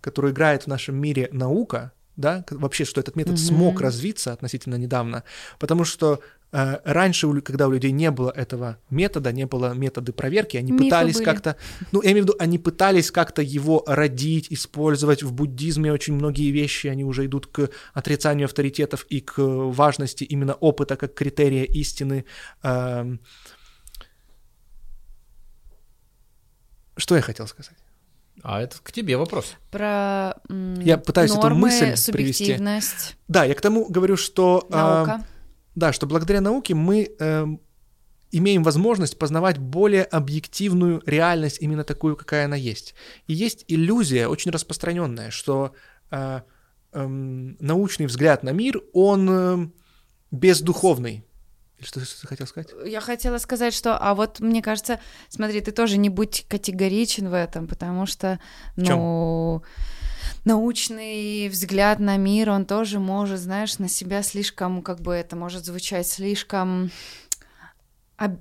которую 0.01 0.33
играет 0.33 0.64
в 0.64 0.66
нашем 0.66 0.97
мире 0.97 1.29
наука, 1.33 1.93
да, 2.19 2.45
вообще, 2.51 2.85
что 2.85 3.01
этот 3.01 3.16
метод 3.16 3.35
Мгм. 3.35 3.39
смог 3.39 3.81
развиться 3.81 4.33
относительно 4.33 4.75
недавно, 4.75 5.23
потому 5.59 5.85
что 5.85 6.21
э, 6.51 6.79
раньше, 6.85 7.41
когда 7.43 7.69
у 7.69 7.71
людей 7.71 7.93
не 7.93 8.11
было 8.11 8.31
этого 8.31 8.79
метода, 8.91 9.33
не 9.33 9.47
было 9.47 9.73
методы 9.75 10.12
проверки, 10.12 10.57
они 10.57 10.73
Мифы 10.73 10.85
пытались 10.85 11.21
как-то, 11.21 11.57
ну, 11.93 12.03
я 12.03 12.11
имею 12.11 12.25
в 12.25 12.29
виду, 12.29 12.37
они 12.41 12.59
пытались 12.59 13.11
как-то 13.11 13.41
его 13.41 13.85
родить, 13.87 14.49
использовать. 14.51 15.23
В 15.23 15.33
буддизме 15.33 15.93
очень 15.93 16.14
многие 16.14 16.51
вещи, 16.51 16.89
они 16.89 17.05
уже 17.05 17.27
идут 17.27 17.47
к 17.47 17.71
отрицанию 17.95 18.47
авторитетов 18.47 19.07
и 19.11 19.21
к 19.21 19.39
важности 19.39 20.25
именно 20.25 20.55
опыта 20.55 20.97
как 20.97 21.14
критерия 21.14 21.64
истины. 21.64 22.25
Эм, 22.62 23.21
Что 26.97 27.14
я 27.14 27.23
хотел 27.23 27.47
сказать? 27.47 27.77
А 28.43 28.61
это 28.62 28.76
к 28.82 28.93
тебе 28.93 29.16
вопрос. 29.16 29.55
Про 29.70 30.34
м, 30.49 30.80
Я 30.80 30.99
пытаюсь 30.99 31.30
эту 31.32 31.41
нормы, 31.43 31.61
мысль 31.68 32.12
привести. 32.12 32.45
субъективность, 32.45 33.16
Да, 33.28 33.45
я 33.45 33.55
к 33.55 33.61
тому 33.61 33.86
говорю, 33.89 34.16
что... 34.16 34.66
а, 34.70 35.05
наука. 35.05 35.26
да, 35.74 35.93
что 35.93 36.07
благодаря 36.07 36.41
науке 36.41 36.74
мы 36.74 37.11
эм, 37.18 37.61
имеем 38.30 38.62
возможность 38.62 39.18
познавать 39.18 39.59
более 39.59 40.05
объективную 40.05 41.03
реальность, 41.07 41.59
именно 41.61 41.84
такую, 41.84 42.16
какая 42.16 42.45
она 42.45 42.57
есть. 42.57 42.95
И 43.26 43.34
есть 43.34 43.64
иллюзия, 43.68 44.28
очень 44.28 44.51
распространенная, 44.51 45.30
что 45.30 45.72
э, 46.11 46.41
эм, 46.93 47.57
научный 47.61 48.07
взгляд 48.07 48.43
на 48.43 48.51
мир, 48.51 48.82
он 48.93 49.30
эм, 49.30 49.74
бездуховный. 50.30 51.24
Или 51.79 51.87
Что 51.87 52.01
ты 52.01 52.26
хотел 52.26 52.47
сказать? 52.47 52.70
Я 52.85 53.01
хотела 53.01 53.39
сказать, 53.39 53.72
что, 53.72 53.97
а 53.97 54.14
вот 54.14 54.41
мне 54.41 54.62
кажется, 54.62 55.01
смотри, 55.29 55.61
ты 55.61 55.70
тоже 55.70 55.97
не 55.97 56.09
будь 56.09 56.45
категоричен 56.49 57.29
в 57.29 57.35
этом, 57.35 57.68
потому 57.68 58.05
что, 58.07 58.41
ну, 58.76 59.62
научный 60.45 61.49
взгляд 61.49 62.01
на 62.01 62.16
мир, 62.16 62.51
он 62.51 62.64
тоже 62.64 62.99
может, 62.99 63.39
знаешь, 63.39 63.79
на 63.79 63.89
себя 63.89 64.22
слишком, 64.22 64.83
как 64.83 65.01
бы 65.01 65.14
это 65.14 65.37
может 65.37 65.64
звучать 65.64 66.09
слишком 66.09 66.91
об- 68.16 68.41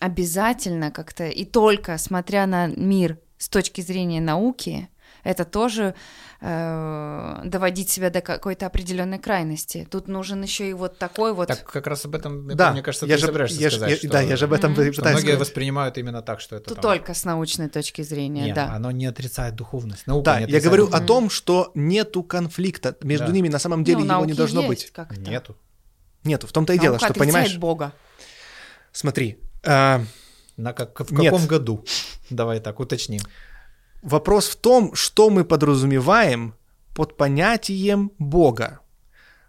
обязательно 0.00 0.90
как-то, 0.90 1.28
и 1.28 1.44
только 1.44 1.98
смотря 1.98 2.46
на 2.46 2.68
мир 2.68 3.18
с 3.36 3.48
точки 3.48 3.82
зрения 3.82 4.20
науки, 4.20 4.88
это 5.22 5.44
тоже 5.44 5.94
э, 6.42 7.40
доводить 7.44 7.90
себя 7.90 8.10
до 8.10 8.20
какой-то 8.20 8.66
определенной 8.66 9.18
крайности. 9.18 9.86
Тут 9.90 10.08
нужен 10.08 10.42
еще 10.42 10.70
и 10.70 10.72
вот 10.72 10.98
такой 10.98 11.32
вот. 11.34 11.48
Так 11.48 11.64
как 11.64 11.86
раз 11.86 12.04
об 12.04 12.14
этом, 12.14 12.48
это, 12.48 12.56
Да, 12.56 12.72
мне 12.72 12.82
кажется, 12.82 13.06
я 13.06 13.14
ты 13.16 13.20
же- 13.20 13.26
собираешься 13.26 13.60
я 13.60 13.70
сказать, 13.70 13.90
я- 13.90 13.96
что, 13.96 14.08
да, 14.08 14.20
я 14.22 14.36
же 14.36 14.44
об 14.46 14.52
этом 14.52 14.72
что 14.72 14.82
пытаюсь 14.84 14.98
многие 14.98 15.20
сказать. 15.32 15.40
воспринимают 15.40 15.98
именно 15.98 16.22
так, 16.22 16.40
что 16.40 16.56
это 16.56 16.66
Тут 16.68 16.80
там- 16.80 16.82
только 16.82 17.14
с 17.14 17.24
научной 17.24 17.68
точки 17.68 18.02
зрения, 18.02 18.44
Не, 18.46 18.52
да. 18.54 18.72
оно 18.74 18.90
не 18.90 19.06
отрицает 19.06 19.54
духовность. 19.54 20.06
Наука 20.06 20.24
Да, 20.24 20.34
не 20.36 20.40
я 20.40 20.44
отрицает 20.46 20.64
говорю 20.64 20.82
о 20.84 20.86
духовность. 20.86 21.06
том, 21.08 21.30
что 21.30 21.70
нету 21.74 22.22
конфликта 22.22 22.96
между 23.02 23.26
Да. 23.26 23.32
ними, 23.32 23.48
на 23.48 23.58
самом 23.58 23.84
деле 23.84 23.98
Ну, 24.04 24.14
его 24.14 24.24
не 24.24 24.32
должно 24.34 24.60
есть 24.62 24.68
быть. 24.68 24.90
как-то. 24.92 25.20
Нету. 25.20 25.56
Нету, 26.24 26.46
в 26.46 26.52
том-то 26.52 26.72
и 26.74 26.78
дело, 26.78 26.92
Наука 26.94 27.06
что, 27.06 27.14
понимаешь, 27.14 27.56
Бога. 27.56 27.92
смотри, 28.92 29.38
а, 29.64 30.02
На 30.56 30.74
как, 30.74 31.00
в 31.00 31.10
Нет. 31.14 31.32
каком 31.32 31.46
году? 31.46 31.86
Давай 32.28 32.60
так, 32.60 32.80
уточним. 32.80 33.20
Вопрос 34.02 34.48
в 34.48 34.56
том, 34.56 34.94
что 34.94 35.30
мы 35.30 35.44
подразумеваем 35.44 36.54
под 36.94 37.16
понятием 37.16 38.12
Бога. 38.18 38.80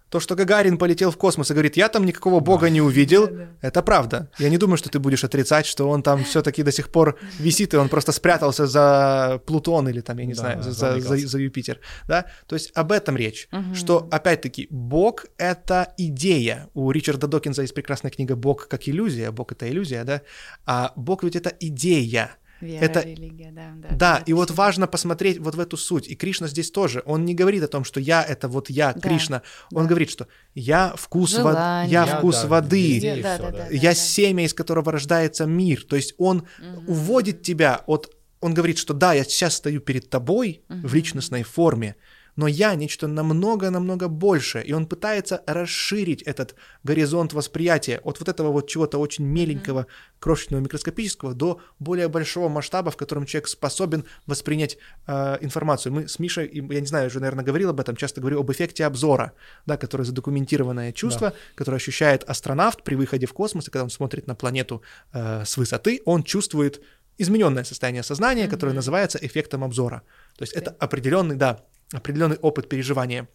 То, 0.10 0.20
что 0.20 0.36
Гагарин 0.36 0.78
полетел 0.78 1.10
в 1.10 1.16
космос 1.16 1.52
и 1.52 1.54
говорит, 1.54 1.78
я 1.78 1.88
там 1.88 2.06
никакого 2.06 2.42
Бога 2.42 2.70
не 2.70 2.82
увидел, 2.82 3.30
это 3.62 3.82
правда. 3.82 4.30
Я 4.40 4.50
не 4.50 4.58
думаю, 4.58 4.76
что 4.76 4.90
ты 4.90 5.00
будешь 5.00 5.24
отрицать, 5.24 5.66
что 5.66 5.88
он 5.90 6.04
там 6.04 6.26
все-таки 6.26 6.64
до 6.64 6.72
сих 6.74 6.92
пор 6.92 7.18
висит, 7.40 7.74
и 7.74 7.78
он 7.78 7.88
просто 7.88 8.12
спрятался 8.12 8.68
за 8.68 9.42
Плутон 9.46 9.88
или 9.88 10.02
там, 10.02 10.18
я 10.18 10.26
не 10.26 10.34
Да, 10.34 10.40
знаю, 10.42 10.64
за, 10.64 10.72
замыкался. 10.74 11.18
за- 11.22 11.28
за 11.30 11.40
Юпитер. 11.40 11.80
Да? 12.10 12.26
То 12.46 12.56
есть 12.56 12.72
об 12.76 12.92
этом 12.92 13.16
речь. 13.16 13.48
Мгм. 13.54 13.74
Что, 13.74 14.10
опять-таки, 14.12 14.68
Бог— 14.70 15.28
это 15.38 15.94
идея. 15.98 16.68
У 16.74 16.92
Ричарда 16.92 17.28
Докинза 17.28 17.62
есть 17.62 17.74
прекрасная 17.74 18.12
книга 18.12 18.36
«Бог 18.36 18.68
как 18.68 18.90
иллюзия». 18.90 19.32
Бог— 19.32 19.52
это 19.54 19.70
иллюзия, 19.70 20.04
да? 20.04 20.24
А 20.66 20.92
Бог 20.98 21.24
ведь 21.24 21.38
это 21.38 21.54
идея. 21.62 22.32
Вера, 22.62 22.84
Это- 22.86 23.02
религия, 23.02 23.52
да. 23.52 23.74
Да, 23.76 23.96
Да, 23.96 24.18
это 24.18 24.30
и 24.30 24.34
вот 24.34 24.52
важно 24.52 24.88
посмотреть 24.88 25.40
вот 25.40 25.56
в 25.56 25.60
эту 25.60 25.78
суть. 25.78 26.08
И 26.08 26.16
Кришна 26.16 26.48
здесь 26.48 26.72
тоже. 26.72 27.02
Он 27.06 27.26
не 27.26 27.34
говорит 27.34 27.64
о 27.64 27.68
том, 27.68 27.84
что 27.84 28.00
я 28.00 28.24
это 28.24 28.48
вот 28.48 28.70
я, 28.70 28.94
Да, 28.94 29.00
Кришна. 29.00 29.42
Он 29.74 29.84
да. 29.84 29.90
говорит, 29.90 30.10
что 30.12 30.28
я 30.54 30.94
вкус, 30.96 31.32
Желание. 31.32 31.92
я 31.92 32.06
Я, 32.06 32.18
вкус 32.18 32.42
да, 32.42 32.48
воды, 32.48 32.94
везде. 32.96 33.16
да, 33.24 33.38
да, 33.38 33.52
да. 33.52 33.58
да, 33.58 33.68
я 33.72 33.90
да. 33.90 33.96
семя, 33.96 34.46
из 34.46 34.54
которого 34.54 34.92
рождается 34.92 35.46
мир. 35.46 35.84
То 35.84 35.96
есть 35.96 36.14
он 36.18 36.48
Мгм. 36.60 36.90
уводит 36.90 37.42
тебя 37.42 37.82
от... 37.88 38.16
Он 38.40 38.54
говорит, 38.56 38.78
что 38.80 38.94
да, 38.96 39.14
я 39.14 39.24
сейчас 39.24 39.56
стою 39.56 39.82
перед 39.82 40.10
тобой 40.10 40.62
в 40.68 40.74
Мгм. 40.74 40.94
личностной 40.96 41.44
форме, 41.44 41.96
но 42.36 42.48
я 42.48 42.76
нечто 42.76 43.08
намного-намного 43.08 44.08
больше. 44.08 44.62
И 44.62 44.74
он 44.74 44.86
пытается 44.86 45.42
расширить 45.46 46.22
этот 46.24 46.56
горизонт 46.84 47.34
восприятия 47.34 48.00
от 48.04 48.20
вот 48.20 48.30
этого 48.30 48.52
вот 48.52 48.68
чего-то 48.68 48.98
очень 48.98 49.26
меленького, 49.26 49.88
крошечного, 50.20 50.62
микроскопического 50.62 51.34
до 51.34 51.60
более 51.80 52.08
большого 52.08 52.50
масштаба, 52.50 52.92
в 52.92 52.98
котором 52.98 53.26
человек 53.26 53.48
способен 53.48 54.06
воспринять 54.28 54.78
э, 55.08 55.38
информацию. 55.42 55.94
Мы 55.94 56.08
с 56.08 56.20
Мишей, 56.20 56.50
я 56.54 56.80
не 56.80 56.88
знаю, 56.88 57.08
уже, 57.08 57.20
наверное, 57.20 57.44
говорил 57.44 57.70
об 57.70 57.80
этом, 57.80 57.96
часто 57.96 58.22
говорю 58.22 58.40
об 58.40 58.52
эффекте 58.52 58.86
обзора, 58.86 59.34
да, 59.66 59.78
которое 59.78 60.04
задокументированное 60.04 60.92
чувство, 60.94 61.34
которое 61.56 61.78
ощущает 61.78 62.24
астронавт 62.30 62.84
при 62.84 62.96
выходе 62.96 63.26
в 63.26 63.34
космос, 63.34 63.68
и 63.68 63.72
когда 63.72 63.84
он 63.84 63.90
смотрит 63.90 64.28
на 64.28 64.36
планету 64.36 64.82
э, 65.14 65.44
с 65.46 65.58
высоты, 65.58 66.02
он 66.06 66.24
чувствует 66.24 66.82
измененное 67.18 67.64
состояние 67.64 68.04
сознания, 68.04 68.48
которое 68.48 68.72
Мгм. 68.72 68.78
называется 68.78 69.20
эффектом 69.22 69.64
обзора. 69.64 70.02
То 70.38 70.44
есть 70.44 70.54
это 70.54 70.76
определенный, 70.80 71.36
да, 71.36 71.60
определенный 71.92 72.38
опыт 72.38 72.70
переживания. 72.70 73.28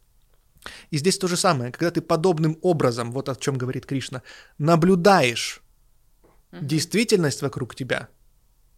И 0.91 0.99
здесь 0.99 1.19
то 1.19 1.29
же 1.29 1.37
самое, 1.37 1.71
когда 1.73 1.91
ты 1.91 2.01
подобным 2.01 2.59
образом, 2.63 3.13
вот 3.13 3.29
о 3.29 3.37
чем 3.37 3.57
говорит 3.57 3.87
Кришна, 3.87 4.23
наблюдаешь 4.59 5.63
Мгм. 6.51 6.67
действительность 6.67 7.43
вокруг 7.43 7.75
тебя, 7.75 8.09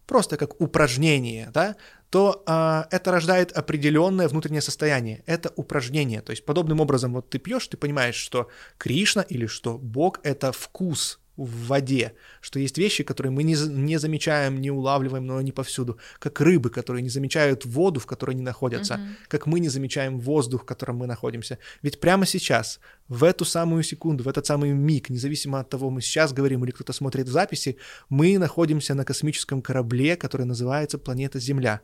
просто 0.06 0.36
как 0.36 0.60
упражнение, 0.60 1.50
да, 1.52 1.76
то 2.10 2.42
а, 2.46 2.86
это 2.90 3.10
рождает 3.10 3.52
определенное 3.52 4.28
внутреннее 4.28 4.62
состояние. 4.62 5.22
Это 5.26 5.52
упражнение. 5.56 6.22
То 6.22 6.30
есть 6.30 6.44
подобным 6.44 6.80
образом 6.80 7.12
вот 7.12 7.28
ты 7.30 7.38
пьешь, 7.38 7.68
ты 7.68 7.76
понимаешь, 7.76 8.16
что 8.16 8.48
Кришна 8.78 9.22
или 9.22 9.46
что 9.46 9.78
Бог— 9.78 10.20
это 10.22 10.52
вкус 10.52 11.20
в 11.38 11.68
воде, 11.68 12.14
что 12.40 12.58
есть 12.58 12.78
вещи, 12.78 13.04
которые 13.04 13.30
мы 13.30 13.44
не, 13.44 13.54
не 13.68 13.98
замечаем, 13.98 14.60
не 14.60 14.70
улавливаем, 14.70 15.24
но 15.24 15.36
они 15.36 15.52
повсюду, 15.52 15.98
как 16.18 16.40
рыбы, 16.40 16.68
которые 16.68 17.02
не 17.02 17.08
замечают 17.08 17.64
воду, 17.64 18.00
в 18.00 18.06
которой 18.06 18.32
они 18.32 18.42
находятся, 18.42 19.00
как 19.28 19.46
мы 19.46 19.60
не 19.60 19.68
замечаем 19.68 20.18
воздух, 20.18 20.62
в 20.62 20.66
котором 20.66 20.96
мы 20.96 21.06
находимся. 21.06 21.58
Ведь 21.82 22.00
прямо 22.00 22.26
сейчас, 22.26 22.80
в 23.08 23.22
эту 23.22 23.44
самую 23.44 23.84
секунду, 23.84 24.24
в 24.24 24.28
этот 24.28 24.46
самый 24.46 24.72
миг, 24.72 25.10
независимо 25.10 25.60
от 25.60 25.70
того, 25.70 25.90
мы 25.90 26.00
сейчас 26.00 26.32
говорим 26.32 26.64
или 26.64 26.72
кто-то 26.72 26.92
смотрит 26.92 27.28
в 27.28 27.32
записи, 27.32 27.76
мы 28.08 28.38
находимся 28.38 28.94
на 28.94 29.04
космическом 29.04 29.62
корабле, 29.62 30.16
который 30.16 30.46
называется 30.46 30.98
планета 30.98 31.38
Земля. 31.38 31.80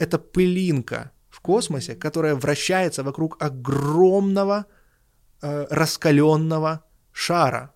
Это 0.00 0.18
пылинка 0.18 1.12
в 1.30 1.40
космосе, 1.40 1.94
которая 1.94 2.34
вращается 2.34 3.04
вокруг 3.04 3.36
огромного 3.40 4.66
э, 5.42 5.66
раскаленного 5.70 6.80
шара. 7.12 7.70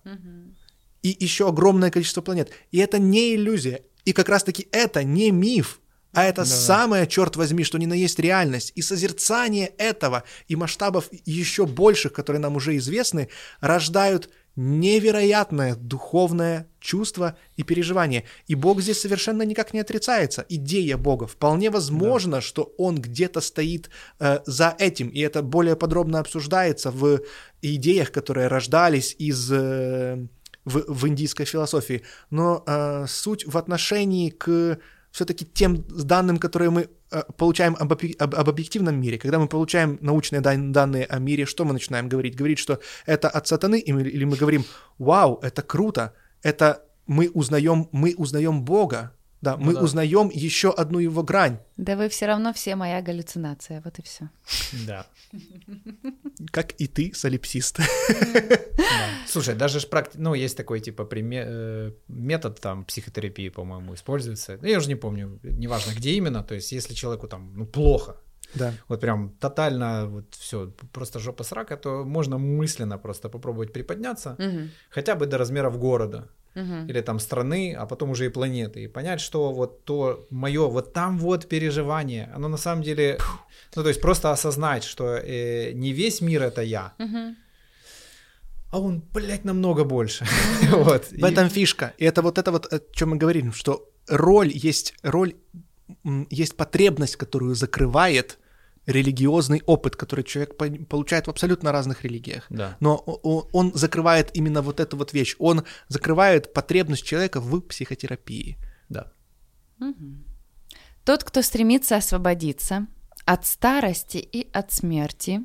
И 1.01 1.15
еще 1.19 1.47
огромное 1.47 1.91
количество 1.91 2.21
планет. 2.21 2.51
И 2.71 2.77
это 2.77 2.99
не 2.99 3.35
иллюзия. 3.35 3.81
И 4.05 4.13
как 4.13 4.29
раз-таки 4.29 4.67
это 4.71 5.03
не 5.03 5.31
миф, 5.31 5.79
а 6.13 6.25
это 6.25 6.43
самое, 6.43 7.07
черт 7.07 7.35
возьми, 7.37 7.63
что 7.63 7.77
ни 7.77 7.85
на 7.85 7.93
есть 7.93 8.19
реальность. 8.19 8.73
И 8.75 8.81
созерцание 8.81 9.67
этого 9.77 10.23
и 10.47 10.55
масштабов 10.55 11.09
еще 11.25 11.65
больших, 11.65 12.11
которые 12.11 12.41
нам 12.41 12.55
уже 12.55 12.75
известны, 12.77 13.29
рождают 13.61 14.29
невероятное 14.57 15.75
духовное 15.75 16.67
чувство 16.81 17.37
и 17.55 17.63
переживание. 17.63 18.25
И 18.47 18.55
Бог 18.55 18.81
здесь 18.81 18.99
совершенно 18.99 19.43
никак 19.43 19.73
не 19.73 19.79
отрицается. 19.79 20.45
Идея 20.49 20.97
Бога. 20.97 21.27
Вполне 21.27 21.69
возможно, 21.69 22.41
что 22.41 22.73
Он 22.77 22.99
где-то 22.99 23.39
стоит 23.39 23.89
э, 24.19 24.39
за 24.45 24.75
этим. 24.77 25.07
И 25.07 25.21
это 25.21 25.41
более 25.41 25.77
подробно 25.77 26.19
обсуждается 26.19 26.91
в 26.91 27.21
идеях, 27.61 28.11
которые 28.11 28.47
рождались 28.47 29.15
из... 29.17 29.49
э, 29.51 30.27
в, 30.65 30.83
в 30.87 31.07
индийской 31.07 31.45
философии. 31.45 32.03
Но 32.29 32.63
э, 32.65 33.05
суть 33.07 33.45
в 33.45 33.57
отношении 33.57 34.29
к 34.29 34.79
все-таки 35.11 35.45
тем 35.45 35.83
данным, 35.87 36.37
которые 36.37 36.69
мы 36.69 36.89
э, 37.11 37.23
получаем 37.37 37.75
об, 37.79 37.91
об- 37.91 38.35
об 38.35 38.49
объективном 38.49 38.99
мире. 38.99 39.17
Когда 39.17 39.39
мы 39.39 39.47
получаем 39.47 39.97
научные 40.01 40.41
дан- 40.41 40.71
данные 40.71 41.05
о 41.05 41.19
мире, 41.19 41.45
что 41.45 41.65
мы 41.65 41.73
начинаем 41.73 42.07
говорить? 42.07 42.35
Говорить, 42.35 42.59
что 42.59 42.79
это 43.05 43.29
от 43.29 43.47
сатаны, 43.47 43.79
или 43.79 44.23
мы 44.23 44.37
говорим, 44.37 44.65
вау, 44.97 45.39
это 45.41 45.61
круто, 45.61 46.13
это 46.43 46.85
мы 47.07 47.29
узнаем, 47.29 47.89
мы 47.91 48.13
узнаем 48.17 48.63
Бога, 48.63 49.11
да, 49.41 49.57
мы 49.57 49.73
да. 49.73 49.81
узнаем 49.81 50.29
еще 50.29 50.69
одну 50.69 50.99
его 50.99 51.23
грань. 51.23 51.57
Да 51.77 51.95
вы 51.95 52.09
все 52.09 52.27
равно 52.27 52.53
все 52.53 52.75
моя 52.75 53.01
галлюцинация, 53.01 53.81
вот 53.83 53.97
и 53.99 54.01
все. 54.03 54.29
Да. 54.87 55.07
Как 56.51 56.73
и 56.81 56.87
ты, 56.87 57.11
солипсист. 57.15 57.79
Слушай, 59.27 59.55
даже 59.55 59.79
ж 59.79 59.87
ну, 60.15 60.35
есть 60.35 60.57
такой, 60.57 60.79
типа, 60.79 61.07
э, 61.11 61.91
метод 62.07 62.59
там 62.59 62.85
психотерапии, 62.85 63.49
по-моему, 63.49 63.93
используется. 63.93 64.57
Ну, 64.61 64.67
Я 64.67 64.77
уже 64.77 64.87
не 64.89 64.95
помню, 64.95 65.39
неважно, 65.43 65.93
где 65.95 66.11
именно. 66.11 66.43
То 66.43 66.55
есть, 66.55 66.71
если 66.71 66.93
человеку 66.93 67.27
там, 67.27 67.53
ну, 67.55 67.65
плохо, 67.65 68.17
Да. 68.53 68.73
вот 68.89 69.01
прям 69.01 69.29
тотально 69.39 70.05
вот 70.07 70.35
все, 70.35 70.71
просто 70.93 71.19
жопа 71.19 71.43
срака, 71.43 71.77
то 71.77 72.03
можно 72.03 72.37
мысленно 72.37 72.97
просто 72.99 73.29
попробовать 73.29 73.73
приподняться, 73.73 74.35
Мгм. 74.37 74.69
хотя 74.89 75.15
бы 75.15 75.25
до 75.25 75.37
размеров 75.37 75.77
города 75.79 76.27
Мгм. 76.55 76.87
или 76.89 77.01
там 77.01 77.19
страны, 77.19 77.73
а 77.79 77.85
потом 77.85 78.09
уже 78.11 78.25
и 78.25 78.29
планеты, 78.29 78.83
и 78.83 78.87
понять, 78.87 79.21
что 79.21 79.51
вот 79.53 79.85
то 79.85 80.27
мое, 80.29 80.67
вот 80.67 80.93
там 80.93 81.17
вот 81.17 81.47
переживание, 81.47 82.29
оно 82.35 82.47
на 82.49 82.57
самом 82.57 82.83
деле, 82.83 83.17
ну 83.75 83.83
то 83.83 83.89
есть 83.89 84.01
просто 84.01 84.31
осознать, 84.31 84.83
что 84.83 85.15
э, 85.15 85.71
не 85.73 85.93
весь 85.93 86.21
мир 86.21 86.43
это 86.43 86.61
я, 86.61 86.93
Мгм. 86.99 87.35
а 88.71 88.79
он, 88.79 89.01
блядь, 89.13 89.45
намного 89.45 89.83
больше. 89.83 90.25
Вот. 90.71 91.05
В 91.11 91.23
этом 91.23 91.49
фишка. 91.49 91.93
И 91.97 92.05
это 92.05 92.21
вот 92.21 92.37
это 92.37 92.51
вот, 92.51 92.73
о 92.73 92.79
чем 92.93 93.09
мы 93.09 93.17
говорим, 93.17 93.53
что 93.53 93.89
роль 94.09 94.51
есть 94.53 94.93
роль, 95.03 95.33
есть 96.29 96.55
потребность, 96.57 97.15
которую 97.17 97.55
закрывает 97.55 98.37
религиозный 98.91 99.61
опыт, 99.65 99.95
который 99.95 100.23
человек 100.23 100.57
по- 100.57 100.69
получает 100.85 101.27
в 101.27 101.29
абсолютно 101.29 101.71
разных 101.71 102.03
религиях. 102.03 102.45
Да. 102.49 102.77
Но 102.79 102.95
он 102.97 103.73
закрывает 103.73 104.31
именно 104.33 104.61
вот 104.61 104.79
эту 104.79 104.97
вот 104.97 105.13
вещь. 105.13 105.35
Он 105.39 105.63
закрывает 105.87 106.53
потребность 106.53 107.03
человека 107.03 107.39
в 107.39 107.61
психотерапии. 107.61 108.57
Да. 108.89 109.11
Мгм. 109.79 110.25
Тот, 111.03 111.23
кто 111.23 111.41
стремится 111.41 111.95
освободиться 111.95 112.87
от 113.25 113.45
старости 113.45 114.17
и 114.17 114.49
от 114.53 114.71
смерти, 114.71 115.41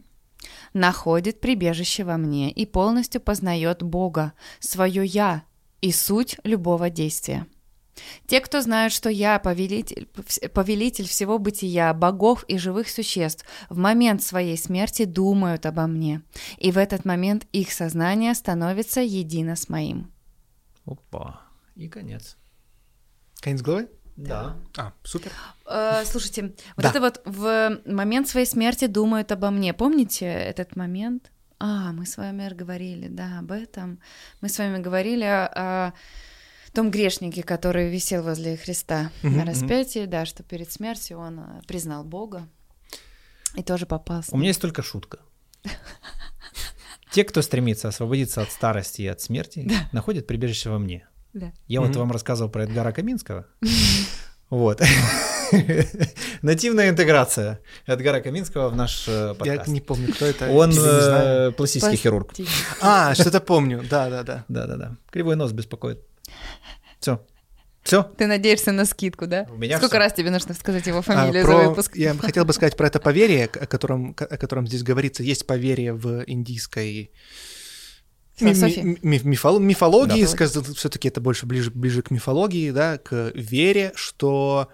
находит 0.74 1.40
прибежище 1.40 2.04
во 2.04 2.16
мне 2.16 2.50
и 2.50 2.66
полностью 2.66 3.20
познает 3.20 3.82
Бога, 3.82 4.32
свое 4.60 5.04
«я» 5.04 5.44
и 5.80 5.92
суть 5.92 6.38
любого 6.44 6.90
действия. 6.90 7.46
Те, 8.26 8.40
кто 8.40 8.60
знают, 8.60 8.92
что 8.92 9.08
я 9.08 9.38
повелитель, 9.38 10.06
повелитель 10.54 11.06
всего 11.06 11.38
бытия, 11.38 11.92
богов 11.94 12.44
и 12.48 12.58
живых 12.58 12.88
существ, 12.88 13.44
в 13.68 13.78
момент 13.78 14.22
своей 14.22 14.56
смерти 14.56 15.04
думают 15.04 15.66
обо 15.66 15.86
мне, 15.86 16.22
и 16.58 16.72
в 16.72 16.78
этот 16.78 17.04
момент 17.04 17.46
их 17.52 17.72
сознание 17.72 18.34
становится 18.34 19.00
едино 19.00 19.56
с 19.56 19.68
моим. 19.68 20.12
Опа. 20.84 21.40
И 21.74 21.88
конец. 21.88 22.36
Конец 23.40 23.62
головы? 23.62 23.88
Да. 24.16 24.56
А, 24.78 24.92
супер. 25.04 25.30
Э, 25.66 26.04
слушайте, 26.06 26.54
вот 26.76 26.82
Да. 26.84 26.90
это 26.90 27.00
вот 27.00 27.20
в 27.26 27.80
момент 27.84 28.28
своей 28.28 28.46
смерти 28.46 28.86
думают 28.86 29.30
обо 29.30 29.50
мне. 29.50 29.74
Помните 29.74 30.24
этот 30.26 30.74
момент? 30.74 31.30
А, 31.58 31.92
мы 31.92 32.06
с 32.06 32.16
вами 32.16 32.48
говорили, 32.54 33.08
да, 33.08 33.40
об 33.40 33.52
этом. 33.52 33.98
Мы 34.40 34.48
с 34.48 34.58
вами 34.58 34.78
говорили 34.82 35.24
о, 35.24 35.46
о 35.54 35.92
том 36.76 36.90
грешнике, 36.90 37.42
который 37.42 37.88
висел 37.88 38.22
возле 38.22 38.58
Христа 38.58 39.10
на 39.22 39.46
распятии, 39.46 40.04
да, 40.04 40.26
что 40.26 40.42
перед 40.42 40.70
смертью 40.70 41.18
он 41.18 41.38
э, 41.38 41.62
признал 41.66 42.04
Бога 42.04 42.46
и 43.54 43.62
тоже 43.62 43.86
попал. 43.86 44.22
с 44.22 44.28
У 44.30 44.36
меня 44.36 44.48
есть 44.48 44.60
только 44.60 44.82
шутка. 44.82 45.20
Те, 47.12 47.24
кто 47.24 47.40
стремится 47.40 47.88
освободиться 47.88 48.42
от 48.42 48.50
старости 48.50 49.00
и 49.00 49.06
от 49.06 49.22
смерти, 49.22 49.70
находят 49.92 50.26
прибежище 50.26 50.68
во 50.68 50.78
мне. 50.78 51.08
Да. 51.32 51.50
Я 51.66 51.80
вот 51.80 51.96
вам 51.96 52.12
рассказывал 52.12 52.50
про 52.50 52.64
Эдгара 52.64 52.92
Каминского. 52.92 53.46
Вот. 54.48 54.80
Нативная 56.42 56.90
интеграция 56.90 57.58
Эдгара 57.84 58.20
Каминского 58.20 58.68
в 58.68 58.76
наш 58.76 59.08
э, 59.08 59.30
Я 59.30 59.34
подкаст. 59.34 59.66
не 59.66 59.80
помню, 59.80 60.12
кто 60.12 60.24
это. 60.24 60.48
Он 60.50 60.72
э, 60.72 61.50
пластический 61.50 61.96
хирург. 61.96 62.32
А, 62.80 63.12
что-то 63.16 63.40
помню. 63.40 63.82
Да, 63.90 64.08
да, 64.08 64.22
да. 64.22 64.44
Да-да-да. 64.46 64.98
Кривой 65.10 65.34
нос 65.34 65.50
беспокоит. 65.50 66.05
Все. 67.00 67.24
Все. 67.82 68.02
Ты 68.02 68.26
надеешься 68.26 68.72
на 68.72 68.84
скидку, 68.84 69.26
да? 69.28 69.46
У 69.48 69.56
меня 69.56 69.78
Сколько 69.78 69.94
всё. 69.94 69.98
раз 70.00 70.12
тебе 70.12 70.30
нужно 70.30 70.54
сказать 70.54 70.86
его 70.88 70.98
А, 70.98 71.02
фамилию 71.02 71.44
про- 71.44 71.62
за 71.62 71.68
выпуск? 71.68 71.96
Я 71.96 72.14
хотел 72.18 72.44
бы 72.44 72.52
сказать 72.52 72.76
про 72.76 72.88
это 72.88 72.98
поверье, 72.98 73.46
к- 73.46 73.58
о 73.58 73.66
котором, 73.66 74.14
о 74.18 74.36
котором 74.36 74.66
здесь 74.66 74.82
говорится. 74.82 75.22
Есть 75.22 75.46
поверье 75.46 75.92
в 75.92 76.24
индийской 76.26 77.12
Философии. 78.34 78.80
ми- 78.80 78.98
ми- 79.02 79.18
мифол- 79.36 79.60
мифологии, 79.60 80.26
Да. 80.26 80.46
все-таки 80.74 81.08
это 81.08 81.20
больше 81.20 81.46
ближе, 81.46 81.70
ближе 81.70 82.02
к 82.02 82.10
мифологии, 82.10 82.70
да, 82.70 82.98
к 82.98 83.30
вере, 83.34 83.92
что 83.94 84.68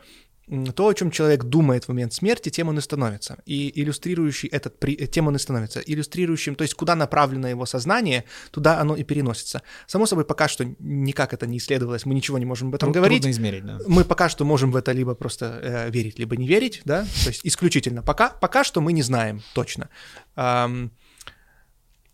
то, 0.75 0.89
о 0.89 0.95
чем 0.95 1.11
человек 1.11 1.45
думает 1.45 1.85
в 1.85 1.89
момент 1.89 2.13
смерти, 2.13 2.51
тем 2.51 2.69
он 2.69 2.77
и 2.77 2.81
становится. 2.81 3.39
И 3.47 3.73
иллюстрирующий 3.81 4.49
этот, 4.49 4.79
при- 4.79 5.07
тем 5.07 5.29
он 5.29 5.37
и 5.37 5.39
становится. 5.39 5.81
Иллюстрирующим, 5.81 6.57
то 6.57 6.63
есть 6.63 6.75
куда 6.75 6.95
направлено 6.97 7.49
его 7.49 7.65
сознание, 7.65 8.25
туда 8.51 8.81
оно 8.81 8.97
и 8.97 9.05
переносится. 9.05 9.63
Само 9.87 10.07
собой, 10.07 10.25
пока 10.25 10.49
что 10.49 10.65
никак 10.81 11.33
это 11.33 11.47
не 11.47 11.59
исследовалось, 11.59 12.05
мы 12.07 12.15
ничего 12.15 12.39
не 12.39 12.45
можем 12.45 12.69
об 12.69 12.75
этом 12.75 12.89
Тру- 12.89 12.95
говорить. 12.95 13.23
Трудно 13.23 13.33
измерить, 13.33 13.65
да. 13.65 13.79
Мы 13.87 14.05
пока 14.05 14.29
что 14.29 14.45
можем 14.45 14.73
в 14.73 14.77
это 14.77 14.93
либо 14.93 15.15
просто 15.15 15.61
э, 15.63 15.91
верить, 15.91 16.19
либо 16.19 16.37
не 16.37 16.47
верить, 16.49 16.83
да, 16.85 17.03
то 17.23 17.29
есть 17.29 17.41
исключительно. 17.45 18.03
Пока, 18.03 18.29
пока 18.31 18.65
что 18.65 18.81
мы 18.81 18.93
не 18.93 19.03
знаем 19.03 19.43
точно. 19.55 19.89
Ам, 20.35 20.91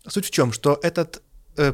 суть 0.07 0.25
в 0.25 0.31
чем, 0.31 0.51
что 0.53 0.79
этот 0.83 1.17
э, 1.17 1.21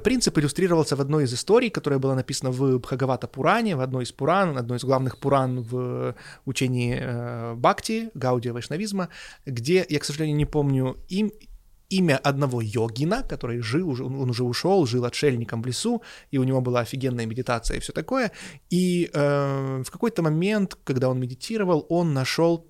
принцип 0.03 0.37
иллюстрировался 0.37 0.95
в 0.95 1.01
одной 1.01 1.25
из 1.25 1.33
историй, 1.33 1.69
которая 1.69 1.99
была 1.99 2.15
написана 2.15 2.51
в 2.51 2.79
Бхагавата 2.79 3.27
Пуране, 3.27 3.75
в 3.75 3.81
одной 3.81 4.03
из 4.03 4.11
Пуран, 4.11 4.57
одной 4.57 4.77
из 4.77 4.83
главных 4.83 5.17
Пуран 5.17 5.61
в 5.61 6.15
учении 6.45 6.97
э, 6.99 7.53
Бхакти, 7.55 8.09
Гаудия 8.13 8.53
Вайшнавизма, 8.53 9.09
где, 9.45 9.85
я, 9.87 9.99
к 9.99 10.05
сожалению, 10.05 10.37
не 10.37 10.45
помню 10.45 10.97
им, 11.09 11.31
имя 11.89 12.17
одного 12.17 12.61
йогина, 12.61 13.23
который 13.23 13.59
жил, 13.59 13.89
он 13.89 14.29
уже 14.29 14.43
ушел, 14.43 14.85
жил 14.85 15.05
отшельником 15.05 15.61
в 15.61 15.65
лесу, 15.65 16.01
и 16.31 16.37
у 16.37 16.43
него 16.43 16.61
была 16.61 16.81
офигенная 16.81 17.25
медитация 17.25 17.77
и 17.77 17.79
все 17.79 17.93
такое. 17.93 18.31
И 18.69 19.09
э, 19.13 19.83
в 19.85 19.91
какой-то 19.91 20.21
момент, 20.21 20.77
когда 20.83 21.09
он 21.09 21.19
медитировал, 21.19 21.85
он 21.89 22.13
нашел, 22.13 22.65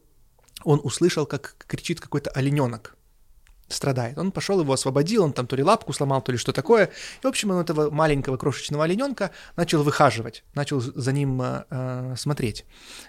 он 0.63 0.81
услышал, 0.83 1.25
как 1.25 1.55
кричит 1.67 1.99
какой-то 1.99 2.29
олененок. 2.31 2.97
Страдает. 3.67 4.17
Он 4.17 4.31
пошел 4.31 4.59
его 4.59 4.73
освободил, 4.73 5.23
он 5.23 5.33
там 5.33 5.47
то 5.47 5.55
ли 5.55 5.63
лапку 5.63 5.93
сломал, 5.93 6.21
то 6.21 6.31
ли 6.31 6.37
что 6.37 6.51
такое. 6.51 6.85
И, 7.21 7.25
в 7.25 7.27
общем, 7.27 7.51
он 7.51 7.57
этого 7.57 7.89
маленького 7.89 8.37
крошечного 8.37 8.83
олененка 8.83 9.31
начал 9.55 9.83
выхаживать, 9.83 10.43
начал 10.53 10.79
за 10.79 11.11
ним 11.11 11.41
э, 11.41 11.65
э, 11.69 12.15
смотреть. 12.17 12.65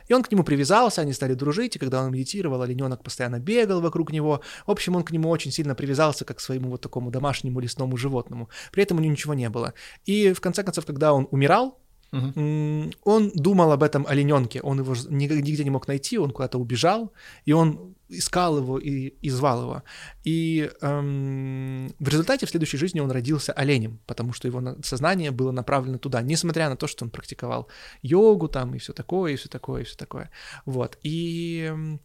И 0.09 0.15
он 0.15 0.23
к 0.23 0.31
нему 0.31 0.45
привязался, 0.45 1.03
они 1.03 1.13
стали 1.13 1.35
дружить, 1.35 1.77
и 1.77 1.79
когда 1.79 2.03
он 2.03 2.13
медитировал, 2.13 2.63
олененок 2.63 3.03
постоянно 3.03 3.39
бегал 3.39 3.81
вокруг 3.81 4.13
него. 4.13 4.41
В 4.67 4.71
общем, 4.71 4.97
он 4.97 5.03
к 5.03 5.11
нему 5.11 5.29
очень 5.29 5.51
сильно 5.51 5.75
привязался, 5.75 6.25
как 6.25 6.39
к 6.39 6.41
своему 6.41 6.71
вот 6.71 6.81
такому 6.81 7.11
домашнему 7.11 7.61
лесному 7.61 7.97
животному. 7.97 8.49
При 8.73 8.83
этом 8.83 8.99
у 8.99 9.01
него 9.01 9.13
ничего 9.13 9.35
не 9.35 9.51
было. 9.51 9.75
И, 10.05 10.33
в 10.33 10.41
конце 10.41 10.63
концов, 10.63 10.87
когда 10.87 11.13
он 11.13 11.29
умирал, 11.31 11.79
М, 12.13 12.93
Он 13.05 13.31
думал 13.35 13.73
об 13.73 13.83
этом 13.83 14.07
олененке, 14.07 14.61
он 14.63 14.79
его 14.81 14.95
нигде 15.11 15.65
не 15.65 15.71
мог 15.71 15.89
найти, 15.89 16.19
он 16.19 16.31
куда-то 16.31 16.59
убежал, 16.59 17.13
и 17.45 17.53
он 17.53 17.95
искал 18.09 18.59
его 18.59 18.79
и, 18.79 19.15
и 19.23 19.31
звал 19.31 19.63
его. 19.63 19.83
И 20.25 20.71
эм, 20.81 21.89
в 21.99 22.09
результате 22.09 22.47
в 22.47 22.51
следующей 22.51 22.79
жизни 22.79 23.01
он 23.01 23.11
родился 23.11 23.53
оленем, 23.53 23.99
потому 24.07 24.33
что 24.33 24.49
его 24.49 24.61
на- 24.61 24.83
сознание 24.83 25.31
было 25.31 25.53
направлено 25.53 25.99
туда, 25.99 26.23
несмотря 26.23 26.69
на 26.69 26.77
то, 26.77 26.87
что 26.87 27.05
он 27.05 27.11
практиковал 27.11 27.69
йогу 28.03 28.49
там 28.49 28.75
и 28.75 28.79
все 28.79 28.93
такое, 28.93 29.33
и 29.33 29.37
все 29.37 29.49
такое, 29.49 29.83
и 29.83 29.85
все 29.85 29.97
такое. 29.97 30.31
Вот. 30.67 30.99
И 31.03 31.67
эм, 31.69 32.01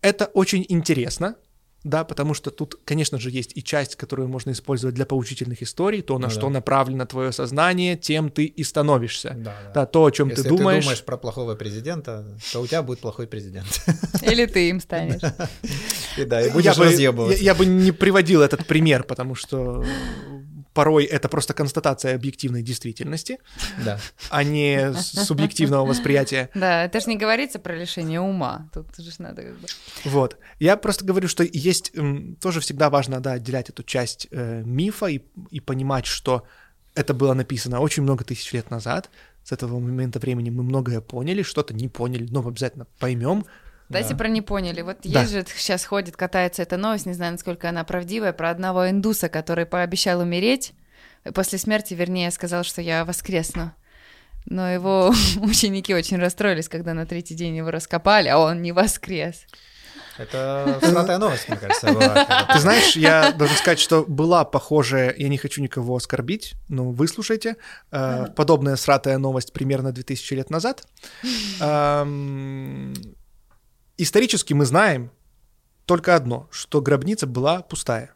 это 0.00 0.26
очень 0.34 0.64
интересно, 0.68 1.36
да, 1.84 2.02
потому 2.04 2.32
что 2.34 2.50
тут, 2.50 2.80
конечно 2.84 3.18
же, 3.20 3.30
есть 3.30 3.52
и 3.54 3.62
часть, 3.62 3.96
которую 3.96 4.26
можно 4.28 4.50
использовать 4.52 4.94
для 4.94 5.04
поучительных 5.06 5.62
историй, 5.62 6.00
то, 6.02 6.18
на 6.18 6.26
Ну 6.28 6.30
что 6.30 6.40
да. 6.42 6.48
направлено 6.50 7.04
твое 7.06 7.30
сознание, 7.30 7.96
тем 7.96 8.30
ты 8.30 8.46
и 8.46 8.64
становишься. 8.64 9.34
Да, 9.36 9.54
да. 9.66 9.72
Да, 9.74 9.86
то, 9.86 10.06
о 10.06 10.10
чем 10.10 10.30
Если 10.30 10.42
ты 10.44 10.48
думаешь. 10.48 10.78
ты 10.82 10.84
думаешь 10.86 11.04
про 11.04 11.16
плохого 11.18 11.54
президента, 11.54 12.24
то 12.52 12.60
у 12.62 12.66
тебя 12.66 12.82
будет 12.82 13.00
плохой 13.00 13.26
президент. 13.26 13.66
Или 14.22 14.46
ты 14.46 14.70
им 14.70 14.80
станешь. 14.80 15.20
И 16.16 16.24
да, 16.24 16.40
и 16.40 16.46
я 16.46 16.52
будешь 16.52 16.76
бы, 16.76 16.84
я, 16.84 16.90
разъебываться. 16.90 17.42
я 17.44 17.54
бы 17.54 17.66
не 17.66 17.92
приводил 17.92 18.40
этот 18.42 18.66
пример, 18.66 19.04
потому 19.04 19.34
что 19.34 19.84
порой 20.74 21.04
это 21.04 21.28
просто 21.28 21.54
констатация 21.54 22.14
объективной 22.14 22.62
действительности, 22.62 23.38
Да. 23.84 23.98
а 24.28 24.42
не 24.42 24.92
субъективного 24.94 25.86
восприятия. 25.86 26.50
Да, 26.54 26.84
это 26.84 27.00
же 27.00 27.08
не 27.08 27.16
говорится 27.16 27.58
про 27.58 27.74
лишение 27.74 28.20
ума. 28.20 28.68
Тут 28.74 28.94
же 28.96 29.10
надо 29.18 29.42
как 29.42 29.58
бы... 29.58 29.68
Вот. 30.04 30.36
Я 30.58 30.76
просто 30.76 31.04
говорю, 31.04 31.28
что 31.28 31.44
есть 31.44 31.92
тоже 32.40 32.60
всегда 32.60 32.90
важно, 32.90 33.20
да, 33.20 33.32
отделять 33.32 33.70
эту 33.70 33.82
часть 33.84 34.26
э, 34.30 34.62
мифа 34.64 35.06
и, 35.06 35.22
и 35.50 35.60
понимать, 35.60 36.06
что 36.06 36.44
это 36.94 37.14
было 37.14 37.34
написано 37.34 37.80
очень 37.80 38.02
много 38.02 38.24
тысяч 38.24 38.52
лет 38.52 38.70
назад. 38.70 39.10
С 39.44 39.52
этого 39.52 39.78
момента 39.78 40.18
времени 40.18 40.50
мы 40.50 40.62
многое 40.62 41.00
поняли, 41.00 41.42
что-то 41.42 41.74
не 41.74 41.88
поняли, 41.88 42.26
но 42.30 42.46
обязательно 42.46 42.86
поймем. 42.98 43.44
Дайте 43.94 44.10
Да. 44.10 44.16
про 44.18 44.28
не 44.28 44.42
поняли. 44.42 44.82
Вот 44.82 44.98
Да. 45.04 45.20
есть 45.20 45.32
же 45.32 45.44
сейчас 45.56 45.84
ходит, 45.86 46.16
катается 46.16 46.62
эта 46.62 46.76
новость, 46.76 47.06
не 47.06 47.14
знаю, 47.14 47.32
насколько 47.32 47.68
она 47.68 47.84
правдивая, 47.84 48.32
про 48.32 48.50
одного 48.50 48.90
индуса, 48.90 49.28
который 49.28 49.64
пообещал 49.66 50.20
умереть. 50.20 50.72
и 51.24 51.30
После 51.30 51.58
смерти, 51.58 51.94
вернее, 51.94 52.30
сказал, 52.30 52.64
что 52.64 52.82
я 52.82 53.04
воскресну. 53.04 53.72
Но 54.46 54.68
его 54.70 55.14
ученики 55.40 55.94
очень 55.94 56.18
расстроились, 56.18 56.68
когда 56.68 56.92
на 56.92 57.06
третий 57.06 57.34
день 57.34 57.56
его 57.56 57.70
раскопали, 57.70 58.28
а 58.28 58.38
он 58.38 58.60
не 58.60 58.72
воскрес. 58.72 59.46
Это 60.16 60.78
всратая 60.80 61.18
новость, 61.18 61.48
мне 61.48 61.56
кажется, 61.58 61.92
была. 61.92 62.46
Ты 62.52 62.58
знаешь, 62.60 62.94
я 62.94 63.32
должен 63.32 63.56
сказать, 63.56 63.80
что 63.80 64.04
была 64.06 64.44
похожая, 64.44 65.12
я 65.16 65.28
не 65.28 65.38
хочу 65.38 65.60
никого 65.60 65.96
оскорбить, 65.96 66.54
но 66.68 66.90
выслушайте, 66.92 67.56
э, 67.90 68.26
подобная 68.36 68.76
сратая 68.76 69.18
новость 69.18 69.52
примерно 69.52 69.90
2000 69.92 70.34
лет 70.34 70.50
назад. 70.50 70.86
Исторически 73.96 74.54
мы 74.54 74.64
знаем 74.64 75.10
только 75.86 76.14
одно, 76.16 76.48
что 76.50 76.80
гробница 76.80 77.26
была 77.26 77.62
пустая. 77.62 78.14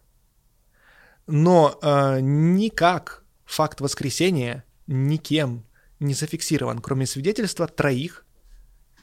Но 1.27 1.79
э, 1.83 2.21
никак 2.21 3.23
факт 3.45 3.81
воскресения 3.81 4.65
никем 4.87 5.65
не 6.01 6.15
зафиксирован, 6.15 6.79
кроме 6.79 7.07
свидетельства 7.07 7.67
троих, 7.67 8.25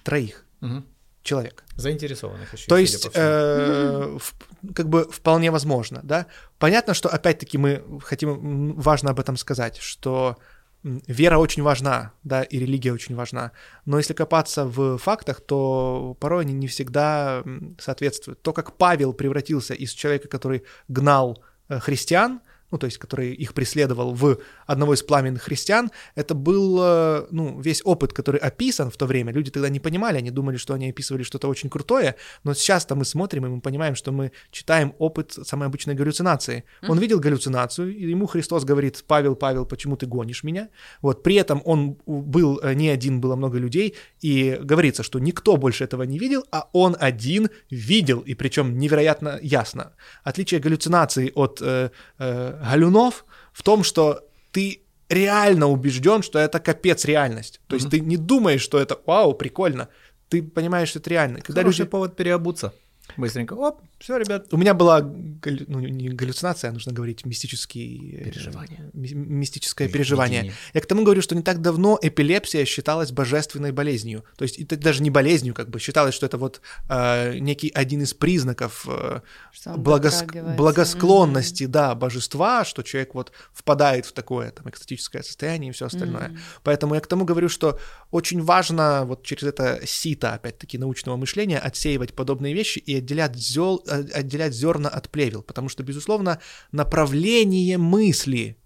троих 0.04 0.46
Мгм. 0.62 0.86
человек. 1.22 1.64
Заинтересованных 1.76 2.54
еще. 2.54 2.68
То 2.68 2.78
есть, 2.78 3.08
э, 3.14 4.18
в- 4.20 4.74
как 4.74 4.90
бы 4.90 5.04
вполне 5.12 5.52
возможно, 5.52 6.00
да. 6.04 6.26
Понятно, 6.58 6.94
что 6.94 7.10
опять-таки 7.10 7.58
мы 7.58 7.84
хотим, 8.04 8.74
важно 8.74 9.12
об 9.12 9.20
этом 9.20 9.38
сказать, 9.38 9.78
что 9.78 10.38
вера 10.86 11.38
очень 11.40 11.64
важна, 11.64 12.12
да, 12.24 12.44
и 12.44 12.60
религия 12.60 12.94
очень 12.94 13.16
важна. 13.16 13.52
Но 13.86 13.98
если 13.98 14.14
копаться 14.14 14.66
в 14.66 14.98
фактах, 14.98 15.42
то 15.42 16.16
порой 16.20 16.42
они 16.42 16.54
не 16.54 16.68
всегда 16.68 17.44
соответствуют. 17.80 18.42
То, 18.42 18.54
как 18.54 18.78
Павел 18.78 19.14
превратился 19.14 19.74
из 19.74 19.92
человека, 19.94 20.28
который 20.28 20.64
гнал 20.88 21.44
э, 21.70 21.80
христиан, 21.80 22.42
ну, 22.72 22.78
то 22.78 22.86
есть, 22.86 22.98
который 22.98 23.34
их 23.34 23.54
преследовал 23.54 24.14
в 24.14 24.38
одного 24.66 24.94
из 24.94 25.04
пламенных 25.04 25.44
христиан, 25.44 25.92
это 26.16 26.34
был, 26.34 26.80
э, 26.82 27.28
ну, 27.32 27.60
весь 27.62 27.82
опыт, 27.86 28.14
который 28.14 28.40
описан 28.40 28.90
в 28.90 28.98
то 28.98 29.06
время. 29.06 29.32
Люди 29.32 29.52
тогда 29.52 29.70
не 29.70 29.80
понимали, 29.80 30.18
они 30.18 30.32
думали, 30.32 30.58
что 30.58 30.74
они 30.74 30.90
описывали 30.90 31.24
что-то 31.24 31.48
очень 31.48 31.70
крутое, 31.70 32.16
но 32.44 32.54
сейчас-то 32.54 32.96
мы 32.96 33.06
смотрим, 33.06 33.46
и 33.46 33.50
мы 33.50 33.62
понимаем, 33.62 33.96
что 33.96 34.12
мы 34.12 34.32
читаем 34.52 34.94
опыт 35.00 35.38
самой 35.44 35.68
обычной 35.68 35.96
галлюцинации. 35.96 36.64
Он 36.88 37.00
видел 37.00 37.20
галлюцинацию, 37.20 37.96
и 37.96 38.10
ему 38.10 38.28
Христос 38.28 38.64
говорит, 38.64 39.04
Павел, 39.08 39.36
Павел, 39.36 39.66
почему 39.66 39.96
ты 39.96 40.06
гонишь 40.06 40.44
меня? 40.44 40.70
Вот, 41.02 41.24
при 41.24 41.36
этом 41.36 41.62
он 41.66 41.98
был 42.06 42.60
э, 42.64 42.74
не 42.74 42.90
один, 42.90 43.22
было 43.22 43.36
много 43.36 43.58
людей, 43.58 43.96
и 44.22 44.60
говорится, 44.62 45.04
что 45.04 45.20
никто 45.20 45.58
больше 45.58 45.84
этого 45.84 46.04
не 46.04 46.18
видел, 46.18 46.44
а 46.52 46.68
он 46.74 46.96
один 47.00 47.50
видел, 47.70 48.20
и 48.20 48.34
причем 48.34 48.78
невероятно 48.78 49.40
ясно. 49.42 49.94
Отличие 50.24 50.60
галлюцинации 50.60 51.32
от 51.36 51.62
э, 51.62 51.90
э, 52.18 52.55
галюнов 52.62 53.26
в 53.54 53.64
том, 53.64 53.84
что 53.84 54.22
ты 54.52 54.82
реально 55.10 55.68
убежден, 55.68 56.24
что 56.24 56.40
это 56.40 56.60
капец 56.60 57.06
реальность. 57.06 57.62
То 57.68 57.76
есть 57.76 57.90
ты 57.90 58.00
не 58.00 58.18
думаешь, 58.18 58.62
что 58.62 58.80
это 58.80 59.00
вау, 59.06 59.34
прикольно. 59.34 59.90
Ты 60.30 60.42
понимаешь, 60.42 60.90
что 60.90 61.00
это 61.00 61.10
реально. 61.10 61.42
Когда 61.42 61.62
Хороший 61.62 61.82
люди... 61.82 61.92
повод 61.92 62.16
переобуться. 62.16 62.74
Быстренько. 63.18 63.54
Оп, 63.54 63.82
все, 64.06 64.18
ребят. 64.18 64.54
У 64.54 64.58
меня 64.58 64.74
была 64.76 65.02
галлю- 65.02 65.66
ну, 65.68 65.80
не 65.80 66.10
галлюцинация, 66.10 66.70
а 66.70 66.74
нужно 66.74 66.94
говорить 66.94 67.26
мистический... 67.26 68.16
э, 68.20 68.24
Переживание. 68.26 68.92
ми- 68.94 69.14
Мистическое 69.16 69.90
переживание. 69.90 70.42
видение. 70.42 70.58
Я 70.76 70.82
к 70.82 70.86
тому 70.86 71.04
говорю, 71.04 71.24
что 71.24 71.36
не 71.36 71.42
так 71.42 71.60
давно 71.62 71.98
эпилепсия 72.00 72.66
считалась 72.66 73.12
божественной 73.12 73.72
болезнью. 73.72 74.24
То 74.38 74.44
есть 74.44 74.60
это 74.60 74.78
даже 74.78 75.02
не 75.02 75.10
болезнью, 75.10 75.56
как 75.56 75.70
бы 75.72 75.80
считалось, 75.80 76.14
что 76.14 76.28
это 76.28 76.38
вот 76.38 76.62
э, 76.88 77.40
некий 77.40 77.72
один 77.74 78.02
из 78.04 78.14
признаков 78.14 78.86
э, 78.88 79.22
благос- 79.66 80.56
благосклонности, 80.56 81.66
да, 81.66 81.96
божества, 81.96 82.64
что 82.64 82.84
человек 82.84 83.16
вот 83.16 83.32
впадает 83.54 84.06
в 84.06 84.12
такое 84.12 84.52
там 84.52 84.70
экстатическое 84.70 85.24
состояние 85.24 85.72
и 85.72 85.74
все 85.74 85.86
остальное. 85.88 86.30
Мгм. 86.30 86.38
Поэтому 86.64 86.94
я 86.96 87.02
к 87.02 87.08
тому 87.08 87.26
говорю, 87.26 87.50
что 87.50 87.80
очень 88.12 88.42
важно 88.44 89.04
вот 89.06 89.24
через 89.24 89.44
это 89.44 89.82
сито, 89.86 90.34
опять-таки, 90.34 90.78
научного 90.78 91.18
мышления 91.18 91.58
отсеивать 91.58 92.14
подобные 92.14 92.54
вещи 92.54 92.78
и 92.78 92.98
отделять, 92.98 93.36
зел, 93.36 93.84
отделять 93.96 94.54
зерна 94.54 94.90
от 94.90 95.10
плевел, 95.10 95.42
потому 95.42 95.70
что, 95.70 95.84
безусловно, 95.84 96.40
направление 96.72 97.78
мысли, 97.78 98.58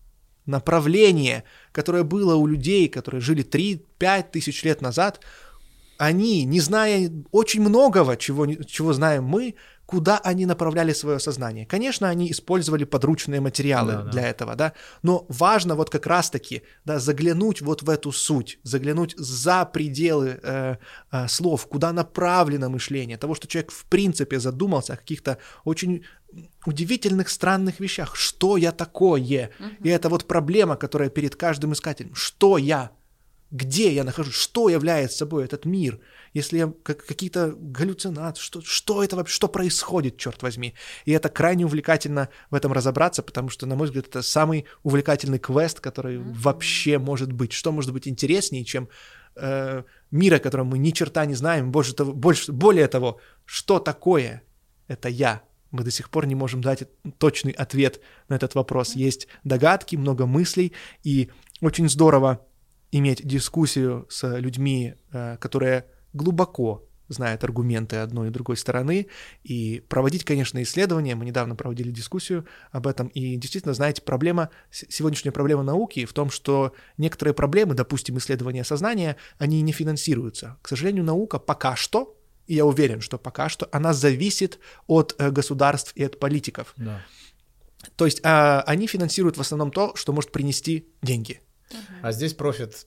направление, 0.45 1.43
которое 1.71 2.03
было 2.03 2.35
у 2.35 2.47
людей, 2.47 2.89
которые 2.89 3.21
жили 3.21 3.43
3-5 3.43 4.31
тысяч 4.31 4.63
лет 4.63 4.81
назад, 4.81 5.21
они, 5.99 6.45
не 6.45 6.61
зная 6.61 7.11
очень 7.31 7.61
многого, 7.61 8.15
чего, 8.15 8.47
чего 8.47 8.93
знаем 8.93 9.25
мы, 9.25 9.55
куда 9.85 10.17
они 10.19 10.45
направляли 10.45 10.93
свое 10.93 11.19
сознание. 11.19 11.65
Конечно, 11.65 12.07
они 12.07 12.31
использовали 12.31 12.85
подручные 12.85 13.41
материалы 13.41 13.91
Да, 13.91 14.01
да. 14.03 14.11
для 14.11 14.29
этого, 14.29 14.55
да, 14.55 14.73
но 15.03 15.25
важно 15.29 15.75
вот 15.75 15.89
как 15.89 16.07
раз-таки, 16.07 16.61
да, 16.85 16.99
заглянуть 16.99 17.61
вот 17.61 17.83
в 17.83 17.89
эту 17.89 18.11
суть, 18.13 18.59
заглянуть 18.63 19.13
за 19.17 19.65
пределы 19.65 20.39
э, 20.41 20.75
э, 21.11 21.27
слов, 21.27 21.67
куда 21.67 21.91
направлено 21.91 22.69
мышление, 22.69 23.17
того, 23.17 23.35
что 23.35 23.47
человек 23.47 23.71
в 23.71 23.85
принципе 23.85 24.39
задумался 24.39 24.93
о 24.93 24.97
каких-то 24.97 25.37
очень 25.65 26.03
удивительных, 26.65 27.27
странных 27.27 27.81
вещах. 27.81 28.15
Что 28.15 28.57
я 28.57 28.71
такое? 28.71 29.49
И 29.83 29.89
это 29.89 30.07
вот 30.09 30.25
проблема, 30.27 30.77
которая 30.77 31.09
перед 31.09 31.35
каждым 31.35 31.73
искателем. 31.73 32.15
Что 32.15 32.57
я? 32.57 32.91
Где 33.51 33.91
я 33.91 34.03
нахожусь? 34.03 34.35
Что 34.35 34.69
является 34.69 35.17
собой 35.17 35.43
этот 35.43 35.65
мир? 35.65 35.99
Если 36.33 36.59
я 36.59 36.73
как, 36.83 37.03
какие-то 37.03 37.55
галлюцинации, 37.57 38.41
что, 38.41 38.61
что 38.61 39.03
это 39.03 39.15
вообще, 39.15 39.33
что 39.33 39.47
происходит, 39.47 40.17
черт 40.17 40.43
возьми? 40.43 40.75
И 41.05 41.11
это 41.11 41.29
крайне 41.29 41.65
увлекательно 41.65 42.29
в 42.51 42.55
этом 42.55 42.73
разобраться, 42.73 43.23
потому 43.23 43.49
что, 43.49 43.65
на 43.65 43.75
мой 43.75 43.87
взгляд, 43.87 44.07
это 44.07 44.21
самый 44.21 44.65
увлекательный 44.83 45.39
квест, 45.39 45.79
который 45.79 46.19
вообще 46.19 46.99
может 46.99 47.33
быть. 47.33 47.51
Что 47.51 47.71
может 47.71 47.91
быть 47.91 48.07
интереснее, 48.07 48.63
чем 48.65 48.87
э, 49.35 49.83
мир, 50.11 50.33
о 50.35 50.39
котором 50.39 50.67
мы 50.67 50.77
ни 50.77 50.91
черта 50.91 51.25
не 51.25 51.33
знаем, 51.33 51.71
больше 51.71 51.93
того, 51.93 52.13
больше, 52.13 52.51
более 52.51 52.87
того, 52.87 53.19
что 53.45 53.79
такое 53.79 54.43
это 54.87 55.09
я? 55.09 55.41
Мы 55.71 55.83
до 55.83 55.91
сих 55.91 56.11
пор 56.11 56.27
не 56.27 56.35
можем 56.35 56.61
дать 56.61 56.87
точный 57.17 57.51
ответ 57.51 57.99
на 58.27 58.35
этот 58.35 58.53
вопрос. 58.53 58.95
Есть 58.95 59.27
догадки, 59.43 59.95
много 59.95 60.27
мыслей, 60.27 60.73
и 61.03 61.29
очень 61.61 61.89
здорово 61.89 62.45
иметь 62.91 63.25
дискуссию 63.25 64.05
с 64.09 64.37
людьми, 64.37 64.95
э, 65.11 65.37
которые 65.37 65.85
глубоко 66.13 66.85
знает 67.09 67.43
аргументы 67.43 67.97
одной 67.97 68.27
и 68.27 68.31
другой 68.31 68.55
стороны, 68.55 69.07
и 69.43 69.83
проводить, 69.89 70.23
конечно, 70.23 70.61
исследования. 70.61 71.15
Мы 71.15 71.25
недавно 71.25 71.55
проводили 71.55 71.91
дискуссию 71.91 72.45
об 72.71 72.87
этом, 72.87 73.07
и 73.07 73.35
действительно, 73.35 73.73
знаете, 73.73 74.01
проблема, 74.01 74.49
сегодняшняя 74.71 75.31
проблема 75.31 75.63
науки 75.63 76.05
в 76.05 76.13
том, 76.13 76.29
что 76.29 76.73
некоторые 76.97 77.33
проблемы, 77.33 77.73
допустим, 77.73 78.17
исследования 78.17 78.63
сознания, 78.63 79.17
они 79.37 79.61
не 79.61 79.71
финансируются. 79.71 80.57
К 80.61 80.69
сожалению, 80.69 81.03
наука 81.03 81.39
пока 81.39 81.75
что, 81.75 82.15
и 82.47 82.55
я 82.55 82.65
уверен, 82.65 83.01
что 83.01 83.17
пока 83.17 83.49
что, 83.49 83.67
она 83.71 83.93
зависит 83.93 84.59
от 84.87 85.15
э, 85.17 85.31
государств 85.31 85.91
и 85.95 86.03
от 86.03 86.19
политиков. 86.19 86.73
Да. 86.77 87.01
То 87.95 88.05
есть 88.05 88.19
а, 88.23 88.61
они 88.67 88.87
финансируют 88.87 89.37
в 89.37 89.41
основном 89.41 89.71
то, 89.71 89.95
что 89.95 90.13
может 90.13 90.31
принести 90.31 90.87
деньги. 91.01 91.41
А 92.01 92.11
здесь 92.11 92.33
профит 92.33 92.85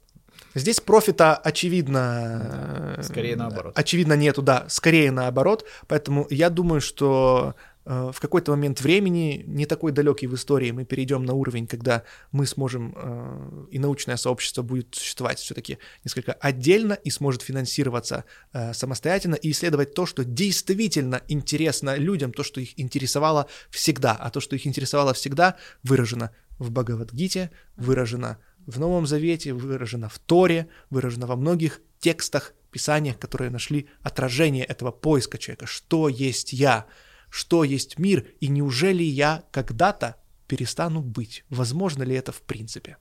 Здесь 0.55 0.81
профита, 0.81 1.35
очевидно... 1.37 2.99
Скорее 3.03 3.37
наоборот. 3.37 3.73
Очевидно, 3.77 4.15
нету, 4.15 4.43
да, 4.43 4.67
скорее 4.69 5.11
наоборот. 5.11 5.65
Поэтому 5.87 6.27
я 6.29 6.51
думаю, 6.51 6.83
что 6.83 7.55
э, 7.87 8.11
в 8.13 8.21
какой-то 8.21 8.51
момент 8.51 8.83
времени, 8.83 9.45
не 9.47 9.65
такой 9.65 9.93
далекий 9.93 10.27
в 10.27 10.35
истории, 10.35 10.71
мы 10.71 10.85
перейдем 10.85 11.25
на 11.25 11.33
уровень, 11.33 11.67
когда 11.67 12.03
мы 12.33 12.47
сможем, 12.47 12.95
э, 12.95 13.67
и 13.71 13.79
научное 13.79 14.17
сообщество 14.17 14.61
будет 14.63 14.95
существовать 14.95 15.39
все-таки 15.39 15.79
несколько 16.05 16.35
отдельно 16.35 16.93
и 16.93 17.09
сможет 17.09 17.41
финансироваться 17.41 18.25
э, 18.53 18.75
самостоятельно 18.75 19.37
и 19.37 19.53
исследовать 19.53 19.95
то, 19.95 20.05
что 20.05 20.23
действительно 20.23 21.23
интересно 21.29 21.97
людям, 21.97 22.33
то, 22.33 22.43
что 22.43 22.61
их 22.61 22.79
интересовало 22.79 23.47
всегда. 23.71 24.13
А 24.13 24.29
то, 24.29 24.41
что 24.41 24.55
их 24.55 24.67
интересовало 24.67 25.15
всегда, 25.15 25.57
выражено 25.83 26.31
в 26.59 26.71
Бхагавадгите, 26.71 27.51
выражено 27.77 28.37
в 28.37 28.52
Новом 28.67 29.07
Завете, 29.07 29.53
выражено 29.53 30.09
в 30.09 30.19
Торе, 30.19 30.69
выражено 30.91 31.27
во 31.27 31.37
многих 31.37 31.81
текстах, 31.99 32.55
писаниях, 32.71 33.19
которые 33.19 33.51
нашли 33.51 33.89
отражение 34.03 34.65
этого 34.65 34.91
поиска 34.91 35.39
человека. 35.39 35.67
Что 35.67 36.09
есть 36.09 36.53
я? 36.53 36.87
Что 37.31 37.65
есть 37.65 37.99
мир? 37.99 38.27
И 38.41 38.49
неужели 38.49 39.03
я 39.03 39.45
когда-то 39.53 40.17
перестану 40.47 41.01
быть? 41.01 41.45
Возможно 41.51 42.03
ли 42.03 42.15
это 42.15 42.33
в 42.33 42.43
принципе? 42.43 42.97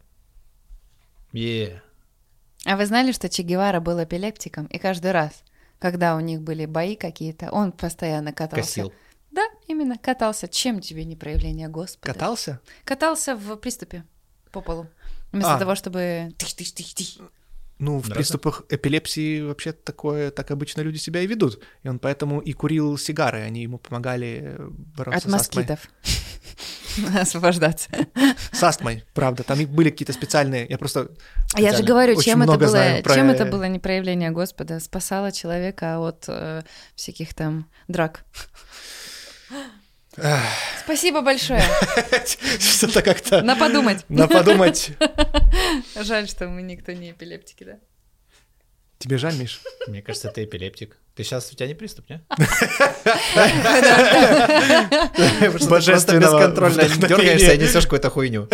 Е. 1.31 1.81
А 2.65 2.77
вы 2.77 2.85
знали, 2.85 3.11
что 3.11 3.29
Че 3.29 3.43
Гевара 3.43 3.79
был 3.79 4.03
эпилептиком, 4.03 4.65
и 4.65 4.77
каждый 4.77 5.11
раз, 5.11 5.43
когда 5.79 6.15
у 6.15 6.19
них 6.19 6.41
были 6.41 6.65
бои 6.65 6.95
какие-то, 6.95 7.49
он 7.51 7.71
постоянно 7.71 8.33
катался. 8.33 8.61
Косил. 8.61 8.93
Да, 9.31 9.43
именно, 9.67 9.97
катался. 9.97 10.47
Чем 10.47 10.81
тебе 10.81 11.05
не 11.05 11.15
проявление 11.15 11.69
Господа? 11.69 12.13
Катался? 12.13 12.61
Катался 12.83 13.35
в 13.35 13.55
приступе 13.55 14.03
по 14.51 14.61
полу. 14.61 14.87
Вместо 15.31 15.55
А. 15.55 15.59
того, 15.59 15.75
чтобы... 15.75 16.31
Ну, 17.79 17.93
в 17.97 18.07
Нравится? 18.09 18.13
приступах 18.13 18.63
эпилепсии 18.69 19.41
вообще 19.41 19.71
такое, 19.71 20.29
так 20.29 20.51
обычно 20.51 20.81
люди 20.81 20.97
себя 20.97 21.21
и 21.21 21.27
ведут. 21.27 21.63
И 21.81 21.87
он 21.89 21.97
поэтому 21.97 22.39
и 22.39 22.53
курил 22.53 22.95
сигары, 22.97 23.39
они 23.41 23.63
ему 23.63 23.79
помогали 23.79 24.41
э, 24.43 24.67
бороться 24.69 25.17
От 25.27 25.31
с 25.31 25.35
астмой. 25.35 25.63
москитов. 25.63 25.89
Освобождаться. 27.19 27.89
С 28.51 28.61
астмой, 28.61 29.03
правда. 29.15 29.41
Там 29.43 29.65
были 29.65 29.89
какие-то 29.89 30.13
специальные... 30.13 30.67
Я 30.69 30.77
просто... 30.77 31.09
Я 31.57 31.75
же 31.75 31.81
говорю, 31.81 32.21
чем 32.21 32.43
это, 32.43 32.57
было, 32.57 33.01
про- 33.03 33.15
чем 33.15 33.29
это 33.31 33.45
было 33.45 33.63
не 33.67 33.79
проявление 33.79 34.29
Господа? 34.29 34.79
Спасало 34.79 35.31
человека 35.31 35.99
от 35.99 36.25
э, 36.27 36.61
всяких 36.95 37.33
там 37.33 37.67
драк. 37.87 38.25
Спасибо 40.83 41.21
большое. 41.21 41.61
Что-то 42.59 43.01
как-то... 43.01 43.41
На 43.41 43.55
подумать. 43.55 44.05
На 44.09 44.27
подумать. 44.27 44.91
Жаль, 45.95 46.27
что 46.27 46.47
мы 46.47 46.61
никто 46.61 46.91
не 46.91 47.11
эпилептики, 47.11 47.63
да? 47.63 47.79
Тебе 49.01 49.17
жаль, 49.17 49.35
Миш? 49.35 49.61
Мне 49.87 50.03
кажется, 50.03 50.29
ты 50.29 50.43
эпилептик. 50.43 50.95
Ты 51.15 51.23
сейчас, 51.23 51.51
у 51.51 51.55
тебя 51.55 51.67
не 51.67 51.73
приступ, 51.73 52.07
не? 52.07 52.21
Просто 55.49 55.69
Божественного 55.69 56.39
бесконтрольно 56.39 56.83
вдохновения. 56.83 57.07
дергаешься 57.07 57.53
и 57.53 57.57
несешь 57.57 57.85
какую-то 57.85 58.11
хуйню. 58.11 58.47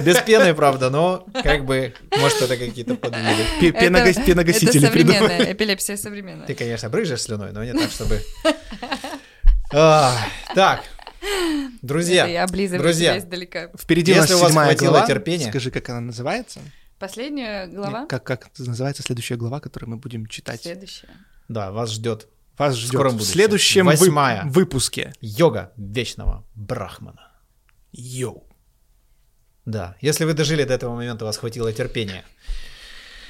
Без 0.00 0.22
пены, 0.22 0.54
правда, 0.54 0.88
но 0.88 1.26
как 1.42 1.64
бы, 1.64 1.94
может, 2.16 2.40
это 2.40 2.56
какие-то 2.56 2.94
подвиды. 2.94 3.72
Пеногасители 3.72 4.78
Это 4.78 4.86
современная, 4.86 5.52
эпилепсия 5.52 5.96
современная. 5.96 6.46
Ты, 6.46 6.54
конечно, 6.54 6.88
брызжешь 6.88 7.22
слюной, 7.22 7.50
но 7.50 7.64
не 7.64 7.72
так, 7.72 7.90
чтобы... 7.90 8.22
Так, 9.70 10.84
друзья, 11.82 12.26
я 12.26 12.46
друзья. 12.46 13.18
издалека. 13.18 13.70
Впереди 13.78 14.12
Если 14.12 14.34
у 14.34 14.38
вас 14.38 14.52
хватило 14.52 14.90
глава. 14.90 15.06
терпения. 15.06 15.48
Скажи, 15.50 15.70
как 15.70 15.88
она 15.90 16.00
называется? 16.00 16.60
Последняя 16.98 17.66
глава. 17.66 18.06
Как, 18.06 18.24
как 18.24 18.48
называется 18.58 19.02
следующая 19.02 19.36
глава, 19.36 19.60
которую 19.60 19.90
мы 19.90 19.96
будем 19.96 20.26
читать? 20.26 20.62
Следующая. 20.62 21.08
да, 21.48 21.70
вас 21.70 21.92
ждет 21.92 22.28
Вас 22.58 22.74
В 22.74 22.78
ждет 22.78 22.88
скором 22.88 23.10
в 23.12 23.14
будущем. 23.14 23.32
следующем 23.32 23.86
Восьмая. 23.86 24.44
выпуске. 24.46 25.12
йога 25.20 25.72
вечного 25.76 26.44
брахмана. 26.56 27.30
Йоу. 27.92 28.44
Да, 29.64 29.96
если 30.00 30.24
вы 30.24 30.34
дожили 30.34 30.64
до 30.64 30.74
этого 30.74 30.94
момента, 30.96 31.24
у 31.24 31.26
вас 31.28 31.36
хватило 31.36 31.72
терпения. 31.72 32.24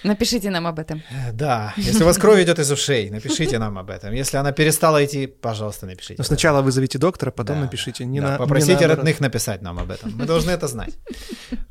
Напишите 0.05 0.51
нам 0.51 0.67
об 0.67 0.79
этом. 0.79 1.03
Э, 1.11 1.33
Да, 1.33 1.75
если 1.77 2.03
у 2.03 2.07
вас 2.07 2.19
кровь 2.19 2.41
идет 2.43 2.59
из 2.59 2.71
ушей, 2.71 3.11
напишите 3.11 3.59
нам 3.59 3.79
об 3.79 3.91
этом. 3.91 4.13
Если 4.13 4.37
она 4.39 4.53
перестала 4.53 5.05
идти, 5.05 5.27
пожалуйста, 5.27 5.87
напишите. 5.87 6.15
Но 6.19 6.25
сначала 6.25 6.63
вызовите 6.63 6.99
доктора, 6.99 7.31
потом 7.31 7.57
Да, 7.57 7.63
напишите. 7.63 8.05
Не 8.05 8.21
да, 8.21 8.27
на, 8.29 8.33
не 8.33 8.39
попросите 8.39 8.73
наоборот. 8.73 8.97
родных 8.99 9.21
написать 9.21 9.63
нам 9.63 9.79
об 9.79 9.91
этом. 9.91 10.13
Мы 10.17 10.27
должны 10.27 10.51
это 10.51 10.69
знать. 10.69 10.95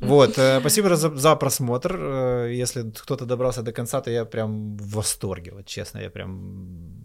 Вот, 0.00 0.38
э, 0.38 0.60
спасибо 0.60 0.96
за, 0.96 1.14
за 1.16 1.36
просмотр. 1.36 1.96
Э, 1.98 2.52
Если 2.62 2.82
кто-то 2.90 3.24
добрался 3.24 3.62
до 3.62 3.72
конца, 3.72 4.00
то 4.00 4.10
я 4.10 4.24
прям 4.24 4.76
в 4.76 4.94
восторге, 4.94 5.52
вот 5.52 5.66
честно, 5.66 5.98
я 6.00 6.10
прям 6.10 6.97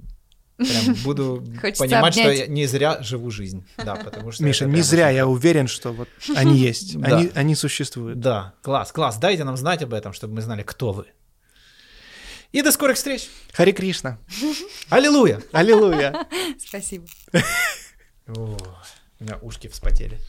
прям 0.58 0.94
буду 1.04 1.44
Хочется 1.62 1.84
понимать, 1.84 2.14
что 2.14 2.24
обнять. 2.24 2.40
я 2.40 2.48
не 2.48 2.66
зря 2.66 3.02
живу 3.02 3.32
жизнь. 3.32 3.66
Да, 3.78 3.96
потому 3.96 4.32
что 4.32 4.44
Миша, 4.44 4.66
не 4.66 4.82
зря, 4.82 5.08
очень 5.08 5.16
я 5.18 5.28
уверен, 5.28 5.68
что 5.68 5.92
вот 5.92 6.10
они 6.36 6.58
есть, 6.58 6.98
Да. 7.00 7.18
они, 7.18 7.32
они 7.36 7.56
существуют. 7.56 8.20
Да, 8.20 8.54
класс, 8.62 8.92
класс. 8.92 9.18
Дайте 9.18 9.44
нам 9.44 9.58
знать 9.58 9.82
об 9.84 9.94
этом, 9.94 10.14
чтобы 10.14 10.36
мы 10.36 10.42
знали, 10.42 10.64
кто 10.64 10.92
вы. 10.92 11.06
И 12.52 12.62
до 12.62 12.72
скорых 12.72 12.98
встреч. 12.98 13.30
Хари 13.54 13.72
Кришна. 13.72 14.20
Аллилуйя. 14.90 15.42
Аллилуйя. 15.52 16.28
Спасибо. 16.60 17.08
О, 18.28 18.58
у 19.20 19.24
меня 19.24 19.38
ушки 19.42 19.68
вспотели. 19.68 20.20